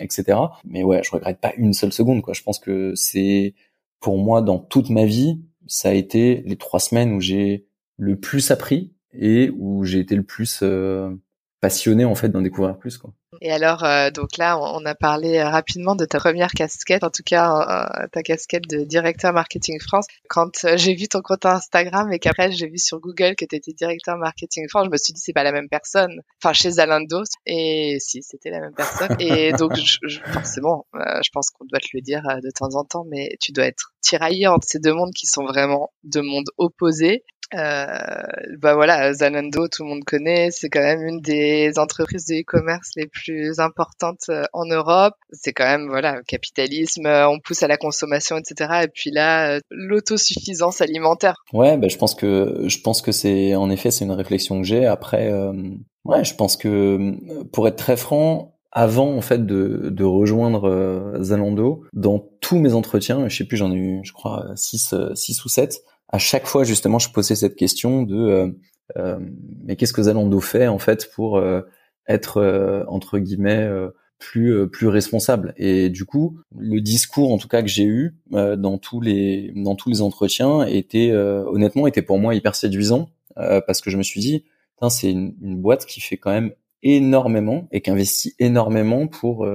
etc 0.00 0.38
mais 0.64 0.82
ouais 0.82 1.02
je 1.02 1.10
regrette 1.10 1.40
pas 1.40 1.52
une 1.56 1.72
seule 1.72 1.92
seconde 1.92 2.22
quoi. 2.22 2.34
Je 2.34 2.42
pense 2.42 2.58
que 2.58 2.94
c'est 2.94 3.54
pour 4.00 4.18
moi 4.18 4.42
dans 4.42 4.58
toute 4.58 4.90
ma 4.90 5.06
vie 5.06 5.40
ça 5.66 5.90
a 5.90 5.92
été 5.92 6.42
les 6.46 6.56
trois 6.56 6.80
semaines 6.80 7.12
où 7.12 7.20
j'ai 7.20 7.66
le 7.96 8.18
plus 8.18 8.50
appris 8.50 8.92
et 9.12 9.50
où 9.58 9.84
j'ai 9.84 9.98
été 9.98 10.14
le 10.14 10.22
plus 10.22 10.62
passionné 11.60 12.04
en 12.04 12.14
fait 12.14 12.28
d'en 12.28 12.40
découvrir 12.40 12.76
plus 12.76 12.98
quoi. 12.98 13.12
Et 13.40 13.52
alors 13.52 13.84
euh, 13.84 14.10
donc 14.10 14.36
là 14.36 14.58
on 14.58 14.84
a 14.84 14.94
parlé 14.94 15.38
euh, 15.38 15.48
rapidement 15.48 15.94
de 15.94 16.04
ta 16.04 16.18
première 16.18 16.50
casquette, 16.52 17.04
en 17.04 17.10
tout 17.10 17.22
cas 17.24 17.86
euh, 18.02 18.06
ta 18.12 18.22
casquette 18.22 18.68
de 18.68 18.84
directeur 18.84 19.32
marketing 19.32 19.78
France. 19.80 20.06
Quand 20.28 20.66
j'ai 20.76 20.94
vu 20.94 21.08
ton 21.08 21.20
compte 21.20 21.46
Instagram 21.46 22.12
et 22.12 22.18
qu'après 22.18 22.50
j'ai 22.52 22.68
vu 22.68 22.78
sur 22.78 23.00
Google 23.00 23.34
que 23.36 23.44
tu 23.44 23.56
étais 23.56 23.72
directeur 23.72 24.16
marketing 24.16 24.68
France, 24.68 24.86
je 24.86 24.90
me 24.90 24.96
suis 24.96 25.12
dit 25.12 25.20
c'est 25.20 25.32
pas 25.32 25.44
la 25.44 25.52
même 25.52 25.68
personne. 25.68 26.20
Enfin 26.42 26.52
chez 26.52 26.72
Zalando 26.72 27.22
et 27.46 27.98
si 28.00 28.22
c'était 28.22 28.50
la 28.50 28.60
même 28.60 28.74
personne. 28.74 29.16
Et 29.20 29.52
donc 29.52 29.76
je, 29.76 30.20
forcément 30.32 30.86
je 30.94 31.28
pense 31.32 31.50
qu'on 31.50 31.64
doit 31.66 31.80
te 31.80 31.88
le 31.94 32.00
dire 32.00 32.22
de 32.42 32.50
temps 32.50 32.74
en 32.74 32.84
temps, 32.84 33.04
mais 33.08 33.36
tu 33.40 33.52
dois 33.52 33.66
être 33.66 33.92
tiraillé 34.00 34.46
entre 34.46 34.66
ces 34.66 34.78
deux 34.78 34.94
mondes 34.94 35.12
qui 35.12 35.26
sont 35.26 35.44
vraiment 35.44 35.92
deux 36.04 36.22
mondes 36.22 36.50
opposés 36.56 37.24
euh, 37.54 37.86
bah 38.58 38.74
voilà, 38.74 39.12
Zalando, 39.14 39.68
tout 39.68 39.82
le 39.82 39.88
monde 39.88 40.04
connaît, 40.04 40.50
c'est 40.50 40.68
quand 40.68 40.82
même 40.82 41.06
une 41.06 41.20
des 41.20 41.78
entreprises 41.78 42.26
de 42.26 42.34
e-commerce 42.34 42.90
les 42.96 43.06
plus 43.06 43.58
importantes 43.58 44.26
euh, 44.28 44.44
en 44.52 44.66
Europe. 44.66 45.14
C'est 45.32 45.52
quand 45.52 45.64
même 45.64 45.88
voilà, 45.88 46.20
capitalisme, 46.26 47.06
euh, 47.06 47.28
on 47.28 47.38
pousse 47.40 47.62
à 47.62 47.68
la 47.68 47.78
consommation, 47.78 48.36
etc. 48.36 48.80
Et 48.84 48.88
puis 48.88 49.10
là, 49.10 49.60
l'autosuffisance 49.70 50.80
alimentaire. 50.82 51.42
Ouais, 51.52 51.78
bah 51.78 51.88
je 51.88 51.96
pense 51.96 52.14
que 52.14 52.64
je 52.66 52.78
pense 52.80 53.00
que 53.00 53.12
c'est 53.12 53.54
en 53.54 53.70
effet 53.70 53.90
c'est 53.90 54.04
une 54.04 54.12
réflexion 54.12 54.60
que 54.60 54.66
j'ai. 54.66 54.84
Après, 54.84 55.32
ouais, 56.04 56.24
je 56.24 56.34
pense 56.34 56.56
que 56.56 57.14
pour 57.52 57.66
être 57.66 57.76
très 57.76 57.96
franc, 57.96 58.56
avant 58.72 59.14
en 59.14 59.22
fait 59.22 59.46
de, 59.46 59.88
de 59.88 60.04
rejoindre 60.04 61.18
Zalando, 61.22 61.84
dans 61.94 62.28
tous 62.40 62.58
mes 62.58 62.74
entretiens, 62.74 63.26
je 63.28 63.36
sais 63.36 63.44
plus, 63.44 63.56
j'en 63.56 63.72
ai 63.72 63.76
eu, 63.76 64.00
je 64.04 64.12
crois, 64.12 64.46
6 64.54 64.94
six 65.14 65.44
ou 65.44 65.48
7 65.48 65.82
à 66.08 66.18
chaque 66.18 66.46
fois 66.46 66.64
justement 66.64 66.98
je 66.98 67.10
posais 67.10 67.34
cette 67.34 67.56
question 67.56 68.02
de 68.02 68.16
euh, 68.16 68.48
euh, 68.96 69.18
mais 69.64 69.76
qu'est-ce 69.76 69.92
que 69.92 70.02
Zalando 70.02 70.40
fait 70.40 70.66
en 70.66 70.78
fait 70.78 71.10
pour 71.12 71.36
euh, 71.36 71.62
être 72.08 72.84
entre 72.88 73.18
guillemets 73.18 73.68
plus 74.18 74.66
plus 74.70 74.88
responsable 74.88 75.52
et 75.58 75.90
du 75.90 76.06
coup 76.06 76.38
le 76.56 76.80
discours 76.80 77.32
en 77.32 77.36
tout 77.36 77.48
cas 77.48 77.60
que 77.60 77.68
j'ai 77.68 77.84
eu 77.84 78.16
dans 78.30 78.78
tous 78.78 79.02
les 79.02 79.52
dans 79.54 79.74
tous 79.74 79.90
les 79.90 80.00
entretiens 80.00 80.64
était 80.64 81.12
honnêtement 81.12 81.86
était 81.86 82.00
pour 82.00 82.18
moi 82.18 82.34
hyper 82.34 82.54
séduisant 82.54 83.10
parce 83.36 83.82
que 83.82 83.90
je 83.90 83.98
me 83.98 84.02
suis 84.02 84.22
dit 84.22 84.46
c'est 84.88 85.10
une, 85.10 85.34
une, 85.42 85.60
boîte 85.60 85.84
qui 85.84 86.00
fait 86.00 86.16
quand 86.16 86.30
même 86.30 86.52
énormément 86.82 87.68
et 87.72 87.82
qui 87.82 87.90
investit 87.90 88.34
énormément 88.38 89.06
pour 89.06 89.46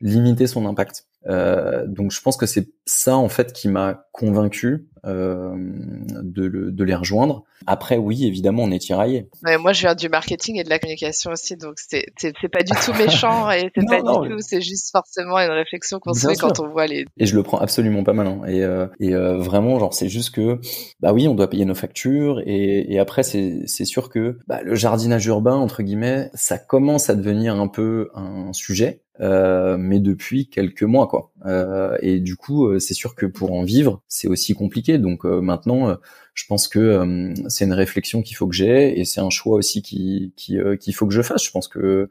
limiter 0.00 0.48
son 0.48 0.66
impact 0.66 1.06
euh, 1.26 1.86
donc 1.86 2.12
je 2.12 2.20
pense 2.22 2.36
que 2.36 2.46
c'est 2.46 2.68
ça 2.86 3.16
en 3.16 3.28
fait 3.28 3.52
qui 3.52 3.68
m'a 3.68 4.06
convaincu 4.12 4.88
euh, 5.06 5.54
de, 5.54 6.48
de, 6.70 6.84
les 6.84 6.94
rejoindre. 6.94 7.44
Après 7.66 7.98
oui 7.98 8.26
évidemment 8.26 8.62
on 8.64 8.70
est 8.70 8.78
tiraillé. 8.78 9.28
Ouais, 9.44 9.58
moi 9.58 9.72
je 9.72 9.82
viens 9.82 9.94
du 9.94 10.08
marketing 10.08 10.58
et 10.58 10.64
de 10.64 10.70
la 10.70 10.78
communication 10.78 11.30
aussi 11.30 11.56
donc 11.56 11.74
c'est 11.76 12.06
c'est 12.18 12.48
pas 12.48 12.62
du 12.62 12.72
tout 12.84 12.94
méchant 12.94 13.50
et 13.50 13.70
c'est 13.74 13.86
pas 13.86 14.00
du 14.00 14.28
tout 14.28 14.40
c'est 14.40 14.62
juste 14.62 14.90
forcément 14.92 15.38
une 15.38 15.50
réflexion 15.50 16.00
qu'on 16.00 16.14
se 16.14 16.26
fait 16.26 16.36
quand 16.36 16.58
on 16.58 16.68
voit 16.68 16.86
les. 16.86 17.04
Et 17.18 17.26
je 17.26 17.36
le 17.36 17.42
prends 17.42 17.58
absolument 17.58 18.02
pas 18.02 18.14
mal 18.14 18.26
hein. 18.26 18.40
et 18.46 18.64
euh, 18.64 18.86
et 18.98 19.14
euh, 19.14 19.36
vraiment 19.36 19.78
genre 19.78 19.92
c'est 19.92 20.08
juste 20.08 20.34
que 20.34 20.58
bah 21.00 21.12
oui 21.12 21.28
on 21.28 21.34
doit 21.34 21.50
payer 21.50 21.66
nos 21.66 21.74
factures 21.74 22.40
et, 22.46 22.92
et 22.92 22.98
après 22.98 23.22
c'est 23.22 23.60
c'est 23.66 23.84
sûr 23.84 24.08
que 24.08 24.38
bah, 24.46 24.60
le 24.62 24.74
jardinage 24.74 25.26
urbain 25.26 25.56
entre 25.56 25.82
guillemets 25.82 26.30
ça 26.34 26.56
commence 26.56 27.10
à 27.10 27.14
devenir 27.14 27.60
un 27.60 27.68
peu 27.68 28.10
un 28.14 28.52
sujet 28.54 29.02
euh, 29.20 29.76
mais 29.78 30.00
depuis 30.00 30.48
quelques 30.48 30.82
mois 30.82 31.06
Euh, 31.46 31.96
et 32.02 32.20
du 32.20 32.36
coup, 32.36 32.66
euh, 32.66 32.78
c'est 32.78 32.94
sûr 32.94 33.14
que 33.14 33.26
pour 33.26 33.52
en 33.52 33.62
vivre, 33.62 34.02
c'est 34.08 34.28
aussi 34.28 34.54
compliqué. 34.54 34.98
Donc 34.98 35.24
maintenant, 35.24 35.96
je 36.34 36.46
pense 36.46 36.68
que 36.68 37.34
c'est 37.48 37.64
une 37.64 37.72
réflexion 37.72 38.22
qu'il 38.22 38.36
faut 38.36 38.46
que 38.46 38.54
j'ai 38.54 38.98
et 38.98 39.04
c'est 39.04 39.20
un 39.20 39.30
choix 39.30 39.56
aussi 39.56 39.82
qui 39.82 40.32
qu'il 40.36 40.94
faut 40.94 41.06
que 41.06 41.12
je 41.12 41.22
fasse. 41.22 41.44
Je 41.44 41.50
pense 41.50 41.68
que 41.68 42.08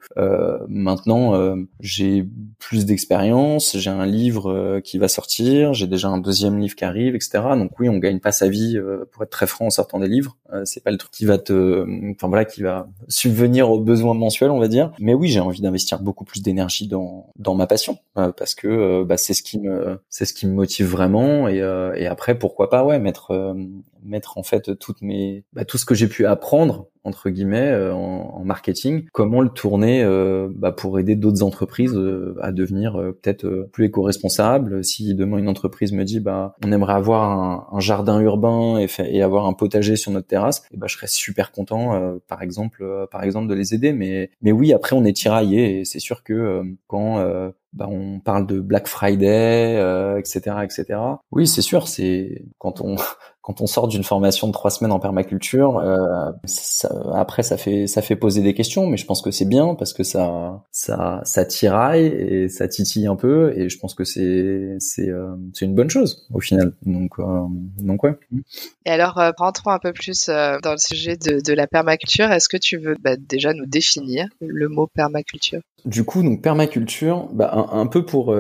maintenant 0.68 1.56
j'ai 1.80 2.28
plus 2.60 2.86
d'expérience, 2.86 3.78
j'ai 3.78 3.90
un 3.90 4.06
livre 4.06 4.80
qui 4.84 4.98
va 4.98 5.08
sortir, 5.08 5.74
j'ai 5.74 5.88
déjà 5.88 6.10
un 6.10 6.20
deuxième 6.20 6.60
livre 6.60 6.76
qui 6.76 6.86
arrive, 6.86 7.16
etc. 7.16 7.42
Donc 7.56 7.80
oui, 7.80 7.90
on 7.90 7.98
gagne 7.98 8.20
pas 8.20 8.32
sa 8.32 8.50
vie 8.50 8.80
pour 9.12 9.24
être 9.24 9.30
très 9.30 9.48
franc 9.48 9.68
en 9.68 9.72
sortant 9.72 10.00
des 10.00 10.08
livres. 10.08 10.38
c'est 10.66 10.84
pas 10.84 10.92
le 10.92 10.98
truc 10.98 11.12
qui 11.12 11.26
va 11.26 11.38
te, 11.38 11.86
enfin 12.12 12.28
voilà, 12.28 12.46
qui 12.46 12.62
va 12.62 12.88
subvenir 13.08 13.72
aux 13.72 13.80
besoins 13.80 14.14
mensuels, 14.14 14.52
on 14.52 14.60
va 14.60 14.68
dire. 14.68 14.92
Mais 15.00 15.14
oui, 15.14 15.30
j'ai 15.30 15.40
envie 15.40 15.62
d'investir 15.62 16.02
beaucoup 16.02 16.26
plus 16.26 16.42
d'énergie 16.42 16.88
dans 16.88 17.10
dans, 17.38 17.56
ma 17.56 17.68
passion 17.68 17.98
euh, 18.18 18.32
parce 18.32 18.56
que 18.56 18.68
euh, 18.90 19.06
bah, 19.06 19.18
c'est 19.18 19.34
ce 19.34 19.44
qui 19.44 19.60
me 19.60 20.00
c'est 20.10 20.26
ce 20.26 20.34
qui 20.34 20.48
me 20.48 20.54
motive 20.54 20.88
vraiment. 20.88 21.48
Et, 21.48 21.62
euh, 21.62 21.94
et 21.96 22.08
après 22.08 22.38
pourquoi 22.38 22.70
pas 22.70 22.84
ouais 22.84 23.00
mettre 23.00 23.56
mettre 24.04 24.38
en 24.38 24.44
fait 24.44 24.78
toutes 24.80 25.02
mes 25.02 25.46
bah, 25.54 25.66
tout 25.66 25.78
ce 25.78 25.86
que 25.86 25.96
j'ai 25.96 26.08
pu 26.08 26.26
apprendre 26.26 26.89
entre 27.04 27.30
guillemets 27.30 27.70
euh, 27.70 27.94
en, 27.94 28.44
marketing, 28.44 29.06
comment 29.14 29.42
le 29.42 29.50
tourner 29.50 30.04
euh, 30.04 30.50
bah, 30.54 30.72
pour 30.72 31.00
aider 31.00 31.16
d'autres 31.16 31.44
entreprises 31.44 31.96
euh, 31.96 32.36
à 32.42 32.52
devenir 32.52 32.94
peut-être 32.94 33.68
plus 33.72 33.86
éco-responsables. 33.86 34.84
Si 34.84 35.14
demain 35.16 35.38
une 35.38 35.50
entreprise 35.50 35.92
me 35.92 36.04
dit 36.04 36.20
bah 36.20 36.56
on 36.66 36.72
aimerait 36.72 36.94
avoir 36.94 37.74
un, 37.74 37.80
jardin 37.80 38.20
urbain 38.20 38.80
et, 38.80 38.88
et, 39.08 39.22
avoir 39.22 39.46
un 39.46 39.54
potager 39.54 39.96
sur 39.96 40.12
notre 40.12 40.28
terrasse, 40.28 40.64
et 40.72 40.78
bah 40.78 40.88
je 40.88 40.96
serais 40.96 41.08
super 41.08 41.52
content 41.52 42.20
par 42.28 42.42
exemple 42.42 43.08
par 43.12 43.24
exemple 43.24 43.48
de 43.48 43.54
les 43.54 43.74
aider. 43.74 43.94
Mais 43.94 44.32
mais 44.42 44.52
oui 44.52 44.74
après 44.74 44.96
on 44.96 45.06
est 45.06 45.16
tiraillé 45.16 45.80
et 45.80 45.86
c'est 45.86 46.00
sûr 46.00 46.24
que 46.24 46.64
quand 46.88 47.20
bah, 47.74 47.88
on 47.90 48.20
parle 48.20 48.48
de 48.48 48.60
Black 48.60 48.88
Friday, 48.88 49.76
etc., 50.18 50.58
etc. 50.64 51.00
Oui, 51.32 51.48
c'est 51.48 51.62
sûr, 51.62 51.88
c'est 51.88 52.44
quand 52.58 52.82
on 52.82 52.96
quand 53.42 53.62
on 53.62 53.68
sort 53.68 53.88
d'une 53.88 54.04
formation 54.04 54.48
de 54.48 54.52
trois 54.52 54.70
semaines 54.70 54.92
en 54.92 55.00
permaculture, 55.00 55.78
euh, 55.78 56.32
après 57.14 57.42
ça 57.42 57.58
fait 57.58 57.88
ça 57.88 58.02
fait 58.02 58.16
poser 58.16 58.42
des 58.42 58.54
questions, 58.54 58.86
mais 58.86 58.98
je 58.98 59.06
pense 59.06 59.22
que 59.22 59.32
c'est 59.32 59.46
bien 59.46 59.76
parce 59.76 59.94
que 59.94 60.04
ça 60.04 60.66
ça 60.72 61.22
ça 61.24 61.46
tiraille 61.46 62.08
et 62.08 62.50
ça 62.50 62.68
titille 62.68 63.08
un 63.08 63.16
peu 63.16 63.58
et 63.58 63.70
je 63.70 63.80
pense 63.80 63.96
que 63.96 64.04
c'est 64.04 64.76
c'est 64.80 65.10
euh, 65.10 65.36
c'est 65.54 65.66
une 65.66 65.74
bonne 65.74 65.90
chose 65.90 66.28
au 66.34 66.42
final. 66.42 66.74
Donc 66.86 67.14
euh, 67.20 67.46
donc 67.78 68.04
ouais. 68.04 68.18
Et 68.86 68.90
alors 68.92 69.18
euh, 69.20 69.32
rentrons 69.38 69.72
un 69.72 69.80
peu 69.80 69.94
plus 69.94 70.28
dans 70.28 70.72
le 70.72 70.78
sujet 70.78 71.16
de, 71.16 71.40
de 71.40 71.54
la 71.54 71.68
permaculture. 71.68 72.32
Est-ce 72.32 72.50
que 72.50 72.58
tu 72.58 72.78
veux 72.78 72.96
bah, 73.00 73.16
déjà 73.18 73.54
nous 73.54 73.66
définir 73.66 74.28
le 74.42 74.68
mot 74.68 74.88
permaculture? 74.88 75.62
Du 75.86 76.04
coup 76.04 76.24
donc 76.24 76.42
permaculture, 76.42 77.28
bah, 77.34 77.52
un, 77.54 77.80
un 77.80 77.88
peu 77.88 78.06
pour 78.06 78.36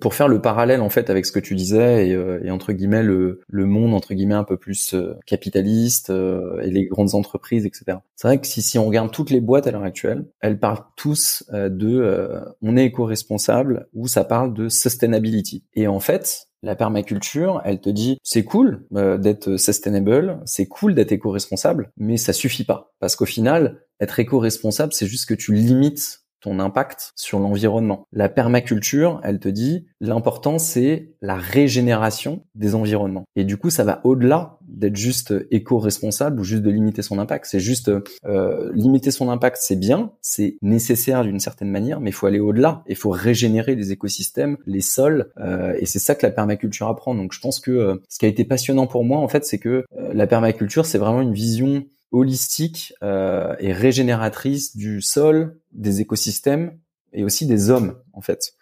pour 0.00 0.14
faire 0.14 0.28
le 0.28 0.40
parallèle 0.40 0.80
en 0.80 0.90
fait 0.90 1.10
avec 1.10 1.26
ce 1.26 1.32
que 1.32 1.40
tu 1.40 1.54
disais 1.54 2.08
et, 2.08 2.12
et 2.44 2.50
entre 2.50 2.72
guillemets 2.72 3.02
le 3.02 3.40
le 3.48 3.66
monde 3.66 3.94
entre 3.94 4.14
guillemets 4.14 4.34
un 4.34 4.44
peu 4.44 4.56
plus 4.56 4.94
euh, 4.94 5.18
capitaliste 5.26 6.10
euh, 6.10 6.60
et 6.60 6.70
les 6.70 6.86
grandes 6.86 7.14
entreprises, 7.14 7.66
etc. 7.66 7.98
C'est 8.16 8.28
vrai 8.28 8.40
que 8.40 8.46
si, 8.46 8.62
si 8.62 8.78
on 8.78 8.86
regarde 8.86 9.10
toutes 9.10 9.30
les 9.30 9.40
boîtes 9.40 9.66
à 9.66 9.70
l'heure 9.70 9.82
actuelle, 9.82 10.26
elles 10.40 10.58
parlent 10.58 10.84
tous 10.96 11.44
euh, 11.52 11.68
de 11.68 12.40
on 12.62 12.76
est 12.76 12.86
éco-responsable 12.86 13.88
ou 13.94 14.08
ça 14.08 14.24
parle 14.24 14.54
de 14.54 14.68
sustainability. 14.68 15.64
Et 15.74 15.86
en 15.86 16.00
fait, 16.00 16.48
la 16.62 16.76
permaculture, 16.76 17.60
elle 17.64 17.80
te 17.80 17.90
dit 17.90 18.18
c'est 18.22 18.44
cool 18.44 18.84
d'être 18.90 19.56
sustainable, 19.56 20.40
c'est 20.44 20.66
cool 20.66 20.94
d'être 20.94 21.12
éco-responsable, 21.12 21.92
mais 21.96 22.16
ça 22.16 22.32
suffit 22.32 22.64
pas 22.64 22.92
parce 23.00 23.16
qu'au 23.16 23.26
final, 23.26 23.80
être 24.00 24.18
éco-responsable, 24.18 24.92
c'est 24.92 25.06
juste 25.06 25.28
que 25.28 25.34
tu 25.34 25.52
limites 25.52 26.20
ton 26.40 26.60
impact 26.60 27.12
sur 27.16 27.38
l'environnement. 27.38 28.06
La 28.12 28.28
permaculture, 28.28 29.20
elle 29.24 29.38
te 29.38 29.48
dit, 29.48 29.86
l'important 30.00 30.58
c'est 30.58 31.12
la 31.20 31.36
régénération 31.36 32.44
des 32.54 32.74
environnements. 32.74 33.24
Et 33.36 33.44
du 33.44 33.56
coup, 33.56 33.70
ça 33.70 33.84
va 33.84 34.00
au-delà 34.04 34.58
d'être 34.68 34.96
juste 34.96 35.34
éco-responsable 35.50 36.40
ou 36.40 36.44
juste 36.44 36.62
de 36.62 36.70
limiter 36.70 37.02
son 37.02 37.18
impact. 37.18 37.46
C'est 37.46 37.60
juste 37.60 37.90
euh, 38.24 38.70
limiter 38.74 39.10
son 39.10 39.30
impact, 39.30 39.58
c'est 39.60 39.76
bien, 39.76 40.12
c'est 40.20 40.56
nécessaire 40.62 41.24
d'une 41.24 41.40
certaine 41.40 41.70
manière, 41.70 42.00
mais 42.00 42.10
il 42.10 42.12
faut 42.12 42.26
aller 42.26 42.40
au-delà. 42.40 42.82
Il 42.86 42.96
faut 42.96 43.10
régénérer 43.10 43.74
les 43.74 43.92
écosystèmes, 43.92 44.56
les 44.66 44.80
sols, 44.80 45.30
euh, 45.38 45.74
et 45.78 45.86
c'est 45.86 45.98
ça 45.98 46.14
que 46.14 46.24
la 46.26 46.32
permaculture 46.32 46.88
apprend. 46.88 47.14
Donc, 47.14 47.32
je 47.32 47.40
pense 47.40 47.60
que 47.60 47.70
euh, 47.70 47.96
ce 48.08 48.18
qui 48.18 48.26
a 48.26 48.28
été 48.28 48.44
passionnant 48.44 48.86
pour 48.86 49.04
moi, 49.04 49.18
en 49.18 49.28
fait, 49.28 49.44
c'est 49.44 49.58
que 49.58 49.84
la 50.12 50.26
permaculture, 50.26 50.86
c'est 50.86 50.98
vraiment 50.98 51.20
une 51.20 51.32
vision 51.32 51.84
holistique 52.10 52.94
euh, 53.02 53.54
et 53.58 53.72
régénératrice 53.72 54.76
du 54.76 55.00
sol, 55.02 55.58
des 55.72 56.00
écosystèmes 56.00 56.78
et 57.12 57.24
aussi 57.24 57.46
des 57.46 57.70
hommes 57.70 57.96
en 58.12 58.20
fait. 58.20 58.54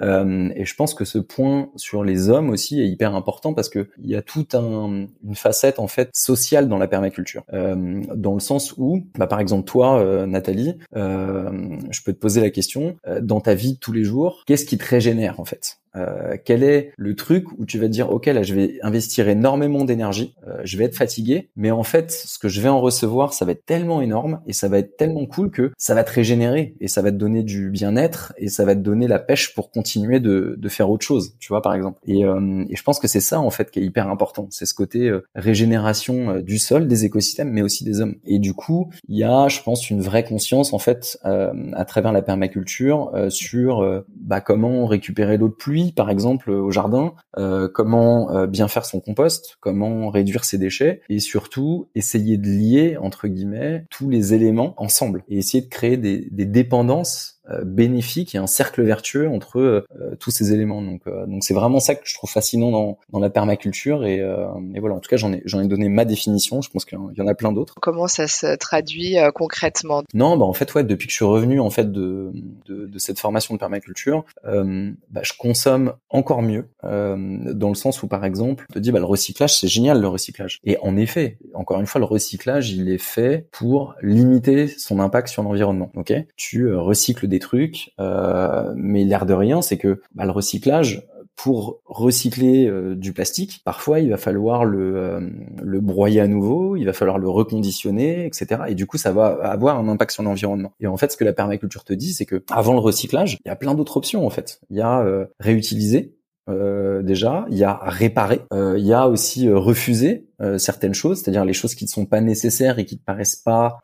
Euh, 0.00 0.50
et 0.56 0.64
je 0.64 0.74
pense 0.74 0.94
que 0.94 1.04
ce 1.04 1.18
point 1.18 1.70
sur 1.76 2.02
les 2.02 2.28
hommes 2.28 2.50
aussi 2.50 2.80
est 2.80 2.88
hyper 2.88 3.14
important 3.14 3.54
parce 3.54 3.68
que 3.68 3.88
il 3.98 4.10
y 4.10 4.16
a 4.16 4.22
toute 4.22 4.54
un, 4.54 5.06
une 5.22 5.34
facette 5.34 5.78
en 5.78 5.86
fait 5.86 6.10
sociale 6.12 6.68
dans 6.68 6.78
la 6.78 6.88
permaculture, 6.88 7.44
euh, 7.52 8.02
dans 8.14 8.34
le 8.34 8.40
sens 8.40 8.74
où, 8.76 9.06
bah, 9.16 9.26
par 9.26 9.40
exemple 9.40 9.64
toi, 9.64 10.00
euh, 10.00 10.26
Nathalie, 10.26 10.76
euh, 10.96 11.78
je 11.90 12.02
peux 12.02 12.12
te 12.12 12.18
poser 12.18 12.40
la 12.40 12.50
question 12.50 12.96
euh, 13.06 13.20
dans 13.20 13.40
ta 13.40 13.54
vie 13.54 13.78
tous 13.78 13.92
les 13.92 14.04
jours, 14.04 14.42
qu'est-ce 14.46 14.64
qui 14.64 14.78
te 14.78 14.84
régénère 14.84 15.38
en 15.38 15.44
fait? 15.44 15.78
Euh, 15.96 16.36
quel 16.44 16.62
est 16.62 16.92
le 16.96 17.14
truc 17.14 17.46
où 17.58 17.64
tu 17.66 17.78
vas 17.78 17.86
te 17.86 17.92
dire 17.92 18.10
ok 18.10 18.26
là 18.26 18.42
je 18.42 18.54
vais 18.54 18.78
investir 18.82 19.28
énormément 19.28 19.84
d'énergie, 19.84 20.34
euh, 20.46 20.60
je 20.64 20.76
vais 20.76 20.84
être 20.84 20.96
fatigué, 20.96 21.50
mais 21.56 21.70
en 21.70 21.84
fait 21.84 22.10
ce 22.10 22.38
que 22.38 22.48
je 22.48 22.60
vais 22.60 22.68
en 22.68 22.80
recevoir 22.80 23.32
ça 23.32 23.44
va 23.44 23.52
être 23.52 23.64
tellement 23.64 24.00
énorme 24.02 24.40
et 24.46 24.52
ça 24.52 24.68
va 24.68 24.78
être 24.78 24.96
tellement 24.96 25.26
cool 25.26 25.50
que 25.50 25.72
ça 25.78 25.94
va 25.94 26.04
te 26.04 26.12
régénérer 26.12 26.74
et 26.80 26.88
ça 26.88 27.02
va 27.02 27.10
te 27.12 27.16
donner 27.16 27.42
du 27.42 27.70
bien-être 27.70 28.32
et 28.38 28.48
ça 28.48 28.64
va 28.64 28.74
te 28.74 28.80
donner 28.80 29.06
la 29.06 29.18
pêche 29.18 29.54
pour 29.54 29.70
continuer 29.70 30.20
de, 30.20 30.56
de 30.58 30.68
faire 30.68 30.90
autre 30.90 31.06
chose, 31.06 31.36
tu 31.38 31.48
vois 31.48 31.62
par 31.62 31.74
exemple. 31.74 32.00
Et, 32.06 32.24
euh, 32.24 32.64
et 32.68 32.76
je 32.76 32.82
pense 32.82 32.98
que 32.98 33.08
c'est 33.08 33.20
ça 33.20 33.40
en 33.40 33.50
fait 33.50 33.70
qui 33.70 33.80
est 33.80 33.84
hyper 33.84 34.08
important, 34.08 34.48
c'est 34.50 34.66
ce 34.66 34.74
côté 34.74 35.12
régénération 35.34 36.40
du 36.40 36.58
sol, 36.58 36.88
des 36.88 37.04
écosystèmes, 37.04 37.50
mais 37.50 37.62
aussi 37.62 37.84
des 37.84 38.00
hommes. 38.00 38.16
Et 38.24 38.38
du 38.38 38.54
coup 38.54 38.90
il 39.08 39.18
y 39.18 39.24
a 39.24 39.48
je 39.48 39.60
pense 39.62 39.90
une 39.90 40.00
vraie 40.00 40.24
conscience 40.24 40.72
en 40.72 40.78
fait 40.78 41.18
à 41.22 41.84
travers 41.84 42.12
la 42.12 42.22
permaculture 42.22 43.12
sur 43.28 44.04
bah, 44.16 44.40
comment 44.40 44.86
récupérer 44.86 45.36
l'eau 45.36 45.48
de 45.48 45.54
pluie 45.54 45.83
par 45.92 46.10
exemple, 46.10 46.50
au 46.50 46.70
jardin, 46.70 47.14
euh, 47.38 47.68
comment 47.72 48.30
euh, 48.30 48.46
bien 48.46 48.68
faire 48.68 48.84
son 48.84 49.00
compost, 49.00 49.56
comment 49.60 50.10
réduire 50.10 50.44
ses 50.44 50.58
déchets, 50.58 51.00
et 51.08 51.18
surtout 51.18 51.88
essayer 51.94 52.36
de 52.36 52.46
lier 52.46 52.96
entre 53.00 53.28
guillemets 53.28 53.86
tous 53.90 54.10
les 54.10 54.34
éléments 54.34 54.74
ensemble 54.76 55.24
et 55.28 55.38
essayer 55.38 55.62
de 55.62 55.68
créer 55.68 55.96
des, 55.96 56.28
des 56.30 56.46
dépendances 56.46 57.40
bénéfique 57.64 58.34
et 58.34 58.38
un 58.38 58.46
cercle 58.46 58.82
vertueux 58.82 59.28
entre 59.28 59.84
tous 60.18 60.30
ces 60.30 60.52
éléments. 60.52 60.82
Donc 60.82 61.02
donc 61.26 61.44
c'est 61.44 61.54
vraiment 61.54 61.80
ça 61.80 61.94
que 61.94 62.02
je 62.04 62.14
trouve 62.14 62.30
fascinant 62.30 62.70
dans, 62.70 62.98
dans 63.10 63.18
la 63.20 63.30
permaculture 63.30 64.04
et, 64.04 64.16
et 64.18 64.80
voilà. 64.80 64.94
En 64.94 65.00
tout 65.00 65.10
cas, 65.10 65.16
j'en 65.16 65.32
ai 65.32 65.42
j'en 65.44 65.60
ai 65.60 65.66
donné 65.66 65.88
ma 65.88 66.04
définition. 66.04 66.62
Je 66.62 66.70
pense 66.70 66.84
qu'il 66.84 66.98
y 66.98 67.20
en 67.20 67.26
a 67.26 67.34
plein 67.34 67.52
d'autres. 67.52 67.74
Comment 67.80 68.06
ça 68.06 68.26
se 68.28 68.56
traduit 68.56 69.16
concrètement? 69.34 70.02
Non, 70.14 70.36
bah 70.36 70.44
en 70.44 70.52
fait 70.52 70.72
ouais, 70.74 70.84
depuis 70.84 71.06
que 71.06 71.12
je 71.12 71.16
suis 71.16 71.24
revenu 71.24 71.60
en 71.60 71.70
fait 71.70 71.92
de 71.92 72.30
de, 72.66 72.86
de 72.86 72.98
cette 72.98 73.18
formation 73.18 73.54
de 73.54 73.58
permaculture, 73.58 74.24
bah, 74.44 75.20
je 75.22 75.32
consomme 75.38 75.94
encore 76.10 76.42
mieux 76.42 76.66
dans 76.82 77.68
le 77.68 77.74
sens 77.74 78.02
où 78.02 78.08
par 78.08 78.24
exemple, 78.24 78.64
je 78.70 78.74
te 78.74 78.78
dis 78.78 78.92
bah 78.92 79.00
le 79.00 79.04
recyclage 79.04 79.58
c'est 79.58 79.68
génial 79.68 80.00
le 80.00 80.08
recyclage. 80.08 80.60
Et 80.64 80.78
en 80.80 80.96
effet, 80.96 81.38
encore 81.54 81.80
une 81.80 81.86
fois, 81.86 81.98
le 81.98 82.04
recyclage, 82.06 82.70
il 82.70 82.88
est 82.88 82.98
fait 82.98 83.48
pour 83.52 83.94
limiter 84.02 84.68
son 84.68 85.00
impact 85.00 85.28
sur 85.28 85.42
l'environnement. 85.42 85.90
Ok, 85.94 86.12
tu 86.36 86.62
euh, 86.66 86.80
recycles 86.80 87.28
des 87.28 87.33
trucs, 87.38 87.92
euh, 88.00 88.72
mais 88.76 89.04
l'air 89.04 89.26
de 89.26 89.34
rien, 89.34 89.62
c'est 89.62 89.78
que 89.78 90.02
bah, 90.14 90.24
le 90.24 90.30
recyclage, 90.30 91.06
pour 91.36 91.80
recycler 91.86 92.66
euh, 92.66 92.94
du 92.94 93.12
plastique, 93.12 93.60
parfois 93.64 93.98
il 93.98 94.10
va 94.10 94.16
falloir 94.16 94.64
le, 94.64 95.32
le 95.60 95.80
broyer 95.80 96.20
à 96.20 96.28
nouveau, 96.28 96.76
il 96.76 96.84
va 96.84 96.92
falloir 96.92 97.18
le 97.18 97.28
reconditionner, 97.28 98.24
etc. 98.24 98.62
Et 98.68 98.74
du 98.74 98.86
coup, 98.86 98.98
ça 98.98 99.10
va 99.10 99.26
avoir 99.42 99.78
un 99.78 99.88
impact 99.88 100.12
sur 100.12 100.22
l'environnement. 100.22 100.72
Et 100.78 100.86
en 100.86 100.96
fait, 100.96 101.10
ce 101.10 101.16
que 101.16 101.24
la 101.24 101.32
permaculture 101.32 101.82
te 101.82 101.92
dit, 101.92 102.12
c'est 102.12 102.26
que 102.26 102.44
avant 102.50 102.74
le 102.74 102.78
recyclage, 102.78 103.38
il 103.44 103.48
y 103.48 103.50
a 103.50 103.56
plein 103.56 103.74
d'autres 103.74 103.96
options 103.96 104.24
en 104.24 104.30
fait. 104.30 104.60
Il 104.70 104.76
y 104.76 104.80
a 104.80 105.04
réutiliser, 105.40 106.14
euh, 106.50 107.02
déjà, 107.02 107.46
il 107.50 107.56
y 107.56 107.64
a 107.64 107.78
réparer, 107.82 108.40
euh, 108.52 108.74
il 108.78 108.84
y 108.84 108.92
a 108.92 109.08
aussi 109.08 109.48
euh, 109.48 109.58
refuser 109.58 110.28
certaines 110.58 110.92
choses, 110.92 111.22
c'est-à-dire 111.22 111.46
les 111.46 111.54
choses 111.54 111.74
qui 111.74 111.84
ne 111.84 111.88
sont 111.88 112.04
pas 112.04 112.20
nécessaires 112.20 112.78
et 112.78 112.84
qui 112.84 112.96
ne 112.96 113.00
paraissent 113.00 113.36
pas 113.36 113.78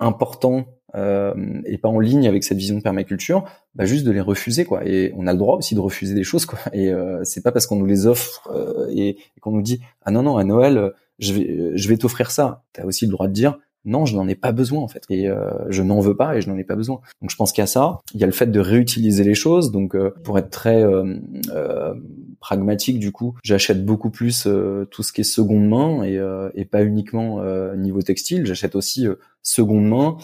importants 0.94 1.62
et 1.64 1.78
pas 1.78 1.88
en 1.88 2.00
ligne 2.00 2.26
avec 2.26 2.44
cette 2.44 2.58
vision 2.58 2.76
de 2.76 2.82
permaculture, 2.82 3.44
bah 3.74 3.84
juste 3.84 4.04
de 4.04 4.10
les 4.10 4.20
refuser 4.20 4.64
quoi. 4.64 4.86
Et 4.86 5.12
on 5.16 5.26
a 5.26 5.32
le 5.32 5.38
droit 5.38 5.56
aussi 5.56 5.74
de 5.74 5.80
refuser 5.80 6.14
des 6.14 6.24
choses 6.24 6.46
quoi. 6.46 6.58
Et 6.72 6.92
c'est 7.24 7.42
pas 7.42 7.52
parce 7.52 7.66
qu'on 7.66 7.76
nous 7.76 7.86
les 7.86 8.06
offre 8.06 8.50
et, 8.90 9.10
et 9.10 9.40
qu'on 9.40 9.52
nous 9.52 9.62
dit 9.62 9.80
ah 10.02 10.10
non 10.10 10.22
non 10.22 10.36
à 10.36 10.44
Noël 10.44 10.92
je 11.18 11.32
vais 11.32 11.72
je 11.74 11.88
vais 11.88 11.96
t'offrir 11.96 12.30
ça. 12.30 12.64
T'as 12.72 12.84
aussi 12.84 13.06
le 13.06 13.12
droit 13.12 13.28
de 13.28 13.32
dire 13.32 13.58
non, 13.84 14.04
je 14.04 14.14
n'en 14.14 14.28
ai 14.28 14.34
pas 14.34 14.52
besoin 14.52 14.80
en 14.80 14.88
fait, 14.88 15.04
et 15.08 15.28
euh, 15.28 15.50
je 15.68 15.82
n'en 15.82 16.00
veux 16.00 16.16
pas 16.16 16.36
et 16.36 16.42
je 16.42 16.50
n'en 16.50 16.58
ai 16.58 16.64
pas 16.64 16.76
besoin. 16.76 17.00
Donc 17.22 17.30
je 17.30 17.36
pense 17.36 17.58
a 17.58 17.66
ça. 17.66 17.98
Il 18.14 18.20
y 18.20 18.24
a 18.24 18.26
le 18.26 18.32
fait 18.32 18.46
de 18.46 18.60
réutiliser 18.60 19.24
les 19.24 19.34
choses. 19.34 19.72
Donc 19.72 19.94
euh, 19.94 20.14
pour 20.22 20.38
être 20.38 20.50
très 20.50 20.82
euh, 20.82 21.94
pragmatique, 22.40 22.98
du 22.98 23.10
coup, 23.10 23.34
j'achète 23.42 23.84
beaucoup 23.84 24.10
plus 24.10 24.46
tout 24.90 25.02
ce 25.02 25.12
qui 25.12 25.22
est 25.22 25.24
seconde 25.24 25.68
main 25.68 26.02
et, 26.04 26.20
et 26.54 26.64
pas 26.64 26.82
uniquement 26.82 27.42
niveau 27.76 28.00
textile. 28.00 28.46
J'achète 28.46 28.74
aussi 28.76 29.06
seconde 29.42 29.88
main. 29.88 30.16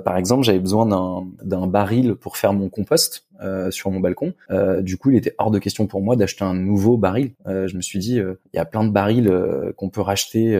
par 0.00 0.16
exemple, 0.16 0.44
j'avais 0.44 0.58
besoin 0.58 0.86
d'un 1.42 1.66
baril 1.66 2.16
pour 2.16 2.36
faire 2.36 2.52
mon 2.52 2.68
compost. 2.68 3.26
Euh, 3.44 3.70
sur 3.70 3.90
mon 3.90 4.00
balcon. 4.00 4.32
Euh, 4.50 4.80
du 4.80 4.96
coup, 4.96 5.10
il 5.10 5.16
était 5.16 5.34
hors 5.36 5.50
de 5.50 5.58
question 5.58 5.86
pour 5.86 6.00
moi 6.00 6.16
d'acheter 6.16 6.44
un 6.44 6.54
nouveau 6.54 6.96
baril. 6.96 7.32
Euh, 7.46 7.66
je 7.68 7.76
me 7.76 7.82
suis 7.82 7.98
dit, 7.98 8.14
il 8.16 8.56
y 8.56 8.58
a 8.58 8.64
plein 8.64 8.84
de 8.84 8.90
barils 8.90 9.30
qu'on 9.76 9.90
peut 9.90 10.00
racheter 10.00 10.58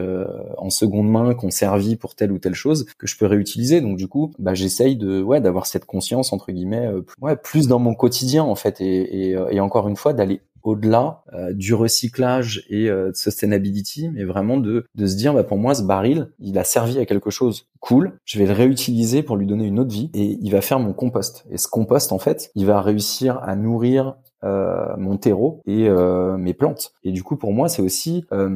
en 0.58 0.70
seconde 0.70 1.10
main, 1.10 1.34
qu'on 1.34 1.50
servit 1.50 1.96
pour 1.96 2.14
telle 2.14 2.32
ou 2.32 2.38
telle 2.38 2.54
chose, 2.54 2.86
que 2.98 3.06
je 3.06 3.16
peux 3.16 3.26
réutiliser. 3.26 3.80
Donc 3.80 3.96
du 3.96 4.08
coup, 4.08 4.32
bah, 4.38 4.54
j'essaye 4.54 4.96
de, 4.96 5.22
ouais, 5.22 5.40
d'avoir 5.40 5.66
cette 5.66 5.86
conscience 5.86 6.32
entre 6.32 6.52
guillemets, 6.52 6.88
ouais, 7.20 7.36
plus 7.36 7.68
dans 7.68 7.78
mon 7.78 7.94
quotidien 7.94 8.42
en 8.42 8.54
fait, 8.54 8.80
et, 8.80 9.30
et, 9.30 9.36
et 9.50 9.60
encore 9.60 9.88
une 9.88 9.96
fois 9.96 10.12
d'aller 10.12 10.40
au-delà 10.64 11.22
euh, 11.34 11.52
du 11.52 11.74
recyclage 11.74 12.64
et 12.68 12.88
euh, 12.88 13.10
de 13.10 13.16
sustainability, 13.16 14.08
mais 14.08 14.24
vraiment 14.24 14.56
de, 14.56 14.86
se 14.98 15.14
dire, 15.14 15.34
bah, 15.34 15.44
pour 15.44 15.58
moi, 15.58 15.74
ce 15.74 15.82
baril, 15.82 16.30
il 16.40 16.58
a 16.58 16.64
servi 16.64 16.98
à 16.98 17.06
quelque 17.06 17.30
chose 17.30 17.68
cool, 17.80 18.18
je 18.24 18.38
vais 18.38 18.46
le 18.46 18.52
réutiliser 18.52 19.22
pour 19.22 19.36
lui 19.36 19.46
donner 19.46 19.66
une 19.66 19.78
autre 19.78 19.92
vie 19.92 20.10
et 20.14 20.38
il 20.40 20.50
va 20.50 20.62
faire 20.62 20.80
mon 20.80 20.94
compost. 20.94 21.44
Et 21.50 21.58
ce 21.58 21.68
compost, 21.68 22.12
en 22.12 22.18
fait, 22.18 22.50
il 22.54 22.64
va 22.64 22.80
réussir 22.80 23.38
à 23.42 23.54
nourrir 23.56 24.16
euh, 24.44 24.94
mon 24.98 25.16
terreau 25.16 25.62
et 25.66 25.88
euh, 25.88 26.36
mes 26.36 26.54
plantes. 26.54 26.92
Et 27.02 27.12
du 27.12 27.22
coup, 27.22 27.36
pour 27.36 27.52
moi, 27.52 27.68
c'est 27.68 27.82
aussi 27.82 28.24
euh, 28.32 28.50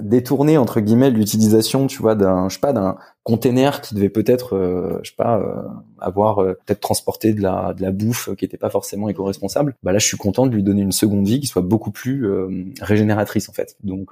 détourner 0.00 0.56
entre 0.56 0.80
guillemets 0.80 1.10
l'utilisation, 1.10 1.86
tu 1.86 2.00
vois, 2.00 2.14
d'un, 2.14 2.48
je 2.48 2.54
sais 2.54 2.60
pas, 2.60 2.72
d'un 2.72 2.96
container 3.24 3.80
qui 3.80 3.94
devait 3.94 4.08
peut-être, 4.08 4.56
euh, 4.56 4.98
je 5.02 5.10
sais 5.10 5.16
pas, 5.16 5.38
euh, 5.38 5.62
avoir 5.98 6.36
peut-être 6.36 6.80
transporté 6.80 7.32
de 7.32 7.40
la 7.40 7.74
de 7.74 7.82
la 7.82 7.92
bouffe 7.92 8.34
qui 8.36 8.44
était 8.44 8.56
pas 8.56 8.70
forcément 8.70 9.08
éco-responsable. 9.08 9.74
Bah 9.82 9.92
là, 9.92 9.98
je 9.98 10.06
suis 10.06 10.16
content 10.16 10.46
de 10.46 10.54
lui 10.54 10.62
donner 10.62 10.82
une 10.82 10.92
seconde 10.92 11.26
vie 11.26 11.40
qui 11.40 11.46
soit 11.46 11.62
beaucoup 11.62 11.90
plus 11.92 12.26
régénératrice 12.80 13.48
en 13.48 13.52
fait. 13.52 13.76
Donc 13.84 14.10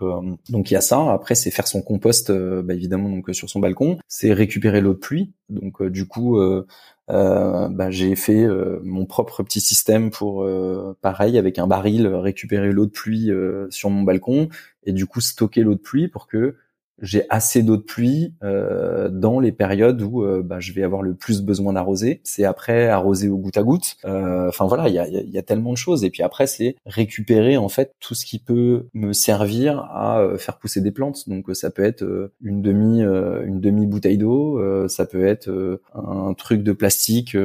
donc 0.49 0.71
il 0.71 0.75
y 0.75 0.77
a 0.77 0.81
ça. 0.81 1.13
Après, 1.13 1.35
c'est 1.35 1.51
faire 1.51 1.67
son 1.67 1.83
compost, 1.83 2.31
bah, 2.31 2.75
évidemment 2.75 3.09
donc 3.09 3.31
sur 3.33 3.51
son 3.51 3.59
balcon. 3.59 3.99
C'est 4.07 4.33
récupérer 4.33 4.81
l'eau 4.81 4.93
de 4.93 4.99
pluie. 4.99 5.33
Donc 5.49 5.83
du 5.83 6.07
coup 6.07 6.39
euh, 7.11 7.69
bah, 7.69 7.91
j'ai 7.91 8.15
fait 8.15 8.45
euh, 8.45 8.79
mon 8.85 9.05
propre 9.05 9.43
petit 9.43 9.61
système 9.61 10.11
pour 10.11 10.45
euh, 10.45 10.97
pareil 11.01 11.39
avec 11.39 11.59
un 11.59 11.67
baril 11.67 12.07
récupérer 12.07 12.71
l'eau 12.73 12.87
de 12.87 12.91
pluie 12.91 13.31
sur 13.71 13.91
mon 13.91 14.03
balcon 14.03 14.49
et 14.85 14.93
du 14.93 15.07
coup 15.07 15.21
stocker 15.21 15.63
l'eau 15.63 15.75
de 15.75 15.81
pluie 15.81 16.09
pour 16.09 16.27
que 16.27 16.57
j'ai 17.01 17.25
assez 17.31 17.63
d'eau 17.63 17.77
de 17.77 17.83
pluie 17.83 18.35
euh, 18.43 19.09
dans 19.09 19.41
les 19.41 19.53
périodes 19.53 20.03
où 20.03 20.23
euh, 20.23 20.43
bah, 20.43 20.61
je 20.61 20.73
vais 20.73 20.83
avoir 20.83 21.03
le 21.03 21.15
plus 21.15 21.43
besoin 21.43 21.73
d'arroser. 21.73 22.21
C'est 22.25 22.45
après 22.45 22.89
arroser 22.89 23.29
au 23.29 23.39
goutte 23.39 23.57
à 23.57 23.63
goutte. 23.63 23.97
Euh, 24.05 24.49
enfin 24.49 24.67
voilà, 24.67 24.89
il 24.89 24.95
y 24.95 24.99
a, 24.99 25.07
y 25.09 25.39
a, 25.39 25.43
tellement 25.43 25.73
de 25.73 25.77
choses. 25.77 26.05
Et 26.05 26.11
puis 26.11 26.23
après, 26.23 26.47
c'est 26.47 26.77
récupérer 26.87 27.57
en 27.57 27.69
fait 27.69 27.93
tout 28.01 28.15
ce 28.15 28.27
qui 28.27 28.39
peut 28.39 28.87
me 28.95 29.13
servir 29.13 29.81
à 29.91 30.21
euh, 30.21 30.37
faire 30.37 30.59
pousser 30.59 30.81
des 30.81 30.91
plantes. 30.91 31.29
Donc 31.29 31.47
ça 31.55 31.71
peut 31.71 31.85
être 31.85 32.31
une 32.43 32.63
demi 32.63 33.01
une 33.01 33.61
demi 33.61 33.87
bouteille 33.87 34.19
d'eau, 34.19 34.61
ça 34.89 35.07
peut 35.07 35.25
être 35.25 35.81
un 35.95 36.35
truc 36.35 36.63
de 36.63 36.73
plastique 36.73 37.37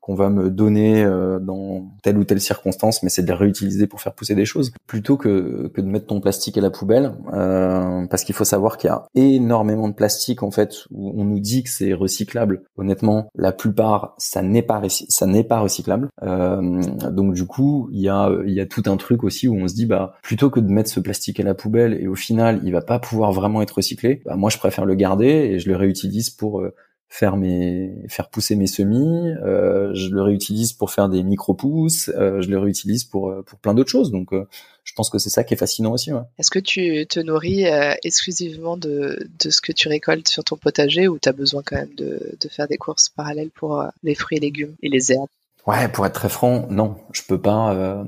qu'on 0.00 0.14
va 0.14 0.28
me 0.28 0.50
donner 0.50 1.04
dans 1.40 1.86
telle 2.02 2.18
ou 2.18 2.24
telle 2.24 2.40
circonstance, 2.40 3.02
mais 3.02 3.08
c'est 3.08 3.22
de 3.22 3.28
les 3.28 3.34
réutiliser 3.34 3.86
pour 3.86 4.00
faire 4.00 4.12
pousser 4.12 4.34
des 4.34 4.44
choses 4.44 4.72
plutôt 4.86 5.16
que 5.16 5.70
que 5.74 5.80
de 5.80 5.86
mettre 5.86 6.06
ton 6.06 6.20
plastique 6.20 6.58
à 6.58 6.60
la 6.60 6.70
poubelle, 6.70 7.12
parce 7.30 8.24
qu'il 8.24 8.34
faut 8.34 8.44
savoir 8.44 8.65
qu'il 8.76 8.88
y 8.88 8.92
a 8.92 9.06
énormément 9.14 9.88
de 9.88 9.94
plastique 9.94 10.42
en 10.42 10.50
fait 10.50 10.86
où 10.90 11.12
on 11.20 11.24
nous 11.24 11.40
dit 11.40 11.62
que 11.62 11.70
c'est 11.70 11.92
recyclable. 11.92 12.64
Honnêtement, 12.76 13.28
la 13.36 13.52
plupart 13.52 14.14
ça 14.18 14.42
n'est 14.42 14.62
pas 14.62 14.82
ça 14.88 15.26
n'est 15.26 15.44
pas 15.44 15.60
recyclable. 15.60 16.08
Euh, 16.22 16.82
donc 17.10 17.34
du 17.34 17.46
coup, 17.46 17.88
il 17.92 18.00
y 18.00 18.08
a 18.08 18.30
il 18.44 18.52
y 18.52 18.60
a 18.60 18.66
tout 18.66 18.82
un 18.86 18.96
truc 18.96 19.22
aussi 19.22 19.46
où 19.48 19.54
on 19.54 19.68
se 19.68 19.74
dit 19.74 19.86
bah 19.86 20.14
plutôt 20.22 20.50
que 20.50 20.60
de 20.60 20.68
mettre 20.68 20.90
ce 20.90 21.00
plastique 21.00 21.38
à 21.38 21.44
la 21.44 21.54
poubelle 21.54 21.94
et 22.00 22.08
au 22.08 22.16
final 22.16 22.60
il 22.64 22.72
va 22.72 22.80
pas 22.80 22.98
pouvoir 22.98 23.32
vraiment 23.32 23.62
être 23.62 23.76
recyclé, 23.76 24.22
bah 24.24 24.36
moi 24.36 24.50
je 24.50 24.58
préfère 24.58 24.84
le 24.84 24.94
garder 24.94 25.26
et 25.26 25.58
je 25.58 25.68
le 25.68 25.76
réutilise 25.76 26.30
pour 26.30 26.60
euh, 26.60 26.74
faire 27.08 27.36
mes 27.36 27.92
faire 28.08 28.28
pousser 28.30 28.56
mes 28.56 28.66
semis, 28.66 29.30
euh, 29.44 29.94
je 29.94 30.08
le 30.08 30.22
réutilise 30.22 30.72
pour 30.72 30.90
faire 30.90 31.08
des 31.08 31.22
micro 31.22 31.54
pousses, 31.54 32.10
euh, 32.10 32.40
je 32.42 32.50
le 32.50 32.58
réutilise 32.58 33.04
pour 33.04 33.30
euh, 33.30 33.42
pour 33.42 33.58
plein 33.58 33.74
d'autres 33.74 33.90
choses. 33.90 34.10
Donc 34.10 34.32
euh, 34.32 34.46
je 34.82 34.92
pense 34.92 35.08
que 35.08 35.18
c'est 35.18 35.30
ça 35.30 35.44
qui 35.44 35.54
est 35.54 35.56
fascinant 35.56 35.92
aussi. 35.92 36.12
Ouais. 36.12 36.22
Est-ce 36.38 36.50
que 36.50 36.58
tu 36.58 37.06
te 37.06 37.20
nourris 37.20 37.66
euh, 37.66 37.94
exclusivement 38.02 38.76
de, 38.76 39.28
de 39.38 39.50
ce 39.50 39.60
que 39.60 39.72
tu 39.72 39.88
récoltes 39.88 40.28
sur 40.28 40.42
ton 40.42 40.56
potager 40.56 41.06
ou 41.06 41.18
tu 41.18 41.28
as 41.28 41.32
besoin 41.32 41.62
quand 41.64 41.76
même 41.76 41.94
de, 41.96 42.36
de 42.40 42.48
faire 42.48 42.66
des 42.66 42.76
courses 42.76 43.08
parallèles 43.08 43.50
pour 43.50 43.84
les 44.02 44.14
fruits 44.14 44.38
et 44.38 44.40
légumes 44.40 44.74
et 44.82 44.88
les 44.88 45.12
herbes? 45.12 45.28
Ouais, 45.66 45.88
pour 45.88 46.06
être 46.06 46.14
très 46.14 46.28
franc, 46.28 46.66
non, 46.70 46.96
je 47.12 47.22
peux 47.26 47.40
pas 47.40 47.74
euh, 47.74 48.04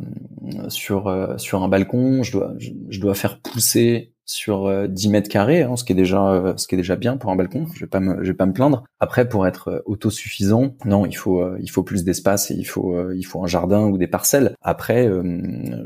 sur 0.69 1.35
sur 1.39 1.63
un 1.63 1.69
balcon. 1.69 2.23
Je 2.23 2.33
dois 2.33 2.55
je 2.59 3.01
dois 3.01 3.15
faire 3.15 3.41
pousser 3.41 4.13
sur 4.29 4.89
10 4.89 5.09
euh, 5.09 5.11
mètres 5.11 5.29
carrés, 5.29 5.63
hein, 5.63 5.77
ce 5.77 5.85
qui 5.85 5.93
est 5.93 5.97
déjà 5.97 6.31
euh, 6.31 6.53
ce 6.57 6.69
qui 6.69 6.75
est 6.75 6.79
déjà 6.79 6.97
bien 6.97 7.17
pour 7.17 7.31
un 7.31 7.37
balcon. 7.37 7.67
Je 7.75 7.81
vais 7.81 7.87
pas 7.87 7.99
me 7.99 8.23
je 8.23 8.29
vais 8.29 8.37
pas 8.37 8.47
me 8.47 8.53
plaindre. 8.53 8.85
Après, 9.01 9.29
pour 9.29 9.47
être 9.47 9.69
euh, 9.69 9.81
autosuffisant, 9.87 10.75
non, 10.85 11.07
il 11.07 11.17
faut 11.17 11.57
il 11.57 11.71
faut 11.71 11.83
plus 11.83 12.05
d'espace 12.05 12.51
et 12.51 12.55
il 12.55 12.65
faut 12.65 13.13
il 13.13 13.25
faut 13.25 13.43
un 13.43 13.47
jardin 13.47 13.87
ou 13.87 13.97
des 13.97 14.07
parcelles. 14.07 14.55
Après, 14.63 15.11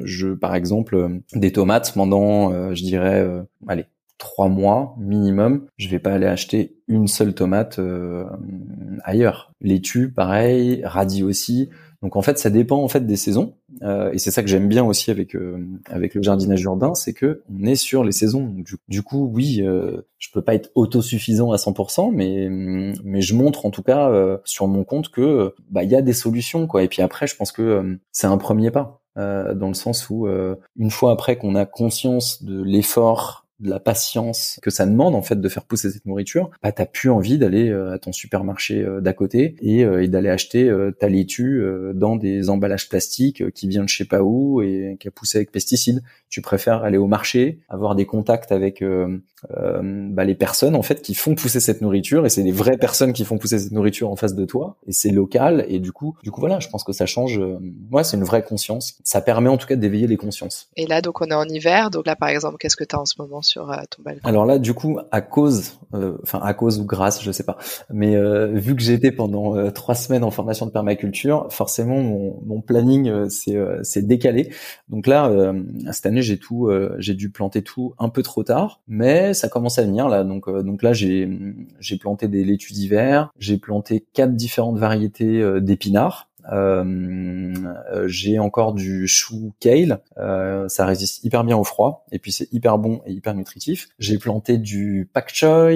je 0.05 0.29
par 0.35 0.55
exemple 0.55 1.21
des 1.35 1.53
tomates 1.53 1.93
pendant 1.95 2.75
je 2.75 2.83
dirais 2.83 3.27
allez 3.69 3.87
trois 4.19 4.49
mois 4.49 4.95
minimum, 4.99 5.67
je 5.79 5.89
vais 5.89 5.99
pas 5.99 6.13
aller 6.13 6.27
acheter 6.27 6.77
une 6.89 7.07
seule 7.07 7.35
tomate 7.35 7.81
ailleurs. 9.05 9.53
Laitue, 9.61 10.11
pareil, 10.13 10.83
radis 10.85 11.23
aussi. 11.23 11.71
Donc 12.03 12.17
en 12.17 12.23
fait, 12.23 12.39
ça 12.39 12.51
dépend 12.51 12.83
en 12.83 12.89
fait 12.89 13.07
des 13.07 13.17
saisons, 13.17 13.55
euh, 13.83 14.13
et 14.13 14.19
c'est 14.19 14.31
ça 14.31 14.43
que 14.43 14.49
j'aime 14.49 14.69
bien 14.69 14.85
aussi 14.85 15.11
avec 15.11 15.35
euh, 15.35 15.67
avec 15.87 16.15
le 16.15 16.23
jardinage 16.23 16.63
urbain, 16.63 16.95
c'est 16.95 17.13
que 17.13 17.43
on 17.53 17.65
est 17.65 17.77
sur 17.77 18.05
les 18.05 18.13
saisons. 18.13 18.55
du, 18.89 19.03
coup, 19.03 19.31
oui, 19.33 19.63
euh, 19.63 20.03
je 20.19 20.29
peux 20.33 20.43
pas 20.43 20.55
être 20.55 20.71
autosuffisant 20.75 21.53
à 21.53 21.57
100%, 21.57 22.13
mais 22.13 22.49
mais 23.05 23.21
je 23.23 23.35
montre 23.35 23.67
en 23.67 23.71
tout 23.71 23.83
cas 23.83 24.11
euh, 24.11 24.39
sur 24.45 24.67
mon 24.67 24.85
compte 24.85 25.11
que 25.11 25.55
bah 25.71 25.83
il 25.85 25.91
y 25.91 25.97
a 25.97 26.03
des 26.03 26.13
solutions 26.13 26.67
quoi. 26.67 26.83
Et 26.83 26.89
puis 26.89 27.03
après, 27.03 27.27
je 27.27 27.37
pense 27.37 27.53
que 27.53 27.99
c'est 28.13 28.27
un 28.27 28.39
premier 28.39 28.71
pas. 28.71 29.03
dans 29.17 29.69
le 29.69 29.75
sens 29.75 30.11
où 30.11 30.27
une 30.77 30.91
fois 30.91 31.13
après 31.13 31.37
qu'on 31.37 31.55
a 31.55 31.67
conscience 31.67 32.43
de 32.43 32.63
l'effort 32.63 33.42
de 33.63 33.71
la 33.71 33.81
patience 33.81 34.59
que 34.63 34.71
ça 34.71 34.87
demande 34.87 35.15
en 35.15 35.23
fait 35.23 35.41
de 35.41 35.49
faire 35.49 35.65
pousser 35.65 35.91
cette 35.91 36.07
nourriture, 36.07 36.51
bah 36.63 36.73
t'as 36.73 36.87
plus 36.87 37.11
envie 37.11 37.39
d'aller 37.39 37.71
à 37.71 37.99
ton 37.99 38.13
supermarché 38.13 38.85
d'à 39.01 39.13
côté 39.13 39.57
et, 39.61 39.81
et 39.81 40.09
d'aller 40.09 40.29
acheter 40.29 40.71
ta 40.99 41.09
laitue 41.09 41.63
dans 41.95 42.17
des 42.17 42.51
emballages 42.51 42.89
plastiques 42.89 43.51
qui 43.53 43.69
viennent 43.69 43.85
de 43.85 43.89
je 43.89 43.97
sais 43.97 44.05
pas 44.05 44.23
où 44.23 44.63
et 44.63 44.97
qui 45.01 45.09
a 45.09 45.11
poussé 45.11 45.39
avec 45.39 45.53
pesticides. 45.53 46.03
Tu 46.29 46.41
préfères 46.41 46.85
aller 46.85 46.99
au 46.99 47.07
marché, 47.07 47.61
avoir 47.69 47.95
des 47.95 48.07
contacts 48.07 48.53
avec 48.53 48.83
euh, 49.51 50.09
bah, 50.13 50.25
les 50.25 50.37
personnes 50.37 50.77
en 50.77 50.83
fait 50.83 51.03
qui 51.03 51.15
font 51.15 51.35
pousser 51.35 51.59
cette 51.59 51.81
nourriture 51.81 52.25
et 52.25 52.29
c'est 52.29 52.45
des 52.45 52.53
vraies 52.53 52.77
personnes 52.77 53.13
qui 53.13 53.25
font 53.25 53.39
pousser 53.39 53.59
cette 53.59 53.73
nourriture 53.73 54.09
en 54.09 54.15
face 54.15 54.37
de 54.37 54.45
toi 54.45 54.77
et 54.87 54.93
c'est 54.93 55.11
local 55.11 55.65
et 55.69 55.81
du 55.81 55.91
coup 55.91 56.17
du 56.23 56.31
coup 56.31 56.41
voilà 56.41 56.61
je 56.61 56.69
pense 56.69 56.85
que 56.85 56.93
ça 56.93 57.07
change 57.07 57.41
euh, 57.41 57.59
moi 57.91 58.05
c'est 58.05 58.17
une 58.17 58.23
vraie 58.23 58.45
conscience. 58.45 58.95
Ça 59.03 59.21
permet 59.21 59.49
en 59.49 59.57
tout 59.57 59.67
cas 59.67 59.75
d'éveiller 59.75 60.07
les 60.07 60.17
consciences. 60.17 60.69
Et 60.77 60.87
là 60.87 61.03
donc 61.03 61.21
on 61.21 61.27
est 61.27 61.35
en 61.35 61.49
hiver. 61.49 61.91
Donc 61.91 62.07
là 62.07 62.15
par 62.15 62.29
exemple 62.29 62.57
qu'est-ce 62.59 62.77
que 62.77 62.85
tu 62.85 62.95
as 62.95 63.01
en 63.01 63.05
ce 63.05 63.15
moment 63.19 63.43
euh, 63.59 64.13
alors 64.25 64.47
là 64.47 64.59
du 64.59 64.75
coup 64.75 64.99
à 65.11 65.21
cause 65.21 65.79
enfin 66.23 66.41
à 66.43 66.55
cause 66.55 66.81
ou 66.81 66.85
grâce 66.85 67.23
je 67.23 67.31
sais 67.31 67.45
pas 67.45 67.59
mais 67.91 68.17
vu 68.53 68.75
que 68.75 68.83
j'étais 68.83 69.13
pendant 69.13 69.71
trois 69.73 69.95
semaines 69.95 70.25
en 70.25 70.31
formation 70.31 70.67
de 70.67 70.71
permaculture 70.71 71.47
forcément 71.51 72.01
mon, 72.01 72.41
mon 72.45 72.61
planning 72.61 73.29
c'est 73.29 74.07
décalé 74.07 74.53
donc 74.89 75.07
là 75.07 75.31
cette 75.93 76.07
année 76.07 76.23
j'ai 76.23 76.39
tout 76.39 76.71
j'ai 76.99 77.15
dû 77.15 77.31
planter 77.31 77.63
tout 77.63 77.95
un 77.99 78.09
peu 78.09 78.23
trop 78.23 78.43
tard 78.43 78.81
mais 78.89 79.35
ça 79.35 79.49
commence 79.49 79.79
à 79.79 79.83
venir 79.83 80.09
là. 80.09 80.25
Donc, 80.25 80.49
euh, 80.49 80.63
donc 80.63 80.83
là, 80.83 80.93
j'ai 80.93 81.29
j'ai 81.81 81.97
planté 81.97 82.29
des 82.29 82.45
laitues 82.45 82.73
d'hiver, 82.73 83.31
j'ai 83.39 83.59
planté 83.59 84.05
quatre 84.13 84.35
différentes 84.35 84.79
variétés 84.79 85.41
euh, 85.41 85.61
d'épinards. 85.61 86.31
Euh, 86.51 87.53
j'ai 88.07 88.39
encore 88.39 88.73
du 88.73 89.07
chou 89.07 89.53
kale, 89.61 90.01
ça 90.17 90.87
résiste 90.87 91.25
hyper 91.25 91.45
bien 91.45 91.57
au 91.57 91.65
froid 91.65 92.05
et 92.13 92.19
puis 92.19 92.33
c'est 92.33 92.53
hyper 92.53 92.79
bon 92.79 93.01
et 93.07 93.13
hyper 93.13 93.35
nutritif. 93.35 93.89
J'ai 93.99 94.19
planté 94.19 94.59
du 94.59 95.09
pak 95.13 95.33
choi, 95.33 95.71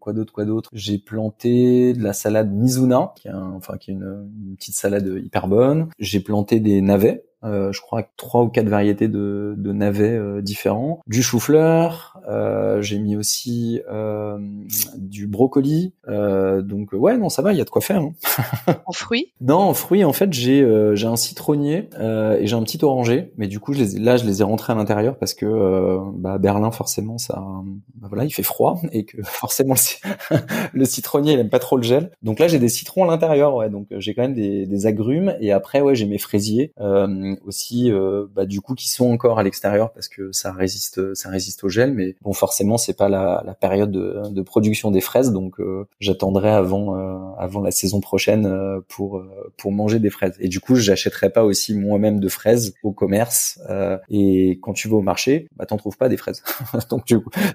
quoi 0.00 0.12
d'autre, 0.12 0.32
quoi 0.32 0.44
d'autre. 0.44 0.70
J'ai 0.72 0.98
planté 0.98 1.92
de 1.92 2.02
la 2.02 2.12
salade 2.12 2.52
Mizuna, 2.52 3.12
qui 3.16 3.28
est 3.28 3.32
enfin 3.32 3.76
qui 3.76 3.90
est 3.90 3.94
une, 3.94 4.30
une 4.48 4.56
petite 4.56 4.74
salade 4.74 5.06
hyper 5.22 5.48
bonne. 5.48 5.88
J'ai 5.98 6.20
planté 6.20 6.60
des 6.60 6.80
navets, 6.80 7.24
euh, 7.44 7.72
je 7.72 7.80
crois 7.80 8.02
trois 8.16 8.42
ou 8.42 8.48
quatre 8.48 8.68
variétés 8.68 9.08
de, 9.08 9.54
de 9.56 9.72
navets 9.72 10.16
euh, 10.16 10.40
différents, 10.40 11.00
du 11.06 11.22
chou-fleur, 11.22 12.18
euh, 12.28 12.80
j'ai 12.80 12.98
mis 12.98 13.16
aussi 13.16 13.80
euh, 13.90 14.38
du 14.96 15.26
brocoli, 15.26 15.92
donc 16.06 16.92
ouais 16.92 17.16
non 17.16 17.28
ça 17.28 17.42
va, 17.42 17.52
il 17.52 17.58
y 17.58 17.60
a 17.60 17.64
de 17.64 17.70
quoi 17.70 17.82
faire. 17.82 18.00
Hein. 18.00 18.12
en 18.86 18.92
fruits? 18.92 19.32
Non, 19.40 19.58
en 19.58 19.74
fruits 19.74 20.04
en 20.04 20.12
fait 20.12 20.32
j'ai 20.32 20.66
j'ai 20.94 21.06
un 21.06 21.16
citronnier 21.16 21.88
et 22.00 22.46
j'ai 22.46 22.56
un 22.56 22.62
petit 22.62 22.82
oranger, 22.84 23.32
mais 23.36 23.46
du 23.46 23.60
coup 23.60 23.72
je 23.72 23.82
les 23.82 23.98
là 23.98 24.16
je 24.16 24.24
les 24.24 24.40
ai 24.40 24.44
rentrés 24.44 24.72
à 24.72 24.76
l'intérieur 24.76 25.16
parce 25.16 25.34
que 25.34 25.98
bah, 26.14 26.38
Berlin 26.38 26.70
forcément 26.70 27.18
ça 27.18 27.42
bah, 27.94 28.08
voilà 28.08 28.24
il 28.24 28.30
fait 28.30 28.42
froid 28.42 28.80
et 28.92 29.04
que 29.04 29.22
forcément 29.22 29.74
le, 29.74 30.36
le 30.72 30.84
citronnier 30.84 31.34
il 31.34 31.38
aime 31.38 31.50
pas 31.50 31.58
trop 31.58 31.76
le 31.76 31.82
gel, 31.82 32.10
donc 32.22 32.38
là 32.38 32.48
j'ai 32.48 32.58
des 32.58 32.68
citrons 32.68 33.04
à 33.04 33.06
l'intérieur 33.06 33.54
ouais 33.54 33.68
donc 33.68 33.86
j'ai 33.90 34.14
quand 34.14 34.22
même 34.22 34.34
des, 34.34 34.66
des 34.66 34.86
agrumes 34.86 35.34
et 35.40 35.52
après 35.52 35.80
ouais 35.80 35.94
j'ai 35.94 36.06
mes 36.06 36.18
fraisiers. 36.18 36.72
Euh, 36.80 37.33
aussi 37.46 37.90
euh, 37.90 38.26
bah, 38.34 38.46
du 38.46 38.60
coup 38.60 38.74
qui 38.74 38.88
sont 38.88 39.10
encore 39.10 39.38
à 39.38 39.42
l'extérieur 39.42 39.92
parce 39.92 40.08
que 40.08 40.32
ça 40.32 40.52
résiste 40.52 41.14
ça 41.14 41.28
résiste 41.28 41.64
au 41.64 41.68
gel. 41.68 41.92
Mais 41.92 42.16
bon 42.22 42.32
forcément 42.32 42.78
c'est 42.78 42.96
pas 42.96 43.08
la, 43.08 43.42
la, 43.46 43.54
période 43.54 43.90
de, 43.90 44.22
de, 44.30 44.42
production 44.42 44.90
des 44.90 45.00
fraises. 45.00 45.32
Donc 45.32 45.60
euh, 45.60 45.86
j'attendrai 46.00 46.50
avant 46.50 46.96
euh, 46.96 47.18
avant 47.38 47.60
la 47.60 47.70
saison 47.70 48.00
prochaine 48.00 48.80
pour 48.88 49.22
pour 49.56 49.72
manger 49.72 49.98
des 49.98 50.10
fraises. 50.10 50.36
Et 50.40 50.48
du 50.48 50.60
coup 50.60 50.76
j'achèterai 50.76 51.30
pas 51.30 51.44
aussi 51.44 51.74
moi-même 51.74 52.20
de 52.20 52.28
fraises 52.28 52.74
au 52.82 52.92
commerce 52.92 53.60
et 54.10 54.58
quand 54.62 54.72
tu 54.72 54.88
vas 54.88 54.96
au 54.96 55.02
marché 55.02 55.48
bah 55.56 55.66
t'en 55.66 55.76
trouves 55.76 55.96
pas 55.96 56.08
des 56.08 56.16
fraises. 56.16 56.42
Donc 56.90 57.04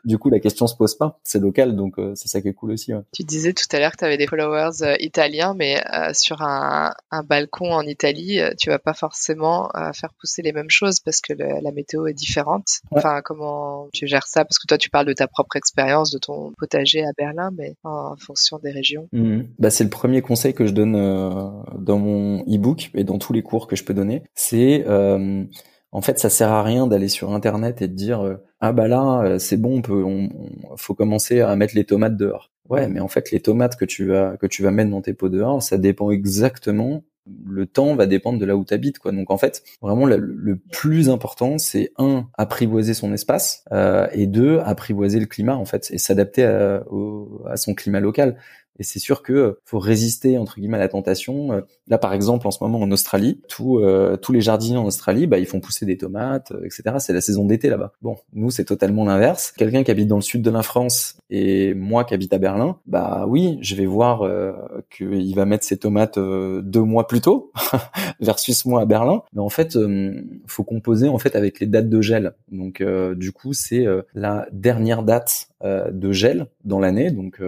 du 0.05 0.17
coup, 0.17 0.29
la 0.29 0.39
question 0.39 0.67
se 0.67 0.75
pose 0.75 0.95
pas. 0.95 1.19
C'est 1.23 1.39
local 1.39 1.75
donc 1.75 1.95
c'est 2.15 2.27
ça 2.27 2.41
qui 2.41 2.47
est 2.47 2.53
cool 2.53 2.71
aussi 2.71 2.91
tu 3.13 3.23
disais 3.23 3.53
tout 3.53 3.65
à 3.71 3.79
l'heure 3.79 3.91
que 3.91 3.97
tu 3.97 4.05
avais 4.05 4.17
des 4.17 4.27
followers 4.27 4.95
italiens 4.99 5.53
mais 5.55 5.83
sur 6.13 6.41
un, 6.41 6.93
un 7.11 7.23
balcon 7.23 7.71
en 7.71 7.83
Italie 7.83 8.39
tu 8.57 8.69
vas 8.69 8.79
pas 8.79 8.93
forcément 8.93 9.68
à 9.73 9.93
faire 9.93 10.13
pousser 10.19 10.41
les 10.41 10.51
mêmes 10.51 10.69
choses 10.69 10.99
parce 10.99 11.21
que 11.21 11.33
la 11.33 11.71
météo 11.71 12.07
est 12.07 12.13
différente. 12.13 12.67
Enfin, 12.91 13.21
comment 13.23 13.87
tu 13.93 14.07
gères 14.07 14.27
ça? 14.27 14.45
Parce 14.45 14.59
que 14.59 14.67
toi, 14.67 14.77
tu 14.77 14.89
parles 14.89 15.05
de 15.05 15.13
ta 15.13 15.27
propre 15.27 15.55
expérience, 15.55 16.11
de 16.11 16.19
ton 16.19 16.53
potager 16.57 17.03
à 17.03 17.11
Berlin, 17.17 17.51
mais 17.55 17.75
en 17.83 18.15
fonction 18.17 18.59
des 18.59 18.71
régions. 18.71 19.07
Mhm. 19.11 19.47
Bah, 19.59 19.69
c'est 19.69 19.83
le 19.83 19.89
premier 19.89 20.21
conseil 20.21 20.53
que 20.53 20.65
je 20.65 20.71
donne 20.71 20.95
euh, 20.95 21.49
dans 21.77 21.99
mon 21.99 22.41
e-book 22.43 22.91
et 22.93 23.03
dans 23.03 23.17
tous 23.17 23.33
les 23.33 23.43
cours 23.43 23.67
que 23.67 23.75
je 23.75 23.83
peux 23.83 23.93
donner. 23.93 24.23
C'est 24.35 24.85
euh, 24.87 25.43
en 25.91 26.01
fait, 26.01 26.19
ça 26.19 26.29
sert 26.29 26.51
à 26.51 26.63
rien 26.63 26.87
d'aller 26.87 27.07
sur 27.07 27.33
Internet 27.33 27.81
et 27.81 27.87
de 27.87 27.93
dire 27.93 28.21
euh, 28.21 28.35
ah 28.59 28.71
bah 28.71 28.87
là 28.87 29.39
c'est 29.39 29.57
bon, 29.57 29.77
on 29.77 29.81
peut, 29.81 30.03
on, 30.03 30.29
faut 30.75 30.93
commencer 30.93 31.41
à 31.41 31.55
mettre 31.55 31.75
les 31.75 31.85
tomates 31.85 32.17
dehors. 32.17 32.51
Ouais, 32.69 32.87
mais 32.87 32.99
en 32.99 33.07
fait, 33.07 33.31
les 33.31 33.39
tomates 33.39 33.75
que 33.77 33.85
tu 33.85 34.05
vas 34.05 34.37
que 34.37 34.45
tu 34.45 34.61
vas 34.61 34.69
mettre 34.69 34.91
dans 34.91 35.01
tes 35.01 35.13
pots 35.13 35.29
dehors, 35.29 35.63
ça 35.63 35.77
dépend 35.77 36.11
exactement 36.11 37.03
le 37.45 37.65
temps 37.65 37.95
va 37.95 38.05
dépendre 38.05 38.39
de 38.39 38.45
là 38.45 38.55
où 38.55 38.65
tu 38.65 38.73
habites 38.73 38.99
quoi. 38.99 39.11
Donc 39.11 39.31
en 39.31 39.37
fait 39.37 39.63
vraiment 39.81 40.05
le, 40.05 40.59
plus 40.71 41.09
important 41.09 41.57
c'est 41.57 41.91
un 41.97 42.27
apprivoiser 42.37 42.93
son 42.93 43.13
espace 43.13 43.63
euh, 43.71 44.07
et 44.11 44.27
deux 44.27 44.59
apprivoiser 44.59 45.19
le 45.19 45.25
climat 45.25 45.55
en 45.55 45.65
fait 45.65 45.89
et 45.91 45.97
s'adapter 45.97 46.43
à, 46.43 46.83
à, 47.47 47.57
son 47.57 47.73
climat 47.73 47.99
local 47.99 48.37
et 48.79 48.83
c'est 48.83 48.99
sûr 48.99 49.21
que 49.21 49.33
euh, 49.33 49.59
faut 49.65 49.77
résister 49.77 50.37
entre 50.37 50.55
guillemets 50.59 50.77
à 50.77 50.79
la 50.79 50.87
tentation. 50.87 51.51
Euh, 51.51 51.61
là, 51.87 51.97
par 51.97 52.13
exemple, 52.13 52.47
en 52.47 52.51
ce 52.51 52.63
moment 52.63 52.79
en 52.79 52.89
Australie, 52.91 53.41
tous 53.49 53.79
euh, 53.79 54.15
tous 54.15 54.31
les 54.31 54.41
jardiniers 54.41 54.77
en 54.77 54.85
Australie, 54.85 55.27
bah, 55.27 55.37
ils 55.37 55.45
font 55.45 55.59
pousser 55.59 55.85
des 55.85 55.97
tomates, 55.97 56.53
etc. 56.63 56.95
C'est 56.99 57.13
la 57.13 57.21
saison 57.21 57.45
d'été 57.45 57.69
là-bas. 57.69 57.91
Bon, 58.01 58.17
nous 58.33 58.49
c'est 58.51 58.65
totalement 58.65 59.05
l'inverse. 59.05 59.51
Quelqu'un 59.51 59.83
qui 59.83 59.91
habite 59.91 60.07
dans 60.07 60.15
le 60.15 60.21
sud 60.21 60.41
de 60.41 60.49
la 60.49 60.63
France 60.63 61.17
et 61.29 61.73
moi 61.73 62.05
qui 62.05 62.13
habite 62.13 62.33
à 62.33 62.37
Berlin, 62.37 62.77
bah 62.87 63.25
oui, 63.27 63.59
je 63.61 63.75
vais 63.75 63.85
voir 63.85 64.21
euh, 64.21 64.53
qu'il 64.89 65.35
va 65.35 65.45
mettre 65.45 65.65
ses 65.65 65.77
tomates 65.77 66.17
deux 66.17 66.83
mois 66.83 67.07
plus 67.07 67.21
tôt 67.21 67.51
versus 68.21 68.65
moi 68.65 68.81
à 68.81 68.85
Berlin. 68.85 69.21
Mais 69.33 69.41
en 69.41 69.49
fait, 69.49 69.77
faut 70.47 70.63
composer 70.63 71.09
en 71.09 71.17
fait 71.17 71.35
avec 71.35 71.59
les 71.59 71.67
dates 71.67 71.89
de 71.89 72.01
gel. 72.01 72.33
Donc 72.51 72.81
du 73.15 73.31
coup, 73.31 73.53
c'est 73.53 73.85
la 74.13 74.47
dernière 74.51 75.03
date 75.03 75.49
de 75.63 76.11
gel 76.11 76.47
dans 76.63 76.79
l'année, 76.79 77.11
donc 77.11 77.41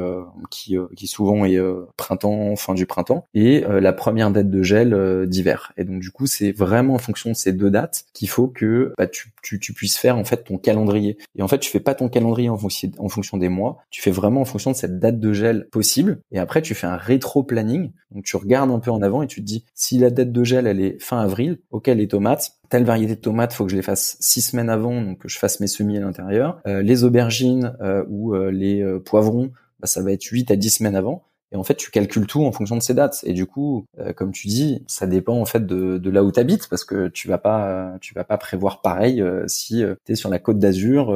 qui 0.50 0.76
qui 0.96 1.08
souvent 1.22 1.46
est 1.46 1.58
euh, 1.58 1.86
printemps, 1.98 2.56
fin 2.56 2.74
du 2.74 2.88
printemps, 2.88 3.26
et 3.36 3.64
euh, 3.66 3.80
la 3.80 3.94
première 3.94 4.32
date 4.32 4.50
de 4.50 4.64
gel 4.64 4.94
euh, 4.94 5.28
d'hiver. 5.28 5.72
Et 5.78 5.84
donc 5.84 6.00
du 6.00 6.10
coup, 6.10 6.26
c'est 6.26 6.52
vraiment 6.52 6.96
en 6.96 6.98
fonction 6.98 7.30
de 7.30 7.36
ces 7.36 7.54
deux 7.54 7.70
dates 7.70 8.06
qu'il 8.14 8.28
faut 8.28 8.48
que 8.48 8.94
bah, 8.98 9.06
tu, 9.06 9.32
tu, 9.44 9.60
tu, 9.60 9.74
puisses 9.74 9.98
faire 9.98 10.18
en 10.18 10.24
fait 10.24 10.44
ton 10.44 10.58
calendrier. 10.58 11.18
Et 11.36 11.44
en 11.44 11.48
fait, 11.48 11.60
tu 11.60 11.70
fais 11.70 11.80
pas 11.80 11.94
ton 11.94 12.10
calendrier 12.10 12.50
en 12.50 12.58
fonction, 12.58 13.38
des 13.38 13.50
mois, 13.50 13.78
tu 13.92 14.02
fais 14.02 14.10
vraiment 14.10 14.42
en 14.42 14.46
fonction 14.46 14.72
de 14.72 14.76
cette 14.76 15.00
date 15.00 15.20
de 15.20 15.32
gel 15.32 15.68
possible. 15.72 16.20
Et 16.32 16.40
après, 16.40 16.64
tu 16.64 16.74
fais 16.74 16.88
un 16.88 16.98
rétro-planning. 16.98 17.92
Donc 18.12 18.26
tu 18.26 18.36
regardes 18.36 18.72
un 18.72 18.80
peu 18.80 18.92
en 18.92 19.02
avant 19.02 19.22
et 19.22 19.28
tu 19.28 19.42
te 19.42 19.46
dis 19.46 19.64
si 19.74 19.98
la 19.98 20.10
date 20.10 20.32
de 20.32 20.44
gel 20.44 20.68
elle 20.68 20.82
est 20.82 21.02
fin 21.02 21.20
avril, 21.20 21.60
ok 21.70 21.88
les 21.88 22.08
tomates, 22.10 22.58
telle 22.68 22.84
variété 22.84 23.16
de 23.16 23.22
tomates, 23.22 23.54
faut 23.54 23.64
que 23.64 23.72
je 23.72 23.78
les 23.78 23.82
fasse 23.82 24.18
six 24.20 24.42
semaines 24.42 24.70
avant, 24.70 25.02
donc 25.02 25.20
que 25.20 25.30
je 25.30 25.38
fasse 25.38 25.62
mes 25.62 25.68
semis 25.68 25.98
à 25.98 26.02
l'intérieur. 26.02 26.60
les 26.66 27.04
aubergines 27.06 27.74
ou 28.10 28.34
les 28.34 28.84
poivrons, 29.06 29.52
bah, 29.82 29.88
ça 29.88 30.02
va 30.02 30.12
être 30.12 30.24
8 30.24 30.52
à 30.52 30.56
10 30.56 30.70
semaines 30.70 30.96
avant. 30.96 31.31
Et 31.52 31.58
en 31.58 31.64
fait, 31.64 31.76
tu 31.76 31.92
calcules 31.92 32.28
tout 32.28 32.46
en 32.46 32.52
fonction 32.52 32.78
de 32.78 32.82
ces 32.82 32.94
dates. 32.94 33.20
Et 33.24 33.34
du 33.34 33.46
coup, 33.46 33.86
euh, 34.00 34.14
comme 34.14 34.32
tu 34.32 34.48
dis, 34.48 34.84
ça 34.88 35.06
dépend 35.06 35.38
en 35.38 35.46
fait 35.46 35.66
de, 35.66 35.98
de 35.98 36.10
là 36.10 36.24
où 36.24 36.32
tu 36.32 36.40
habites, 36.40 36.70
parce 36.70 36.86
que 36.86 37.10
tu 37.10 37.28
vas 37.28 37.38
pas, 37.38 37.96
tu 38.00 38.14
vas 38.14 38.24
pas 38.24 38.38
prévoir 38.38 38.82
pareil 38.82 39.22
euh, 39.22 39.44
si 39.48 39.84
euh, 39.84 39.96
tu 40.06 40.14
es 40.14 40.16
sur 40.16 40.30
la 40.30 40.40
côte 40.40 40.60
d'Azur, 40.60 41.12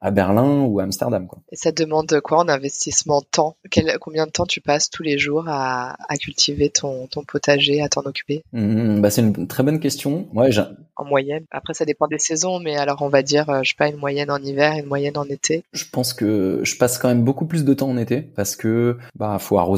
à 0.00 0.10
Berlin 0.10 0.62
ou 0.62 0.80
à 0.80 0.84
Amsterdam. 0.84 1.26
Quoi. 1.26 1.40
Et 1.50 1.56
ça 1.56 1.72
demande 1.72 2.20
quoi 2.22 2.38
en 2.38 2.48
investissement 2.48 3.22
temps? 3.22 3.56
Quel, 3.70 3.98
Combien 4.00 4.26
de 4.26 4.30
temps 4.30 4.46
tu 4.46 4.60
passes 4.60 4.90
tous 4.90 5.02
les 5.02 5.18
jours 5.18 5.44
à, 5.48 5.96
à 6.08 6.16
cultiver 6.16 6.70
ton, 6.70 7.06
ton 7.06 7.22
potager, 7.24 7.82
à 7.82 7.88
t'en 7.88 8.02
occuper? 8.02 8.42
Mmh, 8.52 9.00
bah, 9.00 9.10
C'est 9.10 9.22
une 9.22 9.46
très 9.46 9.62
bonne 9.62 9.80
question. 9.80 10.28
Ouais, 10.34 10.50
en 10.96 11.04
moyenne. 11.04 11.44
Après, 11.50 11.72
ça 11.72 11.84
dépend 11.84 12.06
des 12.06 12.18
saisons, 12.18 12.60
mais 12.60 12.76
alors 12.76 13.00
on 13.00 13.08
va 13.08 13.22
dire, 13.22 13.46
je 13.62 13.70
sais 13.70 13.76
pas, 13.76 13.88
une 13.88 13.96
moyenne 13.96 14.30
en 14.30 14.38
hiver, 14.38 14.74
une 14.74 14.86
moyenne 14.86 15.16
en 15.16 15.24
été. 15.24 15.64
Je 15.72 15.84
pense 15.90 16.12
que 16.12 16.60
je 16.62 16.76
passe 16.76 16.98
quand 16.98 17.08
même 17.08 17.24
beaucoup 17.24 17.46
plus 17.46 17.64
de 17.64 17.72
temps 17.72 17.88
en 17.88 17.96
été, 17.96 18.20
parce 18.20 18.54
que 18.54 18.98
bah 19.14 19.38
faut 19.38 19.58
arroser 19.58 19.69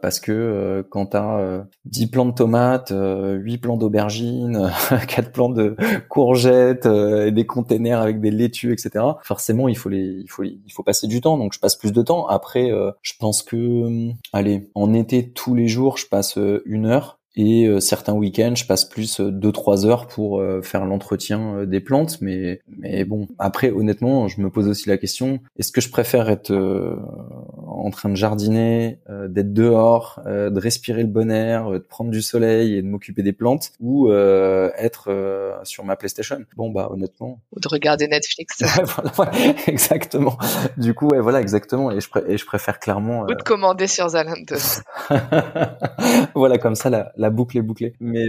parce 0.00 0.20
que 0.20 0.32
euh, 0.32 0.82
quand 0.88 1.06
tu 1.06 1.16
as 1.16 1.64
10 1.84 2.06
plants 2.08 2.26
de 2.26 2.34
tomates, 2.34 2.90
8 2.90 2.94
euh, 2.94 3.58
plants 3.60 3.76
d'aubergines, 3.76 4.70
4 5.08 5.32
plants 5.32 5.48
de 5.48 5.76
courgettes 6.08 6.86
et 6.86 7.30
des 7.30 7.46
containers 7.46 8.00
avec 8.00 8.20
des 8.20 8.30
laitues, 8.30 8.72
etc. 8.72 9.04
Forcément, 9.22 9.68
il 9.68 9.76
faut 9.76 9.88
les, 9.88 10.22
il 10.22 10.28
faut, 10.28 10.42
il 10.42 10.72
faut 10.72 10.82
passer 10.82 11.06
du 11.06 11.20
temps. 11.20 11.38
Donc, 11.38 11.52
je 11.52 11.60
passe 11.60 11.76
plus 11.76 11.92
de 11.92 12.02
temps. 12.02 12.26
Après, 12.26 12.70
euh, 12.70 12.90
je 13.02 13.12
pense 13.18 13.42
que, 13.42 14.10
allez, 14.32 14.70
en 14.74 14.92
été 14.94 15.30
tous 15.30 15.54
les 15.54 15.68
jours, 15.68 15.96
je 15.96 16.06
passe 16.06 16.38
une 16.64 16.86
heure 16.86 17.19
et 17.36 17.66
euh, 17.66 17.80
certains 17.80 18.12
week-ends, 18.12 18.54
je 18.56 18.66
passe 18.66 18.84
plus 18.84 19.20
2-3 19.20 19.84
euh, 19.84 19.88
heures 19.88 20.06
pour 20.08 20.40
euh, 20.40 20.62
faire 20.62 20.84
l'entretien 20.84 21.64
des 21.64 21.80
plantes. 21.80 22.18
Mais, 22.20 22.60
mais 22.78 23.04
bon, 23.04 23.28
après, 23.38 23.70
honnêtement, 23.70 24.28
je 24.28 24.40
me 24.40 24.50
pose 24.50 24.68
aussi 24.68 24.88
la 24.88 24.98
question, 24.98 25.40
est-ce 25.56 25.72
que 25.72 25.80
je 25.80 25.90
préfère 25.90 26.28
être 26.28 26.50
en 26.50 27.90
train 27.90 28.08
de 28.08 28.16
jardiner, 28.16 28.98
d'être 29.28 29.52
dehors, 29.52 30.20
de 30.26 30.58
respirer 30.58 31.02
le 31.02 31.08
bon 31.08 31.30
air, 31.30 31.70
de 31.70 31.78
prendre 31.78 32.10
du 32.10 32.22
soleil 32.22 32.74
et 32.74 32.82
de 32.82 32.86
m'occuper 32.86 33.22
des 33.22 33.32
plantes, 33.32 33.72
ou 33.80 34.10
être 34.12 35.60
sur 35.64 35.84
ma 35.84 35.96
PlayStation? 35.96 36.44
Bon 36.56 36.70
bah 36.70 36.88
honnêtement. 36.90 37.40
Ou 37.52 37.60
de 37.60 37.68
regarder 37.68 38.08
Netflix. 38.08 38.62
voilà, 39.14 39.32
exactement. 39.66 40.36
Du 40.76 40.94
coup, 40.94 41.08
ouais, 41.08 41.20
voilà, 41.20 41.40
exactement. 41.40 41.90
Et 41.90 42.00
je, 42.00 42.08
et 42.26 42.36
je 42.36 42.44
préfère 42.44 42.78
clairement. 42.78 43.22
Ou 43.22 43.34
de 43.34 43.42
commander 43.42 43.86
sur 43.86 44.08
Zalando. 44.08 44.56
voilà, 46.34 46.58
comme 46.58 46.74
ça, 46.74 46.90
la, 46.90 47.19
la 47.20 47.30
boucle 47.30 47.58
est 47.58 47.62
bouclée. 47.62 47.94
Mais 48.00 48.26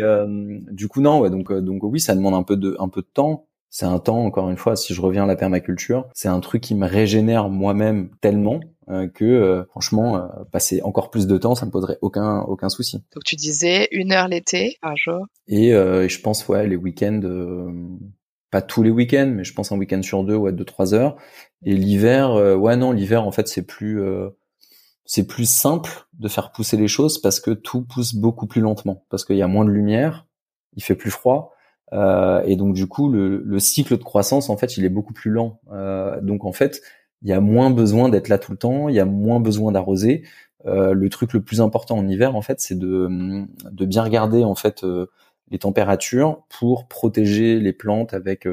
du 0.71 0.87
coup, 0.87 1.01
non, 1.01 1.19
ouais, 1.19 1.29
donc 1.29 1.51
donc 1.51 1.83
oui, 1.83 1.99
ça 1.99 2.15
demande 2.15 2.35
un 2.35 2.43
peu 2.43 2.57
de 2.57 2.75
un 2.79 2.89
peu 2.89 3.01
de 3.01 3.07
temps 3.11 3.47
c'est 3.73 3.85
un 3.85 3.99
temps, 3.99 4.25
encore 4.25 4.49
une 4.49 4.57
fois, 4.57 4.75
si 4.75 4.93
je 4.93 4.99
reviens 4.99 5.23
à 5.23 5.25
la 5.25 5.37
permaculture, 5.37 6.05
c'est 6.13 6.27
un 6.27 6.41
truc 6.41 6.61
qui 6.61 6.75
me 6.75 6.85
régénère 6.85 7.47
moi-même 7.47 8.09
tellement 8.19 8.59
euh, 8.89 9.07
que 9.07 9.23
euh, 9.23 9.63
franchement, 9.69 10.17
euh, 10.17 10.43
passer 10.51 10.81
encore 10.81 11.09
plus 11.09 11.25
de 11.25 11.37
temps, 11.37 11.55
ça 11.55 11.65
me 11.65 11.71
poserait 11.71 11.97
aucun 12.01 12.41
aucun 12.41 12.67
souci. 12.67 12.97
Donc 13.13 13.23
tu 13.23 13.37
disais 13.37 13.87
une 13.93 14.11
heure 14.11 14.27
l'été 14.27 14.77
par 14.81 14.97
jour. 14.97 15.25
Et 15.47 15.71
je 15.71 16.21
pense 16.21 16.47
ouais 16.49 16.67
les 16.67 16.75
week-ends, 16.75 17.21
pas 18.51 18.61
tous 18.61 18.83
les 18.83 18.91
week-ends, 18.91 19.31
mais 19.33 19.45
je 19.45 19.53
pense 19.53 19.71
un 19.71 19.77
week-end 19.77 20.01
sur 20.01 20.25
deux, 20.25 20.35
ouais 20.35 20.51
deux 20.51 20.65
trois 20.65 20.93
heures. 20.93 21.15
Et 21.63 21.73
l'hiver, 21.73 22.33
ouais 22.59 22.75
non 22.75 22.91
l'hiver 22.91 23.25
en 23.25 23.31
fait 23.31 23.47
c'est 23.47 23.65
plus 23.65 24.01
c'est 25.05 25.27
plus 25.27 25.49
simple 25.49 26.07
de 26.21 26.27
faire 26.29 26.51
pousser 26.51 26.77
les 26.77 26.87
choses 26.87 27.19
parce 27.19 27.41
que 27.41 27.51
tout 27.51 27.81
pousse 27.81 28.15
beaucoup 28.15 28.47
plus 28.47 28.61
lentement, 28.61 29.03
parce 29.09 29.25
qu'il 29.25 29.35
y 29.35 29.41
a 29.41 29.47
moins 29.47 29.65
de 29.65 29.71
lumière, 29.71 30.27
il 30.77 30.83
fait 30.83 30.95
plus 30.95 31.11
froid 31.11 31.53
euh, 31.93 32.41
et 32.45 32.55
donc 32.55 32.73
du 32.73 32.87
coup, 32.87 33.09
le, 33.11 33.59
cycle 33.59 33.97
de 33.97 34.03
croissance, 34.03 34.49
en 34.49 34.57
fait, 34.57 34.77
il 34.77 34.85
est 34.85 34.89
beaucoup 34.89 35.13
plus 35.13 35.31
lent. 35.31 35.59
Euh, 35.71 36.19
donc 36.21 36.45
en 36.45 36.51
fait, 36.51 36.81
il 37.21 37.29
y 37.29 37.33
a 37.33 37.41
moins 37.41 37.69
besoin 37.69 38.09
d'être 38.09 38.29
là 38.29 38.37
tout 38.37 38.51
le 38.51 38.57
temps, 38.57 38.89
il 38.89 38.95
y 38.95 38.99
a 38.99 39.05
moins 39.05 39.39
besoin 39.39 39.71
d'arroser. 39.71 40.23
Euh, 40.65 40.93
le 40.93 41.09
truc 41.09 41.33
le 41.33 41.41
plus 41.41 41.61
important 41.61 41.97
en 41.97 42.07
hiver, 42.07 42.35
en 42.35 42.41
fait, 42.41 42.61
c'est 42.61 42.77
de, 42.77 43.45
de 43.71 43.85
bien 43.85 44.03
regarder 44.03 44.43
en 44.43 44.55
fait 44.55 44.85
les 45.49 45.59
températures 45.59 46.43
pour 46.49 46.87
protéger 46.87 47.59
les 47.59 47.73
plantes 47.73 48.13
avec 48.13 48.47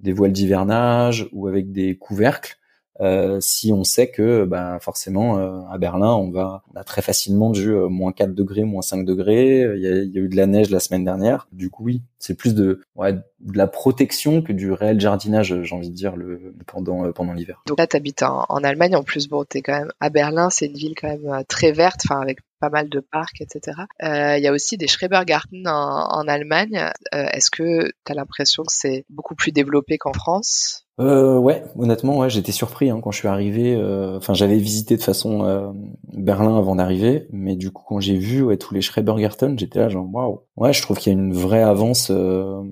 des 0.00 0.12
voiles 0.12 0.32
d'hivernage 0.32 1.28
ou 1.32 1.46
avec 1.48 1.72
des 1.72 1.98
couvercles 1.98 2.58
euh, 3.00 3.38
si 3.40 3.72
on 3.72 3.84
sait 3.84 4.10
que 4.10 4.44
bah, 4.44 4.78
forcément 4.80 5.38
euh, 5.38 5.60
à 5.70 5.78
Berlin 5.78 6.12
on 6.14 6.30
va 6.30 6.62
on 6.72 6.76
a 6.78 6.84
très 6.84 7.02
facilement 7.02 7.50
du 7.50 7.70
euh, 7.70 7.88
moins 7.88 8.12
4 8.12 8.34
degrés, 8.34 8.64
moins 8.64 8.82
5 8.82 9.04
degrés, 9.04 9.60
il 9.76 9.80
y, 9.80 9.86
a, 9.86 9.96
il 10.02 10.12
y, 10.12 10.18
a, 10.18 10.20
eu 10.20 10.28
de 10.28 10.36
la 10.36 10.46
neige 10.46 10.70
la 10.70 10.80
semaine 10.80 11.04
dernière. 11.04 11.48
Du 11.52 11.70
coup 11.70 11.84
oui, 11.84 12.02
c'est 12.18 12.34
plus 12.34 12.54
de 12.54 12.80
ouais, 12.96 13.12
de 13.12 13.56
la 13.56 13.66
protection 13.66 14.42
que 14.42 14.52
du 14.52 14.72
réel 14.72 15.00
jardinage, 15.00 15.62
j'ai 15.62 15.74
envie 15.74 15.90
de 15.90 15.94
dire 15.94 16.16
le 16.16 16.54
pendant 16.66 17.10
pendant 17.12 17.32
l'hiver. 17.32 17.62
Donc 17.66 17.78
là 17.78 17.86
tu 17.86 17.96
habites 17.96 18.22
en, 18.22 18.44
en, 18.48 18.64
Allemagne 18.64 18.96
en 18.96 19.02
plus 19.02 19.28
bon 19.28 19.44
tu 19.48 19.58
es 19.58 19.62
quand 19.62 19.78
même 19.78 19.92
à 20.00 20.10
Berlin, 20.10 20.50
c'est 20.50 20.66
une 20.66 20.76
ville 20.76 20.94
quand 21.00 21.08
même 21.08 21.44
très 21.48 21.72
verte 21.72 22.00
enfin 22.04 22.20
avec 22.20 22.38
pas 22.58 22.70
mal 22.70 22.88
de 22.88 23.00
parcs, 23.00 23.40
etc. 23.40 23.82
Euh, 24.02 24.36
il 24.36 24.42
y 24.42 24.46
a 24.46 24.52
aussi 24.52 24.76
des 24.76 24.88
Schrebergarten 24.88 25.66
en, 25.66 26.08
en 26.10 26.28
Allemagne. 26.28 26.90
Euh, 27.14 27.26
Est-ce 27.32 27.50
que 27.50 27.86
tu 27.86 28.12
as 28.12 28.14
l'impression 28.14 28.64
que 28.64 28.72
c'est 28.72 29.04
beaucoup 29.08 29.34
plus 29.34 29.52
développé 29.52 29.98
qu'en 29.98 30.12
France? 30.12 30.87
Euh, 31.00 31.38
ouais, 31.38 31.62
honnêtement, 31.78 32.18
ouais, 32.18 32.28
j'étais 32.28 32.50
surpris 32.50 32.90
hein, 32.90 33.00
quand 33.00 33.12
je 33.12 33.18
suis 33.18 33.28
arrivé. 33.28 33.76
Euh, 33.76 34.16
enfin, 34.16 34.34
j'avais 34.34 34.58
visité 34.58 34.96
de 34.96 35.02
façon 35.02 35.44
euh, 35.44 35.70
Berlin 36.12 36.58
avant 36.58 36.74
d'arriver, 36.74 37.28
mais 37.30 37.54
du 37.54 37.70
coup, 37.70 37.84
quand 37.86 38.00
j'ai 38.00 38.16
vu 38.16 38.42
ouais, 38.42 38.56
tous 38.56 38.74
les 38.74 38.80
Schrebergarten, 38.80 39.56
j'étais 39.58 39.78
là 39.78 39.88
genre 39.88 40.08
waouh. 40.12 40.40
Ouais, 40.56 40.72
je 40.72 40.82
trouve 40.82 40.98
qu'il 40.98 41.12
y 41.12 41.16
a 41.16 41.18
une 41.18 41.32
vraie 41.32 41.62
avance 41.62 42.10
euh, 42.10 42.62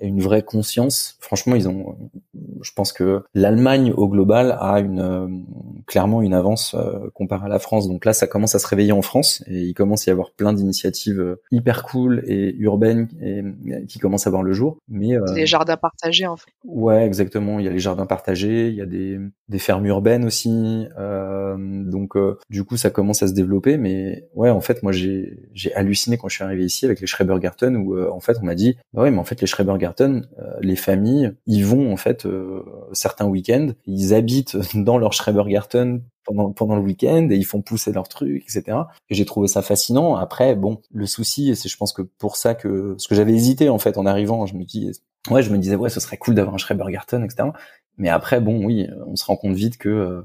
une 0.00 0.20
vraie 0.20 0.42
conscience. 0.42 1.16
Franchement, 1.20 1.56
ils 1.56 1.68
ont. 1.68 1.96
Je 2.62 2.72
pense 2.72 2.92
que 2.92 3.22
l'Allemagne 3.34 3.92
au 3.96 4.08
global 4.08 4.56
a 4.60 4.80
une 4.80 5.00
euh, 5.00 5.28
clairement 5.86 6.22
une 6.22 6.34
avance 6.34 6.74
euh, 6.74 7.10
comparée 7.14 7.46
à 7.46 7.48
la 7.48 7.58
France. 7.58 7.88
Donc 7.88 8.04
là, 8.04 8.12
ça 8.12 8.26
commence 8.26 8.54
à 8.54 8.58
se 8.58 8.66
réveiller 8.66 8.92
en 8.92 9.02
France 9.02 9.42
et 9.46 9.60
il 9.60 9.74
commence 9.74 10.06
à 10.06 10.10
y 10.10 10.12
avoir 10.12 10.32
plein 10.32 10.52
d'initiatives 10.52 11.20
euh, 11.20 11.40
hyper 11.50 11.82
cool 11.82 12.22
et 12.26 12.54
urbaines 12.58 13.08
et, 13.20 13.42
qui 13.86 13.98
commencent 13.98 14.26
à 14.26 14.30
voir 14.30 14.42
le 14.42 14.52
jour. 14.52 14.78
Mais 14.88 15.16
les 15.34 15.46
jardins 15.46 15.76
partagés 15.76 16.26
en 16.26 16.36
fait. 16.36 16.50
Ouais, 16.64 17.04
exactement. 17.04 17.58
Il 17.58 17.64
y 17.64 17.68
a 17.68 17.72
les 17.72 17.78
jardins 17.78 18.06
partagés, 18.06 18.68
il 18.68 18.74
y 18.74 18.82
a 18.82 18.86
des 18.86 19.18
des 19.48 19.58
fermes 19.58 19.86
urbaines 19.86 20.24
aussi. 20.24 20.86
donc 20.98 22.16
du 22.50 22.64
coup, 22.64 22.76
ça 22.76 22.90
commence 22.90 23.22
à 23.22 23.28
se 23.28 23.32
développer. 23.32 23.78
Mais 23.78 24.28
ouais, 24.34 24.50
en 24.50 24.60
fait, 24.60 24.82
moi 24.82 24.92
j'ai 24.92 25.48
j'ai 25.54 25.74
halluciné 25.74 26.18
quand 26.18 26.28
je 26.28 26.34
suis 26.34 26.44
arrivé 26.44 26.64
ici 26.64 26.84
avec 26.84 27.00
les 27.00 27.06
Schrebergarten 27.06 27.76
où 27.76 27.98
en 28.10 28.20
fait 28.20 28.36
on 28.42 28.46
m'a 28.46 28.54
dit 28.54 28.76
bah 28.92 29.02
ouais, 29.02 29.10
mais 29.10 29.18
en 29.18 29.24
fait 29.24 29.40
les 29.40 29.46
Schrebergarten 29.46 29.87
euh, 30.00 30.22
les 30.60 30.76
familles, 30.76 31.32
ils 31.46 31.64
vont 31.64 31.92
en 31.92 31.96
fait 31.96 32.26
euh, 32.26 32.62
certains 32.92 33.26
week-ends, 33.26 33.68
ils 33.86 34.14
habitent 34.14 34.56
dans 34.74 34.98
leur 34.98 35.12
Schrebergarten 35.12 36.02
pendant 36.24 36.50
pendant 36.52 36.76
le 36.76 36.82
week-end 36.82 37.28
et 37.30 37.36
ils 37.36 37.46
font 37.46 37.62
pousser 37.62 37.92
leurs 37.92 38.08
trucs, 38.08 38.42
etc. 38.42 38.78
Et 39.08 39.14
j'ai 39.14 39.24
trouvé 39.24 39.48
ça 39.48 39.62
fascinant. 39.62 40.16
Après, 40.16 40.54
bon, 40.54 40.80
le 40.92 41.06
souci, 41.06 41.54
c'est 41.56 41.68
je 41.68 41.76
pense 41.76 41.92
que 41.92 42.02
pour 42.02 42.36
ça 42.36 42.54
que 42.54 42.94
ce 42.98 43.08
que 43.08 43.14
j'avais 43.14 43.32
hésité 43.32 43.68
en 43.68 43.78
fait 43.78 43.98
en 43.98 44.06
arrivant, 44.06 44.46
je 44.46 44.54
me 44.54 44.64
dis 44.64 44.92
ouais, 45.30 45.42
je 45.42 45.50
me 45.50 45.58
disais 45.58 45.76
ouais, 45.76 45.90
ce 45.90 46.00
serait 46.00 46.16
cool 46.16 46.34
d'avoir 46.34 46.54
un 46.54 46.58
Schrebergarten, 46.58 47.24
etc. 47.24 47.48
Mais 47.98 48.08
après, 48.08 48.40
bon, 48.40 48.64
oui, 48.64 48.88
on 49.06 49.16
se 49.16 49.24
rend 49.24 49.36
compte 49.36 49.54
vite 49.54 49.76
que 49.76 49.88
euh, 49.88 50.22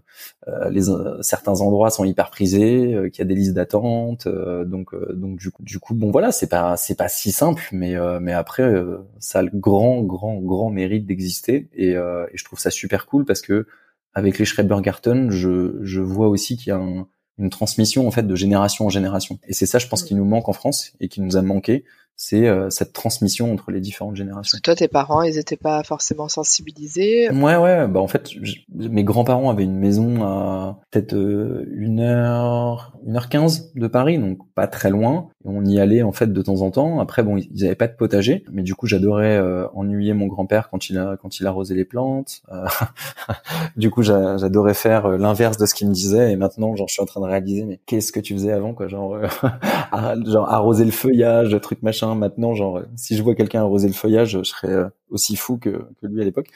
euh 0.47 0.69
les 0.69 0.89
euh, 0.89 1.21
certains 1.21 1.61
endroits 1.61 1.89
sont 1.89 2.05
hyper 2.05 2.29
prisés, 2.29 2.93
euh, 2.93 3.09
qu'il 3.09 3.19
y 3.19 3.21
a 3.23 3.25
des 3.25 3.35
listes 3.35 3.53
d'attente, 3.53 4.27
donc 4.27 4.95
donc 5.13 5.37
du 5.39 5.51
coup, 5.51 5.63
du 5.63 5.79
coup, 5.79 5.95
bon 5.95 6.11
voilà, 6.11 6.31
c'est 6.31 6.47
pas 6.47 6.77
c'est 6.77 6.95
pas 6.95 7.09
si 7.09 7.31
simple, 7.31 7.63
mais 7.71 7.95
mais 8.21 8.33
après, 8.33 8.71
ça 9.19 9.39
a 9.39 9.41
le 9.41 9.51
grand 9.53 10.01
grand 10.03 10.39
grand 10.39 10.69
mérite 10.69 11.05
d'exister 11.05 11.69
et, 11.73 11.91
et, 11.91 11.97
je 12.33 12.43
trouve 12.45 12.59
ça 12.59 12.69
super 12.69 13.07
cool 13.07 13.25
parce 13.25 13.41
que 13.41 13.67
avec 14.13 14.37
les 14.39 14.45
Schrebergarten, 14.45 15.31
je 15.31 15.79
je 15.81 16.01
vois 16.01 16.27
aussi 16.27 16.57
qu'il 16.57 16.69
y 16.69 16.71
a 16.71 16.77
un, 16.77 17.07
une 17.37 17.49
transmission 17.49 18.07
en 18.07 18.11
fait 18.11 18.23
de 18.23 18.35
génération 18.35 18.85
en 18.85 18.89
génération. 18.89 19.39
Et 19.47 19.53
c'est 19.53 19.65
ça, 19.65 19.79
je 19.79 19.87
pense, 19.87 20.03
qui 20.03 20.15
nous 20.15 20.25
manque 20.25 20.49
en 20.49 20.53
France 20.53 20.93
et 20.99 21.07
qui 21.07 21.21
nous 21.21 21.37
a 21.37 21.41
manqué, 21.41 21.83
c'est 22.25 22.47
euh, 22.47 22.69
cette 22.69 22.93
transmission 22.93 23.51
entre 23.51 23.71
les 23.71 23.81
différentes 23.81 24.15
générations. 24.15 24.57
toi, 24.63 24.75
tes 24.75 24.87
parents, 24.87 25.23
ils 25.23 25.37
étaient 25.37 25.57
pas 25.57 25.83
forcément 25.83 26.29
sensibilisés. 26.29 27.29
Ouais, 27.31 27.57
ouais. 27.57 27.87
Bah 27.87 27.99
en 27.99 28.07
fait, 28.07 28.29
mes 28.69 29.03
grands-parents 29.03 29.49
avaient 29.49 29.65
une 29.65 29.77
maison 29.77 30.23
à 30.23 30.79
peut-être 30.89 31.13
euh, 31.13 31.65
une 31.73 31.99
heure, 31.99 32.97
une 33.05 33.17
heure 33.17 33.27
quinze 33.27 33.73
de 33.75 33.87
Paris, 33.87 34.17
donc 34.19 34.37
pas 34.55 34.67
très 34.67 34.89
loin. 34.89 35.27
On 35.45 35.65
y 35.65 35.79
allait 35.79 36.03
en 36.03 36.11
fait 36.11 36.31
de 36.31 36.41
temps 36.41 36.61
en 36.61 36.71
temps. 36.71 36.99
Après, 36.99 37.23
bon, 37.23 37.37
ils 37.37 37.65
avaient 37.65 37.75
pas 37.75 37.87
de 37.87 37.95
potager, 37.95 38.43
mais 38.51 38.61
du 38.61 38.75
coup, 38.75 38.87
j'adorais 38.87 39.37
euh, 39.37 39.67
ennuyer 39.73 40.13
mon 40.13 40.27
grand-père 40.27 40.69
quand 40.69 40.89
il 40.89 40.97
a 40.97 41.17
quand 41.21 41.39
il 41.39 41.47
arrosait 41.47 41.75
les 41.75 41.85
plantes. 41.85 42.43
du 43.77 43.89
coup, 43.89 44.03
j'adorais 44.03 44.73
faire 44.73 45.09
l'inverse 45.09 45.57
de 45.57 45.65
ce 45.65 45.73
qu'il 45.73 45.87
me 45.87 45.93
disait. 45.93 46.31
Et 46.31 46.35
maintenant, 46.35 46.75
genre, 46.75 46.87
je 46.87 46.93
suis 46.93 47.01
en 47.01 47.05
train 47.05 47.21
de 47.21 47.25
réaliser, 47.25 47.65
mais 47.65 47.79
qu'est-ce 47.85 48.11
que 48.11 48.19
tu 48.19 48.33
faisais 48.33 48.51
avant, 48.51 48.73
quoi, 48.73 48.87
genre, 48.87 49.17
genre 50.25 50.49
arroser 50.49 50.85
le 50.85 50.91
feuillage, 50.91 51.55
truc 51.61 51.81
machin 51.83 52.15
Maintenant, 52.15 52.53
genre, 52.53 52.81
si 52.95 53.15
je 53.15 53.23
vois 53.23 53.35
quelqu'un 53.35 53.61
arroser 53.61 53.87
le 53.87 53.93
feuillage, 53.93 54.31
je 54.31 54.43
serais 54.43 54.71
euh, 54.71 54.89
aussi 55.09 55.35
fou 55.35 55.57
que, 55.57 55.87
que 56.01 56.07
lui 56.07 56.21
à 56.21 56.25
l'époque. 56.25 56.47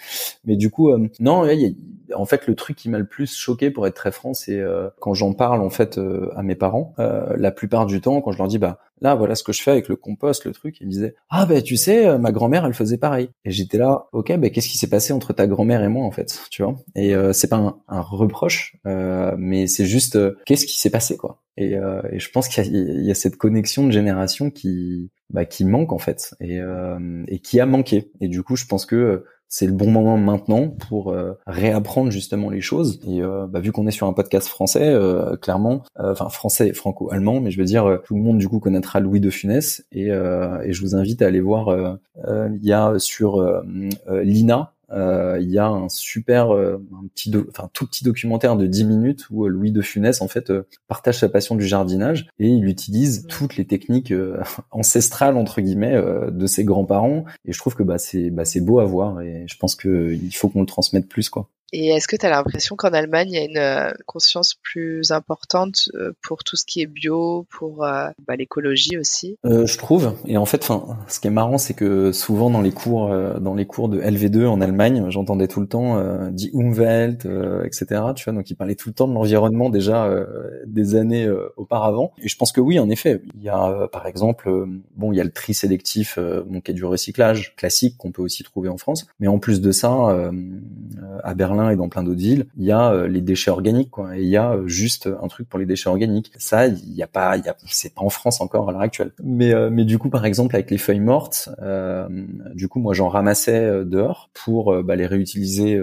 Mais 0.46 0.56
du 0.56 0.70
coup, 0.70 0.90
euh, 0.90 1.08
non, 1.20 1.48
en 2.16 2.26
fait, 2.26 2.48
le 2.48 2.56
truc 2.56 2.78
qui 2.78 2.90
m'a 2.90 3.00
le 3.00 3.06
plus 3.06 3.36
choqué, 3.36 3.72
pour 3.72 3.88
être 3.88 3.96
très 3.96 4.12
franc, 4.12 4.34
c'est 4.34 4.60
euh, 4.60 4.90
quand 5.00 5.14
j'en 5.14 5.34
parle 5.34 5.62
en 5.62 5.70
fait 5.70 6.00
à 6.36 6.44
mes 6.44 6.56
parents. 6.56 6.94
la 6.98 7.52
plupart 7.52 7.86
du 7.86 8.02
temps, 8.02 8.22
quand 8.22 8.32
je 8.32 8.38
leur 8.38 8.48
dis, 8.48 8.60
bah 8.60 8.77
là, 9.02 9.16
voilà 9.16 9.36
ce 9.36 9.44
que 9.44 9.54
je 9.54 9.62
fais 9.62 9.72
avec 9.72 9.88
le 9.90 9.96
compost, 9.96 10.46
le 10.46 10.54
truc, 10.54 10.78
ils 10.82 10.88
me 10.88 10.92
disaient, 10.92 11.16
ah 11.30 11.46
ben 11.46 11.62
tu 11.62 11.78
sais, 11.78 12.18
ma 12.18 12.32
grand-mère, 12.32 12.66
elle 12.66 12.74
faisait 12.74 12.98
pareil. 12.98 13.30
Et 13.46 13.52
j'étais 13.52 13.78
là, 13.78 14.08
ok, 14.12 14.36
ben 14.38 14.50
qu'est-ce 14.50 14.70
qui 14.70 14.78
s'est 14.78 14.90
passé 14.90 15.14
entre 15.14 15.34
ta 15.34 15.48
grand-mère 15.48 15.84
et 15.84 15.90
moi 15.90 16.06
en 16.06 16.12
fait, 16.12 16.42
tu 16.50 16.64
vois? 16.64 16.76
Et 16.96 17.14
c'est 17.34 17.50
pas 17.50 17.58
un, 17.58 17.78
un 17.88 18.02
reproche, 18.02 18.76
mais 18.86 19.68
c'est 19.68 19.86
juste, 19.86 20.18
qu'est-ce 20.46 20.66
qui 20.66 20.78
s'est 20.78 20.90
passé 20.90 21.18
quoi? 21.18 21.42
Et, 21.58 21.74
et, 21.74 22.20
je 22.20 22.32
pense 22.32 22.48
qu'il 22.48 22.66
y, 22.66 23.08
y, 23.08 23.12
a 23.12 23.16
cette 23.16 23.38
connexion 23.38 23.86
de 23.86 23.92
génération 23.92 24.50
qui 24.52 25.12
bah, 25.30 25.44
qui 25.44 25.66
manque 25.66 25.92
en 25.92 25.98
fait 25.98 26.36
et, 26.40 26.62
euh, 26.62 27.24
et 27.28 27.40
qui 27.40 27.60
a 27.60 27.66
manqué. 27.66 28.12
Et 28.22 28.30
du 28.30 28.44
coup, 28.44 28.56
je 28.56 28.66
pense 28.66 28.86
que 28.86 29.26
c'est 29.50 29.66
le 29.66 29.74
bon 29.74 29.92
moment 29.92 30.18
maintenant 30.18 30.70
pour 30.70 31.12
euh, 31.12 31.34
réapprendre 31.46 32.12
justement 32.12 32.50
les 32.50 32.62
choses. 32.62 33.02
Et 33.06 33.22
euh, 33.22 33.46
bah, 33.46 33.60
vu 33.60 33.74
qu'on 33.74 33.88
est 33.88 33.92
sur 33.92 34.08
un 34.08 34.14
podcast 34.14 34.48
français, 34.48 34.96
clairement, 35.42 35.84
enfin 35.98 36.30
français, 36.30 36.72
franco-allemand, 36.72 37.42
mais 37.42 37.52
je 37.52 37.58
veux 37.60 37.66
dire, 37.66 38.00
tout 38.06 38.16
le 38.16 38.22
monde 38.22 38.38
du 38.38 38.48
coup 38.48 38.60
connaîtra 38.60 39.02
Louis 39.02 39.20
de 39.20 39.30
Funès. 39.30 39.86
Et, 39.92 40.08
et 40.08 40.74
je 40.74 40.82
vous 40.82 40.96
invite 40.96 41.22
à 41.22 41.28
aller 41.28 41.42
voir. 41.42 41.98
Il 42.26 42.64
y 42.66 42.72
a 42.72 42.98
sur 43.00 43.44
Lina, 44.10 44.60
euh, 44.60 44.77
il 44.92 45.50
y 45.50 45.58
a 45.58 45.68
un 45.68 45.90
super, 45.90 46.54
euh, 46.54 46.78
un 46.94 47.08
petit, 47.08 47.34
enfin 47.50 47.70
tout 47.74 47.86
petit 47.88 48.04
documentaire 48.04 48.56
de 48.56 48.68
10 48.68 48.86
minutes 48.86 49.28
où 49.30 49.46
euh, 49.46 49.50
Louis 49.50 49.72
de 49.72 49.82
Funès 49.82 50.22
en 50.22 50.28
fait 50.28 50.52
partage 50.88 51.20
sa 51.20 51.30
passion 51.30 51.56
du 51.56 51.66
jardinage 51.66 52.28
et 52.40 52.48
il 52.48 52.66
utilise 52.66 53.26
toutes 53.28 53.58
les 53.58 53.66
techniques 53.66 54.14
ancestrales 54.72 55.38
entre 55.38 55.62
guillemets 55.62 56.02
de 56.32 56.48
ses 56.48 56.64
grands-parents 56.64 57.26
et 57.46 57.54
je 57.54 57.60
trouve 57.60 57.76
que 57.76 57.84
bah 57.84 57.98
c'est 57.98 58.30
bah 58.30 58.46
c'est 58.46 58.62
beau 58.62 58.80
à 58.80 58.86
voir 58.86 59.22
et 59.22 59.46
je 59.48 59.58
pense 59.58 59.76
que 59.76 60.14
il 60.14 60.36
faut 60.36 60.50
qu'on 60.50 60.62
le 60.62 60.66
transmette 60.68 61.08
plus 61.08 61.30
quoi. 61.30 61.50
Et 61.74 61.90
est-ce 61.90 62.08
que 62.08 62.16
tu 62.16 62.26
as 62.26 62.30
l'impression 62.30 62.76
qu'en 62.76 62.94
Allemagne, 62.94 63.30
il 63.32 63.36
y 63.36 63.40
a 63.40 63.44
une 63.44 63.58
euh, 63.58 63.92
conscience 64.06 64.56
plus 64.56 65.12
importante 65.12 65.90
euh, 65.96 66.14
pour 66.24 66.44
tout 66.44 66.56
ce 66.56 66.66
qui 66.66 66.82
est 66.82 66.86
bio, 66.86 67.46
pour 67.50 67.84
euh, 67.84 68.10
bah, 68.26 68.36
l'écologie 68.38 68.98
aussi? 68.98 69.38
Je 69.44 69.78
trouve. 69.78 70.16
Et 70.26 70.38
en 70.38 70.46
fait, 70.46 70.70
ce 71.08 71.20
qui 71.20 71.28
est 71.28 71.32
marrant, 71.32 71.58
c'est 71.58 71.74
que 71.74 72.12
souvent 72.12 72.50
dans 72.50 72.62
les 72.62 72.72
cours, 72.72 73.14
dans 73.40 73.54
les 73.54 73.66
cours 73.66 73.90
de 73.90 74.00
LV2 74.00 74.48
en 74.48 74.62
Allemagne, 74.62 75.06
j'entendais 75.10 75.48
tout 75.48 75.60
le 75.60 75.68
temps 75.68 76.30
dit 76.32 76.52
Umwelt, 76.54 77.28
etc. 77.66 78.02
Tu 78.16 78.24
vois, 78.26 78.34
donc 78.34 78.50
ils 78.50 78.56
parlaient 78.56 78.76
tout 78.76 78.90
le 78.90 78.94
temps 78.94 79.08
de 79.08 79.14
l'environnement 79.14 79.70
déjà 79.70 80.10
des 80.66 80.96
années 80.96 81.30
auparavant. 81.56 82.12
Et 82.22 82.28
je 82.28 82.36
pense 82.38 82.52
que 82.52 82.62
oui, 82.62 82.80
en 82.80 82.90
effet, 82.90 83.22
il 83.36 83.44
y 83.44 83.50
a 83.50 83.88
par 83.92 84.06
exemple, 84.08 84.50
bon, 84.96 85.12
il 85.12 85.18
y 85.18 85.22
a 85.22 85.24
le 85.24 85.32
tri 85.32 85.54
sélectif, 85.54 86.18
donc 86.18 86.64
qui 86.64 86.72
est 86.72 86.76
du 86.76 86.86
recyclage 86.86 87.56
classique 87.56 87.98
qu'on 87.98 88.12
peut 88.12 88.22
aussi 88.22 88.44
trouver 88.44 88.70
en 88.70 88.78
France. 88.78 89.08
Mais 89.20 89.28
en 89.28 89.40
plus 89.40 89.62
de 89.62 89.72
ça, 89.72 89.92
à 91.24 91.34
Berlin 91.34 91.57
et 91.72 91.76
dans 91.76 91.90
plein 91.90 92.04
d'autres 92.04 92.20
villes, 92.20 92.48
il 92.58 92.66
y 92.66 92.72
a 92.72 92.92
euh, 92.92 93.08
les 93.08 93.22
déchets 93.22 93.52
organiques, 93.52 93.92
quoi. 93.92 94.18
Et 94.18 94.22
il 94.22 94.30
y 94.30 94.38
a 94.38 94.54
euh, 94.54 94.68
juste 94.68 95.10
un 95.22 95.28
truc 95.28 95.50
pour 95.50 95.60
les 95.60 95.66
déchets 95.66 95.90
organiques. 95.90 96.32
Ça, 96.38 96.68
il 96.68 96.94
y 96.94 97.04
a 97.04 97.08
pas, 97.08 97.38
il 97.38 97.46
y 97.46 97.50
a, 97.50 97.56
c'est 97.66 97.94
pas 97.94 98.02
en 98.02 98.10
France 98.10 98.42
encore 98.42 98.70
à 98.70 98.72
l'heure 98.72 98.82
actuelle. 98.82 99.12
Mais, 99.24 99.54
euh, 99.54 99.70
mais 99.70 99.86
du 99.86 99.98
coup, 99.98 100.10
par 100.10 100.26
exemple, 100.26 100.56
avec 100.56 100.72
les 100.72 100.78
feuilles 100.78 101.00
mortes, 101.00 101.50
du 102.56 102.68
coup, 102.68 102.80
moi, 102.80 102.94
j'en 102.94 103.10
ramassais 103.10 103.86
dehors 103.86 104.30
pour 104.34 104.84
bah, 104.84 104.96
les 104.96 105.06
réutiliser 105.06 105.80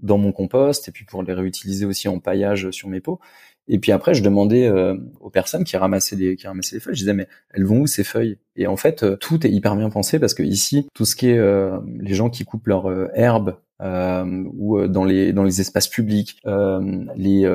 dans 0.00 0.18
mon 0.18 0.32
compost 0.32 0.88
et 0.88 0.92
puis 0.92 1.04
pour 1.04 1.22
les 1.22 1.32
réutiliser 1.32 1.86
aussi 1.86 2.08
en 2.08 2.18
paillage 2.18 2.70
sur 2.70 2.88
mes 2.88 3.00
pots. 3.00 3.20
Et 3.68 3.78
puis 3.78 3.92
après, 3.92 4.14
je 4.14 4.22
demandais 4.22 4.70
aux 5.20 5.30
personnes 5.30 5.64
qui 5.64 5.76
ramassaient 5.76 6.16
les 6.16 6.36
qui 6.36 6.46
ramassaient 6.46 6.76
les 6.76 6.80
feuilles, 6.80 6.94
je 6.94 7.00
disais 7.00 7.14
mais 7.14 7.28
elles 7.50 7.64
vont 7.64 7.80
où 7.80 7.86
ces 7.86 8.04
feuilles? 8.04 8.38
Et 8.56 8.66
en 8.66 8.76
fait, 8.76 9.18
tout 9.18 9.46
est 9.46 9.50
hyper 9.50 9.76
bien 9.76 9.90
pensé 9.90 10.18
parce 10.18 10.34
que 10.34 10.42
ici, 10.42 10.86
tout 10.94 11.04
ce 11.04 11.16
qui 11.16 11.28
est 11.28 11.40
les 12.00 12.14
gens 12.14 12.30
qui 12.30 12.44
coupent 12.44 12.66
leurs 12.66 12.90
herbes 13.16 13.50
euh, 13.50 13.61
ou 13.80 14.78
euh, 14.78 14.88
dans 14.88 15.04
les 15.04 15.32
dans 15.32 15.44
les 15.44 15.60
espaces 15.60 15.88
publics, 15.88 16.40
euh, 16.46 17.04
les 17.16 17.48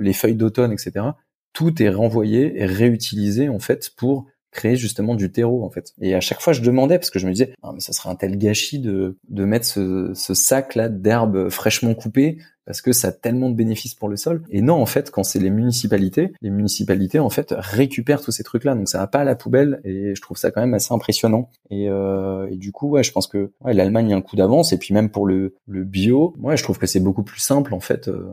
les 0.00 0.12
feuilles 0.12 0.36
d'automne, 0.36 0.72
etc. 0.72 1.06
Tout 1.52 1.82
est 1.82 1.90
renvoyé 1.90 2.60
et 2.60 2.66
réutilisé 2.66 3.48
en 3.48 3.58
fait 3.58 3.90
pour 3.96 4.26
créer 4.50 4.76
justement 4.76 5.14
du 5.14 5.32
terreau 5.32 5.64
en 5.64 5.70
fait. 5.70 5.92
Et 6.00 6.14
à 6.14 6.20
chaque 6.20 6.40
fois 6.40 6.52
je 6.52 6.62
demandais 6.62 6.98
parce 6.98 7.10
que 7.10 7.18
je 7.18 7.26
me 7.26 7.32
disais 7.32 7.54
ah, 7.62 7.72
mais 7.74 7.80
ça 7.80 7.92
serait 7.92 8.10
un 8.10 8.14
tel 8.14 8.38
gâchis 8.38 8.78
de 8.78 9.18
de 9.28 9.44
mettre 9.44 9.66
ce, 9.66 10.12
ce 10.14 10.34
sac 10.34 10.74
là 10.74 10.88
d'herbes 10.88 11.48
fraîchement 11.48 11.94
coupées 11.94 12.38
parce 12.66 12.80
que 12.80 12.92
ça 12.92 13.08
a 13.08 13.12
tellement 13.12 13.50
de 13.50 13.54
bénéfices 13.54 13.94
pour 13.94 14.08
le 14.08 14.16
sol. 14.16 14.42
Et 14.50 14.62
non, 14.62 14.74
en 14.74 14.86
fait, 14.86 15.10
quand 15.10 15.24
c'est 15.24 15.38
les 15.38 15.50
municipalités, 15.50 16.32
les 16.40 16.50
municipalités 16.50 17.18
en 17.18 17.30
fait 17.30 17.54
récupèrent 17.56 18.20
tous 18.20 18.32
ces 18.32 18.44
trucs-là, 18.44 18.74
donc 18.74 18.88
ça 18.88 18.98
va 18.98 19.06
pas 19.06 19.20
à 19.20 19.24
la 19.24 19.34
poubelle. 19.34 19.80
Et 19.84 20.14
je 20.14 20.20
trouve 20.20 20.36
ça 20.36 20.50
quand 20.50 20.60
même 20.60 20.74
assez 20.74 20.92
impressionnant. 20.92 21.50
Et, 21.70 21.88
euh, 21.88 22.48
du 22.54 22.72
coup, 22.72 22.88
ouais, 22.88 23.02
je 23.02 23.12
pense 23.12 23.26
que 23.26 23.52
ouais, 23.62 23.74
l'Allemagne 23.74 24.12
a 24.12 24.16
un 24.16 24.22
coup 24.22 24.36
d'avance. 24.36 24.72
Et 24.72 24.78
puis 24.78 24.94
même 24.94 25.10
pour 25.10 25.26
le, 25.26 25.54
le 25.66 25.84
bio, 25.84 26.34
ouais, 26.40 26.56
je 26.56 26.62
trouve 26.62 26.78
que 26.78 26.86
c'est 26.86 27.00
beaucoup 27.00 27.22
plus 27.22 27.40
simple 27.40 27.74
en 27.74 27.80
fait 27.80 28.08
euh, 28.08 28.32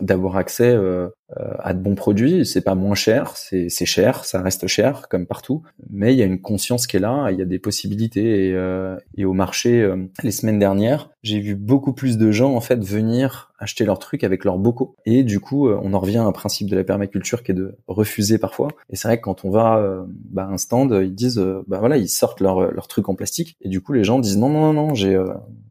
d'avoir 0.00 0.36
accès 0.36 0.70
euh, 0.70 1.08
à 1.36 1.74
de 1.74 1.80
bons 1.80 1.94
produits. 1.94 2.46
C'est 2.46 2.62
pas 2.62 2.74
moins 2.74 2.94
cher, 2.94 3.36
c'est 3.36 3.68
cher, 3.68 4.24
ça 4.24 4.40
reste 4.40 4.66
cher 4.66 5.08
comme 5.08 5.26
partout, 5.26 5.62
mais 5.90 6.14
il 6.14 6.18
y 6.18 6.22
a 6.22 6.26
une 6.26 6.40
conscience 6.40 6.86
qui 6.86 6.96
est 6.96 7.00
là, 7.00 7.28
il 7.30 7.38
y 7.38 7.42
a 7.42 7.44
des 7.44 7.58
possibilités. 7.58 8.48
Et, 8.48 8.54
euh, 8.54 8.96
et 9.16 9.24
au 9.24 9.34
marché, 9.34 9.82
euh, 9.82 9.96
les 10.22 10.30
semaines 10.30 10.58
dernières, 10.58 11.10
j'ai 11.22 11.40
vu 11.40 11.54
beaucoup 11.54 11.92
plus 11.92 12.16
de 12.16 12.30
gens 12.30 12.54
en 12.54 12.60
fait 12.60 12.82
venir 12.82 13.52
acheter 13.58 13.84
leurs 13.84 13.98
trucs 13.98 14.24
avec 14.24 14.44
leurs 14.44 14.58
bocaux. 14.58 14.96
Et 15.04 15.24
du 15.24 15.40
coup, 15.40 15.68
euh, 15.68 15.78
on 15.82 15.92
en 15.92 15.98
revient 15.98 16.18
à 16.18 16.24
un 16.24 16.32
principe 16.32 16.70
de 16.70 16.76
la 16.76 16.84
permaculture 16.84 17.42
qui 17.42 17.52
est 17.52 17.54
de 17.54 17.76
refuser 17.86 18.38
parfois. 18.38 18.68
Et 18.90 18.96
c'est 18.96 19.08
vrai 19.08 19.18
que 19.18 19.24
quand 19.24 19.44
on 19.44 19.50
va 19.50 19.78
euh, 19.78 20.04
bah, 20.08 20.44
à 20.44 20.52
un 20.52 20.58
stand, 20.58 20.96
ils 21.02 21.14
disent, 21.14 21.38
euh, 21.38 21.64
bah 21.66 21.78
voilà, 21.80 21.96
ils 21.96 22.08
sortent 22.08 22.40
leurs 22.40 22.72
leur 22.72 22.88
trucs 22.88 23.08
en 23.08 23.14
plastique. 23.14 23.56
Et 23.60 23.68
du 23.68 23.80
coup, 23.80 23.92
les 23.92 24.04
gens 24.04 24.18
disent 24.18 24.38
non, 24.38 24.48
non, 24.48 24.72
non, 24.72 24.88
non, 24.88 24.94
j'ai 24.94 25.20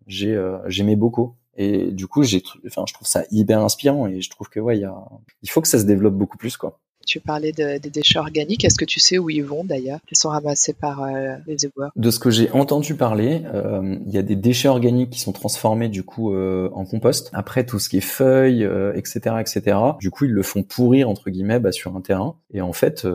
j'ai 0.07 0.37
j'ai 0.67 0.83
mes 0.83 0.95
bocaux. 0.95 1.36
Et 1.57 1.91
du 1.91 2.07
coup, 2.07 2.23
j'ai, 2.23 2.43
enfin, 2.67 2.83
je 2.87 2.93
trouve 2.93 3.07
ça 3.07 3.23
hyper 3.31 3.59
inspirant 3.59 4.07
et 4.07 4.21
je 4.21 4.29
trouve 4.29 4.47
que 4.49 4.59
ouais, 4.59 4.77
il 4.77 4.81
y 4.81 4.85
a, 4.85 4.95
il 5.41 5.49
faut 5.49 5.61
que 5.61 5.67
ça 5.67 5.79
se 5.79 5.85
développe 5.85 6.13
beaucoup 6.13 6.37
plus 6.37 6.55
quoi. 6.55 6.79
Tu 7.07 7.21
parlais 7.21 7.53
des 7.53 7.79
déchets 7.79 8.19
organiques. 8.19 8.65
Est-ce 8.65 8.77
que 8.77 8.83
tu 8.83 8.99
sais 8.99 9.17
où 9.17 9.29
ils 9.29 9.43
vont 9.43 9.63
d'ailleurs 9.63 9.99
Ils 10.11 10.17
sont 10.17 10.27
ramassés 10.27 10.73
par 10.73 11.03
euh, 11.03 11.37
les 11.47 11.65
éboueurs? 11.65 11.91
De 11.95 12.11
ce 12.11 12.19
que 12.19 12.29
j'ai 12.29 12.51
entendu 12.51 12.95
parler, 12.95 13.43
euh, 13.53 13.97
il 14.05 14.11
y 14.11 14.17
a 14.17 14.21
des 14.21 14.35
déchets 14.35 14.67
organiques 14.67 15.11
qui 15.11 15.21
sont 15.21 15.31
transformés 15.31 15.87
du 15.87 16.03
coup 16.03 16.33
euh, 16.33 16.69
en 16.73 16.83
compost. 16.83 17.29
Après 17.31 17.65
tout 17.65 17.79
ce 17.79 17.87
qui 17.87 17.97
est 17.97 18.01
feuilles, 18.01 18.67
etc., 18.93 19.37
etc. 19.39 19.77
Du 20.01 20.11
coup, 20.11 20.25
ils 20.25 20.31
le 20.31 20.43
font 20.43 20.63
pourrir 20.63 21.09
entre 21.09 21.29
guillemets 21.29 21.61
bah, 21.61 21.71
sur 21.71 21.95
un 21.95 22.01
terrain. 22.01 22.35
Et 22.53 22.59
en 22.59 22.73
fait, 22.73 23.07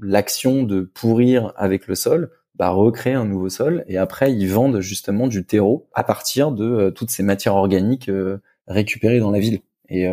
l'action 0.00 0.62
de 0.62 0.80
pourrir 0.80 1.52
avec 1.56 1.86
le 1.86 1.96
sol 1.96 2.30
bah, 2.58 2.70
recréer 2.70 3.14
un 3.14 3.24
nouveau 3.24 3.48
sol. 3.48 3.84
Et 3.88 3.96
après, 3.96 4.32
ils 4.32 4.48
vendent 4.48 4.80
justement 4.80 5.26
du 5.26 5.44
terreau 5.44 5.88
à 5.94 6.04
partir 6.04 6.52
de 6.52 6.90
toutes 6.90 7.10
ces 7.10 7.22
matières 7.22 7.54
organiques 7.54 8.10
récupérées 8.66 9.20
dans 9.20 9.30
la 9.30 9.38
ville. 9.38 9.60
Et 9.88 10.06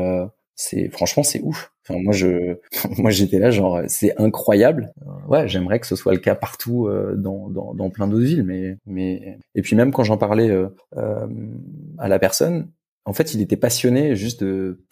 c'est 0.55 0.89
franchement 0.89 1.23
c'est 1.23 1.41
ouf. 1.41 1.71
Enfin, 1.87 1.99
moi 2.01 2.13
je 2.13 2.57
moi 2.97 3.11
j'étais 3.11 3.39
là 3.39 3.51
genre 3.51 3.81
c'est 3.87 4.19
incroyable. 4.19 4.93
Ouais, 5.27 5.47
j'aimerais 5.47 5.79
que 5.79 5.87
ce 5.87 5.95
soit 5.95 6.13
le 6.13 6.19
cas 6.19 6.35
partout 6.35 6.87
euh, 6.87 7.15
dans, 7.15 7.49
dans, 7.49 7.73
dans 7.73 7.89
plein 7.89 8.07
d'autres 8.07 8.25
villes 8.25 8.43
mais 8.43 8.77
mais 8.85 9.37
et 9.53 9.61
puis 9.61 9.75
même 9.75 9.91
quand 9.91 10.03
j'en 10.03 10.17
parlais 10.17 10.49
euh, 10.49 10.67
euh, 10.97 11.27
à 11.97 12.07
la 12.07 12.19
personne, 12.19 12.71
en 13.07 13.13
fait, 13.13 13.35
il 13.35 13.41
était 13.41 13.57
passionné 13.57 14.15
juste 14.15 14.43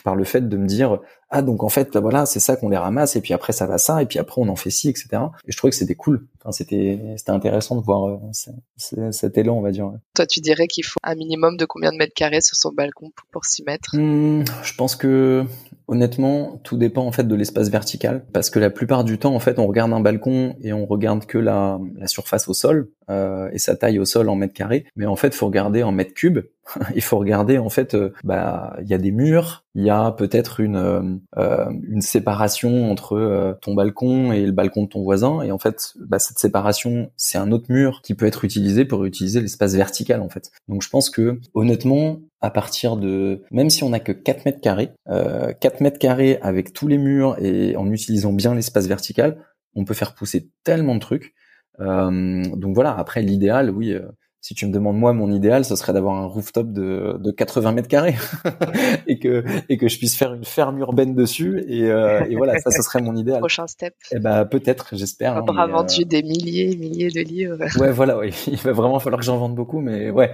par 0.03 0.15
le 0.15 0.23
fait 0.23 0.47
de 0.47 0.57
me 0.57 0.67
dire 0.67 0.99
ah 1.35 1.41
donc 1.41 1.63
en 1.63 1.69
fait 1.69 1.91
bah, 1.91 1.99
voilà 1.99 2.27
c'est 2.27 2.39
ça 2.39 2.55
qu'on 2.55 2.69
les 2.69 2.77
ramasse 2.77 3.15
et 3.15 3.21
puis 3.21 3.33
après 3.33 3.53
ça 3.53 3.65
va 3.65 3.79
ça 3.79 4.03
et 4.03 4.05
puis 4.05 4.19
après 4.19 4.39
on 4.39 4.47
en 4.49 4.55
fait 4.55 4.69
ci 4.69 4.87
etc. 4.87 5.07
Et 5.47 5.51
je 5.51 5.57
trouvais 5.57 5.71
que 5.71 5.75
c'était 5.75 5.95
cool. 5.95 6.27
Enfin, 6.39 6.51
c'était 6.51 6.99
c'était 7.17 7.31
intéressant 7.31 7.75
de 7.75 7.81
voir 7.81 8.07
euh, 8.07 9.11
cet 9.11 9.37
élan 9.37 9.57
on 9.57 9.61
va 9.61 9.71
dire. 9.71 9.91
Toi 10.15 10.27
tu 10.27 10.41
dirais 10.41 10.67
qu'il 10.67 10.85
faut 10.85 10.99
un 11.01 11.15
minimum 11.15 11.57
de 11.57 11.65
combien 11.65 11.91
de 11.91 11.97
mètres 11.97 12.13
carrés 12.13 12.41
sur 12.41 12.55
son 12.55 12.71
balcon 12.71 13.11
pour, 13.31 13.45
s'y 13.45 13.63
mettre? 13.63 13.95
Mmh, 13.97 14.45
Je 14.63 14.75
pense 14.75 14.95
que 14.95 15.43
honnêtement 15.87 16.61
tout 16.63 16.77
dépend 16.77 17.03
en 17.03 17.11
fait 17.11 17.27
de 17.27 17.35
l'espace 17.35 17.69
vertical 17.69 18.25
parce 18.31 18.51
que 18.51 18.59
la 18.59 18.69
plupart 18.69 19.03
du 19.03 19.17
temps 19.17 19.33
en 19.33 19.39
fait 19.39 19.57
on 19.57 19.65
regarde 19.65 19.91
un 19.91 20.01
balcon 20.01 20.55
et 20.61 20.71
on 20.71 20.85
regarde 20.85 21.25
que 21.25 21.39
la, 21.39 21.79
la 21.97 22.07
surface 22.07 22.47
au 22.47 22.53
sol 22.53 22.89
euh, 23.09 23.49
et 23.51 23.57
sa 23.57 23.75
taille 23.75 23.97
au 23.97 24.05
sol 24.05 24.29
en 24.29 24.35
mètres 24.35 24.53
carrés 24.53 24.85
mais 24.95 25.07
en 25.07 25.15
fait 25.15 25.33
faut 25.33 25.47
regarder 25.47 25.81
en 25.81 25.91
mètres 25.91 26.13
cubes 26.13 26.41
il 26.95 27.01
faut 27.01 27.17
regarder 27.17 27.57
en 27.57 27.69
fait 27.69 27.95
euh, 27.95 28.13
bah 28.23 28.77
il 28.81 28.87
y 28.87 28.93
a 28.93 28.97
des 28.97 29.11
murs 29.11 29.65
il 29.75 29.83
y 29.83 29.89
a 29.89 30.11
peut-être 30.11 30.59
une 30.59 31.19
euh, 31.37 31.43
euh, 31.53 31.71
une 31.89 32.01
séparation 32.01 32.89
entre 32.89 33.57
ton 33.61 33.73
balcon 33.73 34.31
et 34.31 34.45
le 34.45 34.51
balcon 34.51 34.83
de 34.83 34.89
ton 34.89 35.03
voisin. 35.03 35.41
Et 35.41 35.51
en 35.51 35.59
fait 35.59 35.93
bah, 35.99 36.19
cette 36.19 36.39
séparation 36.39 37.11
c'est 37.17 37.37
un 37.37 37.51
autre 37.51 37.65
mur 37.69 38.01
qui 38.01 38.13
peut 38.15 38.25
être 38.25 38.45
utilisé 38.45 38.85
pour 38.85 39.05
utiliser 39.05 39.41
l'espace 39.41 39.75
vertical 39.75 40.21
en 40.21 40.29
fait. 40.29 40.51
Donc 40.67 40.81
je 40.81 40.89
pense 40.89 41.09
que 41.09 41.39
honnêtement 41.53 42.19
à 42.41 42.49
partir 42.49 42.97
de 42.97 43.43
même 43.51 43.69
si 43.69 43.83
on 43.83 43.89
n'a 43.89 43.99
que 43.99 44.11
4 44.11 44.45
mètres 44.45 44.61
carrés 44.61 44.91
euh, 45.09 45.53
4 45.53 45.81
mètres 45.81 45.99
carrés 45.99 46.39
avec 46.41 46.73
tous 46.73 46.87
les 46.87 46.97
murs 46.97 47.35
et 47.39 47.75
en 47.75 47.91
utilisant 47.91 48.33
bien 48.33 48.55
l'espace 48.55 48.87
vertical 48.87 49.37
on 49.75 49.85
peut 49.85 49.93
faire 49.93 50.13
pousser 50.13 50.51
tellement 50.63 50.95
de 50.95 50.99
trucs. 50.99 51.33
Donc 51.79 52.75
voilà 52.75 52.95
après 52.97 53.21
l'idéal 53.21 53.71
oui 53.71 53.95
si 54.43 54.53
tu 54.55 54.67
me 54.67 54.73
demandes 54.73 54.97
moi 54.97 55.13
mon 55.13 55.31
idéal, 55.31 55.63
ce 55.63 55.77
serait 55.77 55.93
d'avoir 55.93 56.17
un 56.17 56.25
rooftop 56.25 56.69
de, 56.73 57.15
de 57.17 57.31
80 57.31 57.71
mètres 57.71 57.87
carrés 57.87 58.15
et 59.07 59.17
que 59.17 59.45
et 59.69 59.77
que 59.77 59.87
je 59.87 59.97
puisse 59.97 60.17
faire 60.17 60.33
une 60.33 60.43
ferme 60.43 60.77
urbaine 60.79 61.15
dessus 61.15 61.63
et, 61.69 61.89
euh, 61.89 62.25
et 62.29 62.35
voilà 62.35 62.59
ça 62.59 62.69
ce 62.69 62.81
serait 62.81 63.01
mon 63.01 63.15
idéal. 63.15 63.39
Prochain 63.39 63.67
step. 63.67 63.95
Eh 64.11 64.19
ben 64.19 64.43
peut-être 64.43 64.97
j'espère. 64.97 65.41
On 65.41 65.47
aura 65.47 65.67
vendu 65.67 66.01
euh, 66.01 66.05
des 66.05 66.23
milliers 66.23 66.75
milliers 66.75 67.09
de 67.09 67.21
livres. 67.21 67.57
Ouais 67.79 67.93
voilà 67.93 68.17
ouais 68.17 68.31
il 68.47 68.57
va 68.57 68.73
vraiment 68.73 68.99
falloir 68.99 69.21
que 69.21 69.25
j'en 69.25 69.37
vende 69.37 69.55
beaucoup 69.55 69.79
mais 69.79 70.09
ouais 70.09 70.33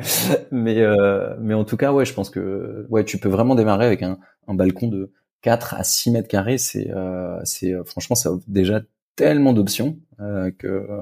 mais 0.50 0.80
euh, 0.80 1.36
mais 1.40 1.54
en 1.54 1.64
tout 1.64 1.78
cas 1.78 1.94
ouais 1.94 2.06
je 2.06 2.14
pense 2.16 2.32
que 2.32 2.88
ouais 2.90 3.04
tu 3.04 3.20
peux 3.20 3.30
vraiment 3.30 3.54
démarrer 3.54 3.86
avec 3.86 4.02
un, 4.02 4.18
un 4.48 4.56
balcon 4.56 4.88
de 4.88 5.14
4 5.44 5.76
à 5.76 5.84
6 5.84 6.10
mètres 6.10 6.28
carrés 6.28 6.58
c'est 6.58 6.90
euh, 6.90 7.40
c'est 7.44 7.76
franchement 7.86 8.16
ça 8.16 8.32
offre 8.32 8.44
déjà 8.48 8.82
tellement 9.16 9.54
d'options 9.54 10.00
euh, 10.22 10.52
que 10.52 10.68
euh, 10.68 11.02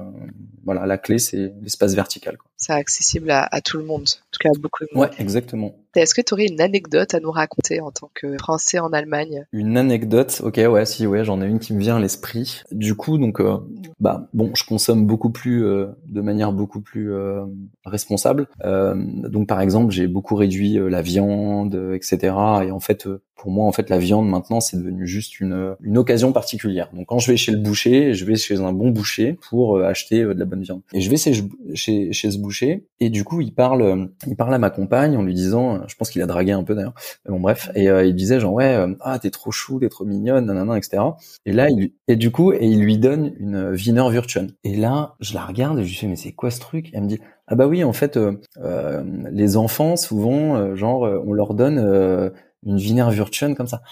voilà 0.64 0.86
la 0.86 0.98
clé 0.98 1.18
c'est 1.18 1.52
l'espace 1.60 1.94
vertical. 1.94 2.36
C'est 2.56 2.72
accessible 2.72 3.30
à, 3.30 3.48
à, 3.50 3.60
tout 3.60 3.78
le 3.78 3.84
monde, 3.84 4.08
en 4.08 4.30
tout 4.30 4.38
cas 4.40 4.50
à 4.50 4.58
beaucoup 4.58 4.84
de 4.84 4.88
monde. 4.92 5.08
Ouais, 5.08 5.10
exactement. 5.18 5.74
Est-ce 5.98 6.14
que 6.14 6.20
tu 6.20 6.34
aurais 6.34 6.46
une 6.46 6.60
anecdote 6.60 7.14
à 7.14 7.20
nous 7.20 7.30
raconter 7.30 7.80
en 7.80 7.90
tant 7.90 8.10
que 8.14 8.36
Français 8.38 8.78
en 8.78 8.92
Allemagne? 8.92 9.46
Une 9.52 9.76
anecdote, 9.76 10.40
ok, 10.44 10.60
ouais, 10.70 10.86
si, 10.86 11.06
ouais, 11.06 11.24
j'en 11.24 11.42
ai 11.42 11.46
une 11.46 11.58
qui 11.58 11.74
me 11.74 11.80
vient 11.80 11.96
à 11.96 12.00
l'esprit. 12.00 12.62
Du 12.70 12.94
coup, 12.94 13.18
donc, 13.18 13.40
euh, 13.40 13.56
bah, 13.98 14.28
bon, 14.32 14.52
je 14.54 14.64
consomme 14.64 15.06
beaucoup 15.06 15.30
plus, 15.30 15.64
euh, 15.64 15.86
de 16.06 16.20
manière 16.20 16.52
beaucoup 16.52 16.80
plus 16.80 17.12
euh, 17.12 17.44
responsable. 17.84 18.46
donc, 18.64 19.48
par 19.48 19.60
exemple, 19.60 19.92
j'ai 19.92 20.06
beaucoup 20.06 20.36
réduit 20.36 20.78
la 20.88 21.02
viande, 21.02 21.92
etc. 21.94 22.34
Et 22.64 22.70
en 22.70 22.80
fait, 22.80 23.08
pour 23.34 23.50
moi, 23.50 23.66
en 23.66 23.72
fait, 23.72 23.88
la 23.90 23.98
viande 23.98 24.28
maintenant, 24.28 24.60
c'est 24.60 24.76
devenu 24.76 25.06
juste 25.06 25.40
une, 25.40 25.76
une 25.80 25.98
occasion 25.98 26.32
particulière. 26.32 26.90
Donc, 26.92 27.06
quand 27.06 27.18
je 27.18 27.30
vais 27.30 27.36
chez 27.36 27.52
le 27.52 27.58
boucher, 27.58 28.14
je 28.14 28.24
vais 28.24 28.36
chez 28.36 28.60
un 28.60 28.72
bon 28.72 28.90
boucher 28.90 29.07
pour 29.48 29.80
acheter 29.80 30.22
de 30.22 30.32
la 30.32 30.44
bonne 30.44 30.62
viande. 30.62 30.82
Et 30.92 31.00
je 31.00 31.10
vais 31.10 31.16
chez, 31.16 32.12
ce 32.12 32.38
boucher, 32.38 32.86
et 33.00 33.10
du 33.10 33.24
coup, 33.24 33.40
il 33.40 33.54
parle, 33.54 34.10
il 34.26 34.36
parle 34.36 34.54
à 34.54 34.58
ma 34.58 34.70
compagne 34.70 35.16
en 35.16 35.22
lui 35.22 35.34
disant 35.34 35.86
je 35.86 35.94
pense 35.96 36.10
qu'il 36.10 36.22
a 36.22 36.26
dragué 36.26 36.52
un 36.52 36.62
peu 36.62 36.74
d'ailleurs. 36.74 36.94
Bon 37.28 37.40
bref, 37.40 37.70
et 37.74 37.88
euh, 37.88 38.04
il 38.04 38.14
disait 38.14 38.40
genre 38.40 38.52
ouais, 38.52 38.74
euh, 38.74 38.94
ah 39.00 39.18
t'es 39.18 39.30
trop 39.30 39.50
chou, 39.50 39.80
t'es 39.80 39.88
trop 39.88 40.04
mignonne, 40.04 40.46
nanana, 40.46 40.76
etc. 40.76 41.02
Et 41.46 41.52
là, 41.52 41.68
et 42.08 42.16
du 42.16 42.30
coup, 42.30 42.52
et 42.52 42.66
il 42.66 42.80
lui 42.80 42.98
donne 42.98 43.34
une 43.38 43.70
Wiener 43.70 44.08
Würstchen. 44.10 44.52
Et 44.64 44.76
là, 44.76 45.16
je 45.20 45.34
la 45.34 45.44
regarde 45.44 45.78
et 45.78 45.84
je 45.84 45.88
lui 45.88 45.94
fais 45.94 46.06
mais 46.06 46.16
c'est 46.16 46.32
quoi 46.32 46.50
ce 46.50 46.60
truc? 46.60 46.90
Elle 46.92 47.02
me 47.02 47.08
dit 47.08 47.20
ah 47.46 47.54
bah 47.54 47.66
oui, 47.66 47.82
en 47.82 47.94
fait, 47.94 48.18
euh, 48.18 49.02
les 49.32 49.56
enfants 49.56 49.96
souvent, 49.96 50.74
genre, 50.76 51.08
on 51.26 51.32
leur 51.32 51.54
donne 51.54 52.30
une 52.68 52.76
Wiener 52.76 53.06
Würstchen 53.10 53.54
comme 53.54 53.66
ça. 53.66 53.82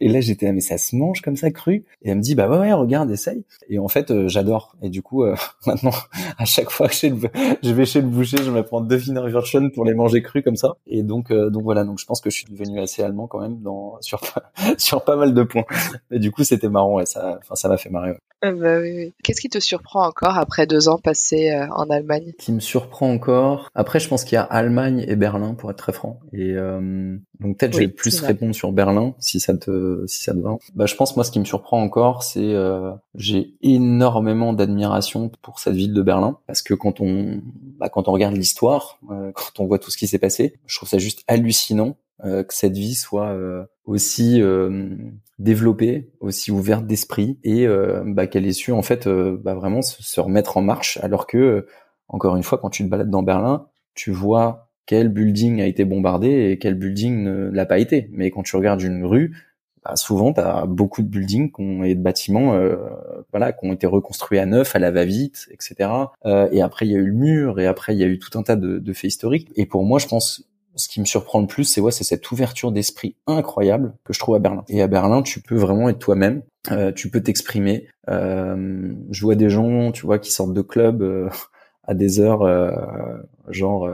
Et, 0.00 0.08
là, 0.08 0.20
j'étais, 0.20 0.52
mais 0.52 0.60
ça 0.60 0.78
se 0.78 0.94
mange 0.94 1.20
comme 1.20 1.36
ça 1.36 1.50
cru 1.50 1.84
Et 2.02 2.10
elle 2.10 2.18
me 2.18 2.22
dit, 2.22 2.34
bah 2.34 2.48
ouais, 2.48 2.58
ouais, 2.58 2.72
regarde, 2.72 3.10
essaye. 3.10 3.44
Et 3.68 3.78
en 3.78 3.88
fait, 3.88 4.10
euh, 4.10 4.28
j'adore. 4.28 4.76
Et 4.80 4.90
du 4.90 5.02
coup, 5.02 5.24
euh, 5.24 5.34
maintenant, 5.66 5.92
à 6.38 6.44
chaque 6.44 6.70
fois 6.70 6.88
que 6.88 6.94
je 6.94 7.72
vais 7.72 7.84
chez 7.84 8.00
le 8.00 8.06
boucher, 8.06 8.38
je 8.38 8.50
me 8.50 8.62
prends 8.62 8.80
deux 8.80 8.96
Wiener 8.96 9.28
Würstchen 9.28 9.72
pour 9.72 9.84
les 9.84 9.94
manger 9.94 10.22
crus 10.22 10.44
comme 10.44 10.56
ça. 10.56 10.76
Et 10.86 11.02
donc, 11.02 11.30
euh, 11.30 11.50
donc 11.50 11.64
voilà. 11.64 11.84
Donc, 11.84 11.98
je 11.98 12.06
pense 12.06 12.20
que 12.20 12.30
je 12.30 12.36
suis 12.36 12.46
devenu 12.46 12.80
assez 12.80 13.02
allemand 13.02 13.26
quand 13.26 13.40
même 13.40 13.60
dans 13.60 13.98
sur 14.00 14.20
sur 14.78 15.04
pas 15.04 15.16
mal 15.16 15.34
de 15.34 15.42
points. 15.42 15.66
Mais 16.10 16.20
du 16.20 16.30
coup, 16.30 16.44
c'était 16.44 16.68
marrant. 16.68 17.00
Et 17.00 17.06
ça, 17.06 17.38
enfin, 17.40 17.56
ça 17.56 17.68
m'a 17.68 17.76
fait 17.76 17.90
marrer. 17.90 18.14
Ah 18.40 18.52
bah 18.52 18.78
oui, 18.78 18.92
oui. 18.94 19.14
Qu'est-ce 19.24 19.40
qui 19.40 19.48
te 19.48 19.58
surprend 19.58 20.06
encore 20.06 20.38
après 20.38 20.68
deux 20.68 20.88
ans 20.88 20.98
passés 20.98 21.52
en 21.72 21.90
Allemagne? 21.90 22.34
Qui 22.38 22.52
me 22.52 22.60
surprend 22.60 23.10
encore. 23.10 23.68
Après, 23.74 23.98
je 23.98 24.08
pense 24.08 24.22
qu'il 24.22 24.34
y 24.34 24.38
a 24.38 24.44
Allemagne 24.44 25.04
et 25.08 25.16
Berlin, 25.16 25.54
pour 25.54 25.72
être 25.72 25.76
très 25.76 25.92
franc. 25.92 26.20
Et 26.32 26.54
donc 27.40 27.47
peut-être 27.54 27.74
je 27.74 27.78
vais 27.78 27.88
plus 27.88 28.20
répondre 28.20 28.54
sur 28.54 28.72
Berlin, 28.72 29.14
si 29.18 29.40
ça 29.40 29.56
te 29.56 30.04
si 30.06 30.22
ça 30.22 30.32
te 30.32 30.38
va. 30.38 30.56
Bah, 30.74 30.86
je 30.86 30.94
pense 30.94 31.16
moi 31.16 31.24
ce 31.24 31.30
qui 31.30 31.38
me 31.40 31.44
surprend 31.44 31.82
encore, 31.82 32.22
c'est 32.22 32.54
euh, 32.54 32.92
j'ai 33.14 33.54
énormément 33.62 34.52
d'admiration 34.52 35.30
pour 35.42 35.58
cette 35.58 35.74
ville 35.74 35.94
de 35.94 36.02
Berlin. 36.02 36.38
Parce 36.46 36.62
que 36.62 36.74
quand 36.74 37.00
on 37.00 37.40
bah, 37.78 37.88
quand 37.88 38.08
on 38.08 38.12
regarde 38.12 38.36
l'histoire, 38.36 38.98
euh, 39.10 39.32
quand 39.34 39.60
on 39.60 39.66
voit 39.66 39.78
tout 39.78 39.90
ce 39.90 39.96
qui 39.96 40.06
s'est 40.06 40.18
passé, 40.18 40.58
je 40.66 40.76
trouve 40.76 40.88
ça 40.88 40.98
juste 40.98 41.22
hallucinant 41.28 41.96
euh, 42.24 42.42
que 42.42 42.54
cette 42.54 42.76
ville 42.76 42.96
soit 42.96 43.36
aussi 43.84 44.42
développée, 45.38 46.10
aussi 46.20 46.50
ouverte 46.50 46.86
d'esprit 46.86 47.38
et 47.44 47.66
bah, 48.04 48.26
qu'elle 48.26 48.46
ait 48.46 48.52
su 48.52 48.72
en 48.72 48.82
fait 48.82 49.08
bah, 49.08 49.54
vraiment 49.54 49.82
se, 49.82 50.02
se, 50.02 50.20
remettre 50.20 50.56
en 50.56 50.62
marche. 50.62 50.98
Alors 51.02 51.26
que 51.26 51.66
encore 52.08 52.36
une 52.36 52.42
fois 52.42 52.58
quand 52.58 52.70
tu 52.70 52.84
te 52.84 52.88
balades 52.88 53.10
dans 53.10 53.22
Berlin, 53.22 53.66
tu 53.94 54.12
vois 54.12 54.67
quel 54.88 55.10
building 55.10 55.60
a 55.60 55.66
été 55.66 55.84
bombardé 55.84 56.50
et 56.50 56.58
quel 56.58 56.74
building 56.74 57.22
ne 57.22 57.50
l'a 57.50 57.66
pas 57.66 57.78
été. 57.78 58.08
Mais 58.10 58.30
quand 58.30 58.42
tu 58.42 58.56
regardes 58.56 58.80
une 58.80 59.04
rue, 59.04 59.36
bah, 59.84 59.96
souvent 59.96 60.32
tu 60.32 60.40
as 60.40 60.64
beaucoup 60.66 61.02
de 61.02 61.08
buildings 61.08 61.52
et 61.84 61.94
de 61.94 62.00
bâtiments 62.00 62.54
euh, 62.54 62.76
voilà 63.30 63.52
qui 63.52 63.66
ont 63.66 63.72
été 63.72 63.86
reconstruits 63.86 64.38
à 64.38 64.46
neuf 64.46 64.74
à 64.74 64.78
la 64.78 64.90
va-vite 64.90 65.48
etc 65.52 65.90
euh, 66.26 66.48
et 66.50 66.62
après 66.62 66.86
il 66.86 66.92
y 66.92 66.96
a 66.96 66.98
eu 66.98 67.06
le 67.06 67.12
mur 67.12 67.60
et 67.60 67.66
après 67.66 67.94
il 67.94 67.98
y 67.98 68.02
a 68.02 68.06
eu 68.06 68.18
tout 68.18 68.36
un 68.38 68.42
tas 68.42 68.56
de, 68.56 68.78
de, 68.78 68.92
faits 68.94 69.12
historiques. 69.12 69.50
Et 69.56 69.66
pour 69.66 69.84
moi 69.84 69.98
je 69.98 70.06
pense 70.06 70.48
ce 70.74 70.88
qui 70.88 71.00
me 71.00 71.04
surprend 71.04 71.40
le 71.40 71.46
plus 71.46 71.64
c'est 71.64 71.80
ouais 71.80 71.92
c'est 71.92 72.04
cette 72.04 72.30
ouverture 72.30 72.72
d'esprit 72.72 73.14
incroyable 73.26 73.92
que 74.04 74.14
je 74.14 74.18
trouve 74.18 74.36
à 74.36 74.38
Berlin. 74.38 74.64
Et 74.68 74.80
à 74.80 74.86
Berlin 74.86 75.22
tu 75.22 75.40
peux 75.40 75.56
vraiment 75.56 75.90
être 75.90 75.98
toi-même. 75.98 76.42
Euh, 76.70 76.92
tu 76.92 77.10
peux 77.10 77.22
t'exprimer. 77.22 77.88
Euh, 78.08 78.94
je 79.10 79.22
vois 79.22 79.34
des 79.34 79.50
gens 79.50 79.92
tu 79.92 80.06
vois 80.06 80.18
qui 80.18 80.32
sortent 80.32 80.54
de 80.54 80.62
clubs 80.62 81.02
euh, 81.02 81.28
à 81.84 81.94
des 81.94 82.20
heures 82.20 82.46
genre 83.48 83.88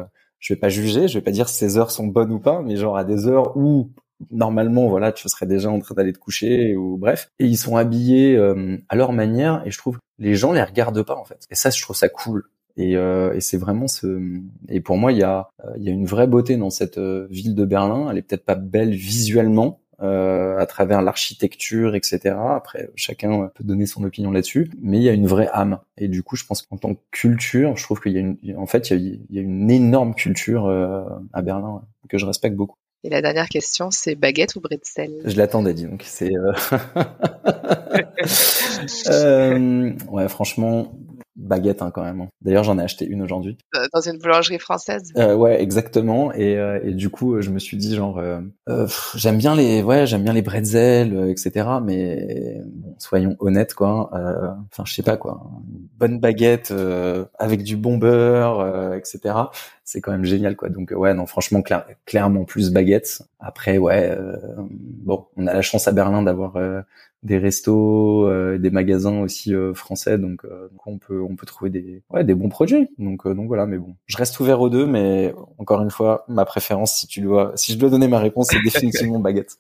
je 0.45 0.53
vais 0.53 0.61
pas 0.61 0.69
juger, 0.69 1.09
je 1.09 1.19
vais 1.19 1.25
pas 1.25 1.31
dire 1.31 1.49
si 1.49 1.57
ces 1.57 1.79
heures 1.79 1.91
sont 1.91 2.07
bonnes 2.07 2.31
ou 2.31 2.39
pas, 2.39 2.61
mais 2.61 2.77
genre 2.77 2.99
à 2.99 3.05
des 3.05 3.27
heures 3.27 3.57
où 3.57 3.91
normalement 4.31 4.89
voilà 4.89 5.11
tu 5.11 5.27
serais 5.29 5.47
déjà 5.47 5.71
en 5.71 5.79
train 5.81 5.95
d'aller 5.95 6.13
te 6.13 6.19
coucher 6.19 6.77
ou 6.77 6.99
bref. 6.99 7.31
Et 7.39 7.47
ils 7.47 7.57
sont 7.57 7.77
habillés 7.77 8.37
euh, 8.37 8.77
à 8.91 8.95
leur 8.95 9.13
manière 9.13 9.63
et 9.65 9.71
je 9.71 9.79
trouve 9.79 9.99
les 10.19 10.35
gens 10.35 10.53
les 10.53 10.63
regardent 10.63 11.03
pas 11.03 11.17
en 11.17 11.25
fait. 11.25 11.47
Et 11.51 11.55
ça 11.55 11.71
je 11.71 11.81
trouve 11.81 11.97
ça 11.97 12.11
cool. 12.11 12.45
Et, 12.77 12.97
euh, 12.97 13.33
et 13.33 13.41
c'est 13.41 13.57
vraiment 13.57 13.89
ce 13.89 14.39
et 14.69 14.83
pour 14.83 14.99
moi 14.99 15.13
il 15.13 15.19
y 15.19 15.23
a 15.23 15.49
il 15.79 15.83
y 15.83 15.89
a 15.89 15.93
une 15.93 16.05
vraie 16.05 16.27
beauté 16.27 16.59
dans 16.59 16.71
cette 16.71 16.99
euh, 16.99 17.27
ville 17.31 17.55
de 17.55 17.65
Berlin. 17.65 18.09
Elle 18.11 18.19
est 18.19 18.23
peut-être 18.23 18.45
pas 18.45 18.55
belle 18.55 18.91
visuellement 18.91 19.81
euh, 20.03 20.59
à 20.59 20.67
travers 20.67 21.03
l'architecture, 21.03 21.95
etc. 21.95 22.35
Après, 22.51 22.91
chacun 22.97 23.51
peut 23.55 23.65
donner 23.65 23.87
son 23.87 24.03
opinion 24.05 24.31
là-dessus, 24.31 24.71
mais 24.81 24.99
il 24.99 25.03
y 25.03 25.09
a 25.09 25.13
une 25.13 25.27
vraie 25.27 25.49
âme. 25.53 25.79
Et 25.97 26.09
du 26.09 26.23
coup, 26.23 26.37
je 26.37 26.45
pense 26.45 26.63
qu'en 26.63 26.77
tant 26.77 26.95
que 26.95 27.01
culture, 27.11 27.77
je 27.77 27.85
trouve 27.85 28.01
qu'il 28.01 28.13
y 28.13 28.17
a 28.17 28.21
une, 28.21 28.37
en 28.57 28.67
fait, 28.67 28.91
il 28.91 29.21
y 29.31 29.39
a, 29.39 29.43
une 29.43 29.71
énorme 29.71 30.15
culture 30.15 30.67
euh, 30.67 31.05
à 31.33 31.43
Berlin 31.43 31.83
que 32.09 32.19
je 32.19 32.27
respecte 32.27 32.57
beaucoup. 32.57 32.77
Et 33.05 33.11
la 33.11 33.21
dernière 33.21 33.49
question, 33.49 33.91
c'est 33.91 34.15
baguette 34.15 34.57
ou 34.57 34.61
bretzel? 34.61 35.13
Je 35.27 35.37
l'attendais, 35.37 35.75
dis 35.75 35.85
donc. 35.85 36.03
C'est 36.07 36.33
euh... 36.35 36.53
euh... 39.11 39.93
ouais, 40.11 40.29
franchement, 40.29 40.95
baguette 41.37 41.83
hein, 41.83 41.91
quand 41.91 42.03
même. 42.03 42.21
Hein. 42.23 42.29
D'ailleurs, 42.41 42.65
j'en 42.65 42.79
ai 42.79 42.83
acheté 42.83 43.07
une 43.07 43.23
aujourd'hui. 43.23 43.59
Euh, 43.77 43.87
dans 43.93 44.01
une 44.01 44.19
boulangerie 44.19 44.59
française? 44.59 45.13
Euh, 45.17 45.35
ouais, 45.35 45.61
exactement. 45.61 46.33
Et, 46.33 46.57
euh, 46.57 46.81
et 46.83 46.93
du 46.93 47.11
coup, 47.11 47.41
je 47.41 47.51
me 47.51 47.59
suis 47.59 47.77
dit 47.77 47.95
genre, 47.95 48.19
euh, 48.19 48.41
euh 48.69 48.87
j'aime 49.15 49.39
bien 49.39 49.55
les, 49.55 49.83
ouais, 49.83 50.07
j'aime 50.07 50.23
bien 50.23 50.33
les 50.33 50.43
bretzels, 50.43 51.29
etc. 51.29 51.69
Mais 51.83 52.63
bon, 52.67 52.95
soyons 52.99 53.37
honnêtes, 53.41 53.75
quoi. 53.75 54.11
Enfin, 54.71 54.85
je 54.85 54.95
sais 54.95 55.03
pas 55.03 55.17
quoi. 55.17 55.41
Une 55.69 55.89
bonne 55.99 56.21
baguette 56.21 56.73
avec 57.39 57.63
du 57.63 57.77
bon 57.77 57.99
beurre, 57.99 58.95
etc. 58.95 59.35
C'est 59.85 60.01
quand 60.01 60.13
même 60.13 60.25
génial, 60.25 60.57
quoi. 60.57 60.69
Donc 60.69 60.93
ouais, 60.95 61.15
non, 61.15 61.27
franchement, 61.27 61.63
clairement 62.07 62.45
plus 62.45 62.71
baguette. 62.71 63.23
Après, 63.41 63.79
ouais, 63.79 64.17
bon, 64.59 65.27
on 65.37 65.47
a 65.47 65.55
la 65.55 65.63
chance 65.63 65.89
à 65.89 65.93
Berlin 65.93 66.23
d'avoir 66.23 66.57
des 67.25 67.39
restos, 67.39 68.29
euh, 68.29 68.59
des 68.59 68.71
magasins 68.71 69.21
aussi 69.21 69.55
euh, 69.55 69.73
français, 69.73 70.19
donc, 70.19 70.45
euh, 70.45 70.69
donc, 70.69 70.87
on 70.87 70.99
peut 70.99 71.23
on 71.23 71.37
peut 71.37 71.47
trouver 71.47 71.71
des 71.71 72.03
ouais 72.11 72.23
des 72.23 72.35
bons 72.35 72.51
produits. 72.51 72.89
Donc 72.99 73.27
donc 73.27 73.49
voilà, 73.49 73.65
mais 73.67 73.79
bon, 73.79 73.97
je 74.07 74.17
reste 74.19 74.39
ouvert 74.41 74.61
aux 74.61 74.69
deux, 74.69 74.87
mais 74.87 75.35
encore 75.59 75.81
une 75.81 75.91
fois, 75.91 76.27
ma 76.29 76.45
préférence, 76.45 76.95
si 76.95 77.07
tu 77.07 77.23
dois, 77.23 77.53
si 77.57 77.73
je 77.73 77.79
dois 77.79 77.89
donner 77.89 78.09
ma 78.09 78.19
réponse, 78.19 78.49
c'est 78.51 78.61
définitivement 78.63 79.19
baguette. 79.21 79.57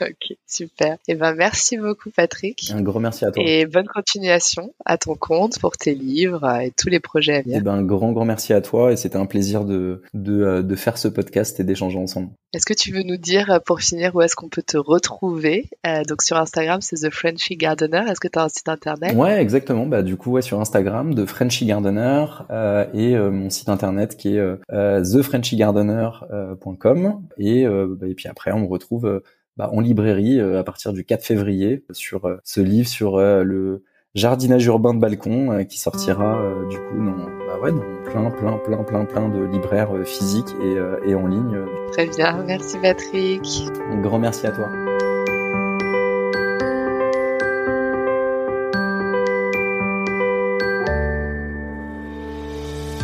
ok, 0.00 0.36
super. 0.46 0.94
Et 0.94 1.12
eh 1.12 1.14
ben 1.16 1.34
merci 1.34 1.76
beaucoup 1.76 2.10
Patrick. 2.10 2.70
Un 2.72 2.82
gros 2.82 3.00
merci 3.00 3.24
à 3.24 3.32
toi. 3.32 3.42
Et 3.44 3.66
bonne 3.66 3.88
continuation 3.88 4.72
à 4.84 4.98
ton 4.98 5.16
compte 5.16 5.58
pour 5.58 5.76
tes 5.76 5.94
livres 5.94 6.48
et 6.60 6.70
tous 6.70 6.88
les 6.88 7.00
projets 7.00 7.34
à 7.34 7.42
venir. 7.42 7.56
Et 7.56 7.58
eh 7.58 7.62
ben 7.62 7.74
un 7.74 7.82
grand 7.82 8.12
grand 8.12 8.24
merci 8.24 8.52
à 8.52 8.60
toi 8.60 8.92
et 8.92 8.96
c'était 8.96 9.16
un 9.16 9.26
plaisir 9.26 9.64
de 9.64 10.02
de 10.14 10.62
de 10.62 10.76
faire 10.76 10.96
ce 10.96 11.08
podcast 11.08 11.58
et 11.58 11.64
d'échanger 11.64 11.98
ensemble. 11.98 12.30
Est-ce 12.54 12.66
que 12.66 12.74
tu 12.74 12.92
veux 12.92 13.02
nous 13.02 13.16
dire 13.16 13.62
pour 13.64 13.80
finir 13.80 14.14
où 14.14 14.20
est-ce 14.20 14.36
qu'on 14.36 14.50
peut 14.50 14.62
te 14.62 14.76
retrouver? 14.76 15.70
Donc 16.06 16.20
sur 16.20 16.36
Instagram, 16.36 16.82
c'est 16.82 16.96
The 16.96 17.08
Frenchy 17.10 17.56
Gardener. 17.56 18.02
Est-ce 18.08 18.20
que 18.20 18.28
tu 18.28 18.38
as 18.38 18.44
un 18.44 18.50
site 18.50 18.68
internet? 18.68 19.16
Ouais, 19.16 19.40
exactement. 19.40 19.86
Bah, 19.86 20.02
du 20.02 20.16
coup, 20.16 20.32
ouais, 20.32 20.42
sur 20.42 20.60
Instagram, 20.60 21.14
The 21.14 21.24
Frenchy 21.24 21.64
Gardener 21.64 22.26
euh, 22.50 22.84
et 22.92 23.16
euh, 23.16 23.30
mon 23.30 23.48
site 23.48 23.70
internet 23.70 24.18
qui 24.18 24.36
est 24.36 24.38
euh, 24.38 24.58
thefrenchygardener.com. 25.02 27.22
Et, 27.38 27.66
bah, 27.66 28.06
et 28.06 28.14
puis 28.14 28.28
après, 28.28 28.52
on 28.52 28.60
me 28.60 28.66
retrouve 28.66 29.22
bah, 29.56 29.70
en 29.72 29.80
librairie 29.80 30.38
à 30.38 30.62
partir 30.62 30.92
du 30.92 31.06
4 31.06 31.24
février 31.24 31.86
sur 31.92 32.38
ce 32.44 32.60
livre 32.60 32.88
sur 32.88 33.16
le 33.18 33.82
jardinage 34.14 34.66
urbain 34.66 34.94
de 34.94 35.00
balcon 35.00 35.64
qui 35.68 35.78
sortira 35.78 36.42
du 36.68 36.76
coup 36.76 36.98
dans, 36.98 37.26
bah 37.46 37.58
ouais, 37.62 37.72
dans 37.72 38.10
plein, 38.10 38.30
plein, 38.30 38.58
plein, 38.58 38.84
plein, 38.84 39.04
plein 39.04 39.28
de 39.28 39.44
libraires 39.44 39.90
physiques 40.04 40.54
et, 40.62 41.10
et 41.10 41.14
en 41.14 41.26
ligne. 41.26 41.58
Très 41.92 42.06
bien, 42.06 42.42
merci 42.46 42.78
Patrick. 42.78 43.42
Un 43.90 44.00
grand 44.00 44.18
merci 44.18 44.46
à 44.46 44.50
toi. 44.50 44.68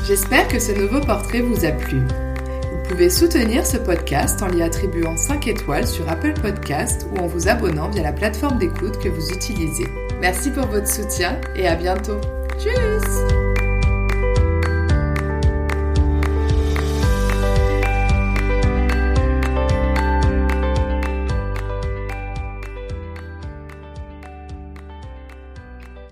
J'espère 0.09 0.49
que 0.49 0.59
ce 0.59 0.73
nouveau 0.73 1.01
portrait 1.01 1.43
vous 1.43 1.67
a 1.67 1.71
plu. 1.71 1.99
Vous 1.99 2.89
pouvez 2.89 3.11
soutenir 3.11 3.67
ce 3.67 3.77
podcast 3.77 4.43
en 4.43 4.49
lui 4.49 4.63
attribuant 4.63 5.19
5 5.19 5.47
étoiles 5.49 5.87
sur 5.87 6.09
Apple 6.09 6.33
Podcast 6.33 7.07
ou 7.13 7.19
en 7.19 7.27
vous 7.27 7.47
abonnant 7.47 7.91
via 7.91 8.03
la 8.03 8.15
plateforme 8.15 8.57
d'écoute 8.57 8.99
que 9.01 9.11
vous 9.11 9.29
utilisez. 9.29 9.85
Merci 10.21 10.51
pour 10.51 10.67
votre 10.67 10.89
soutien 10.89 11.41
et 11.55 11.67
à 11.67 11.77
bientôt. 11.77 12.21
Tchuss 12.59 13.48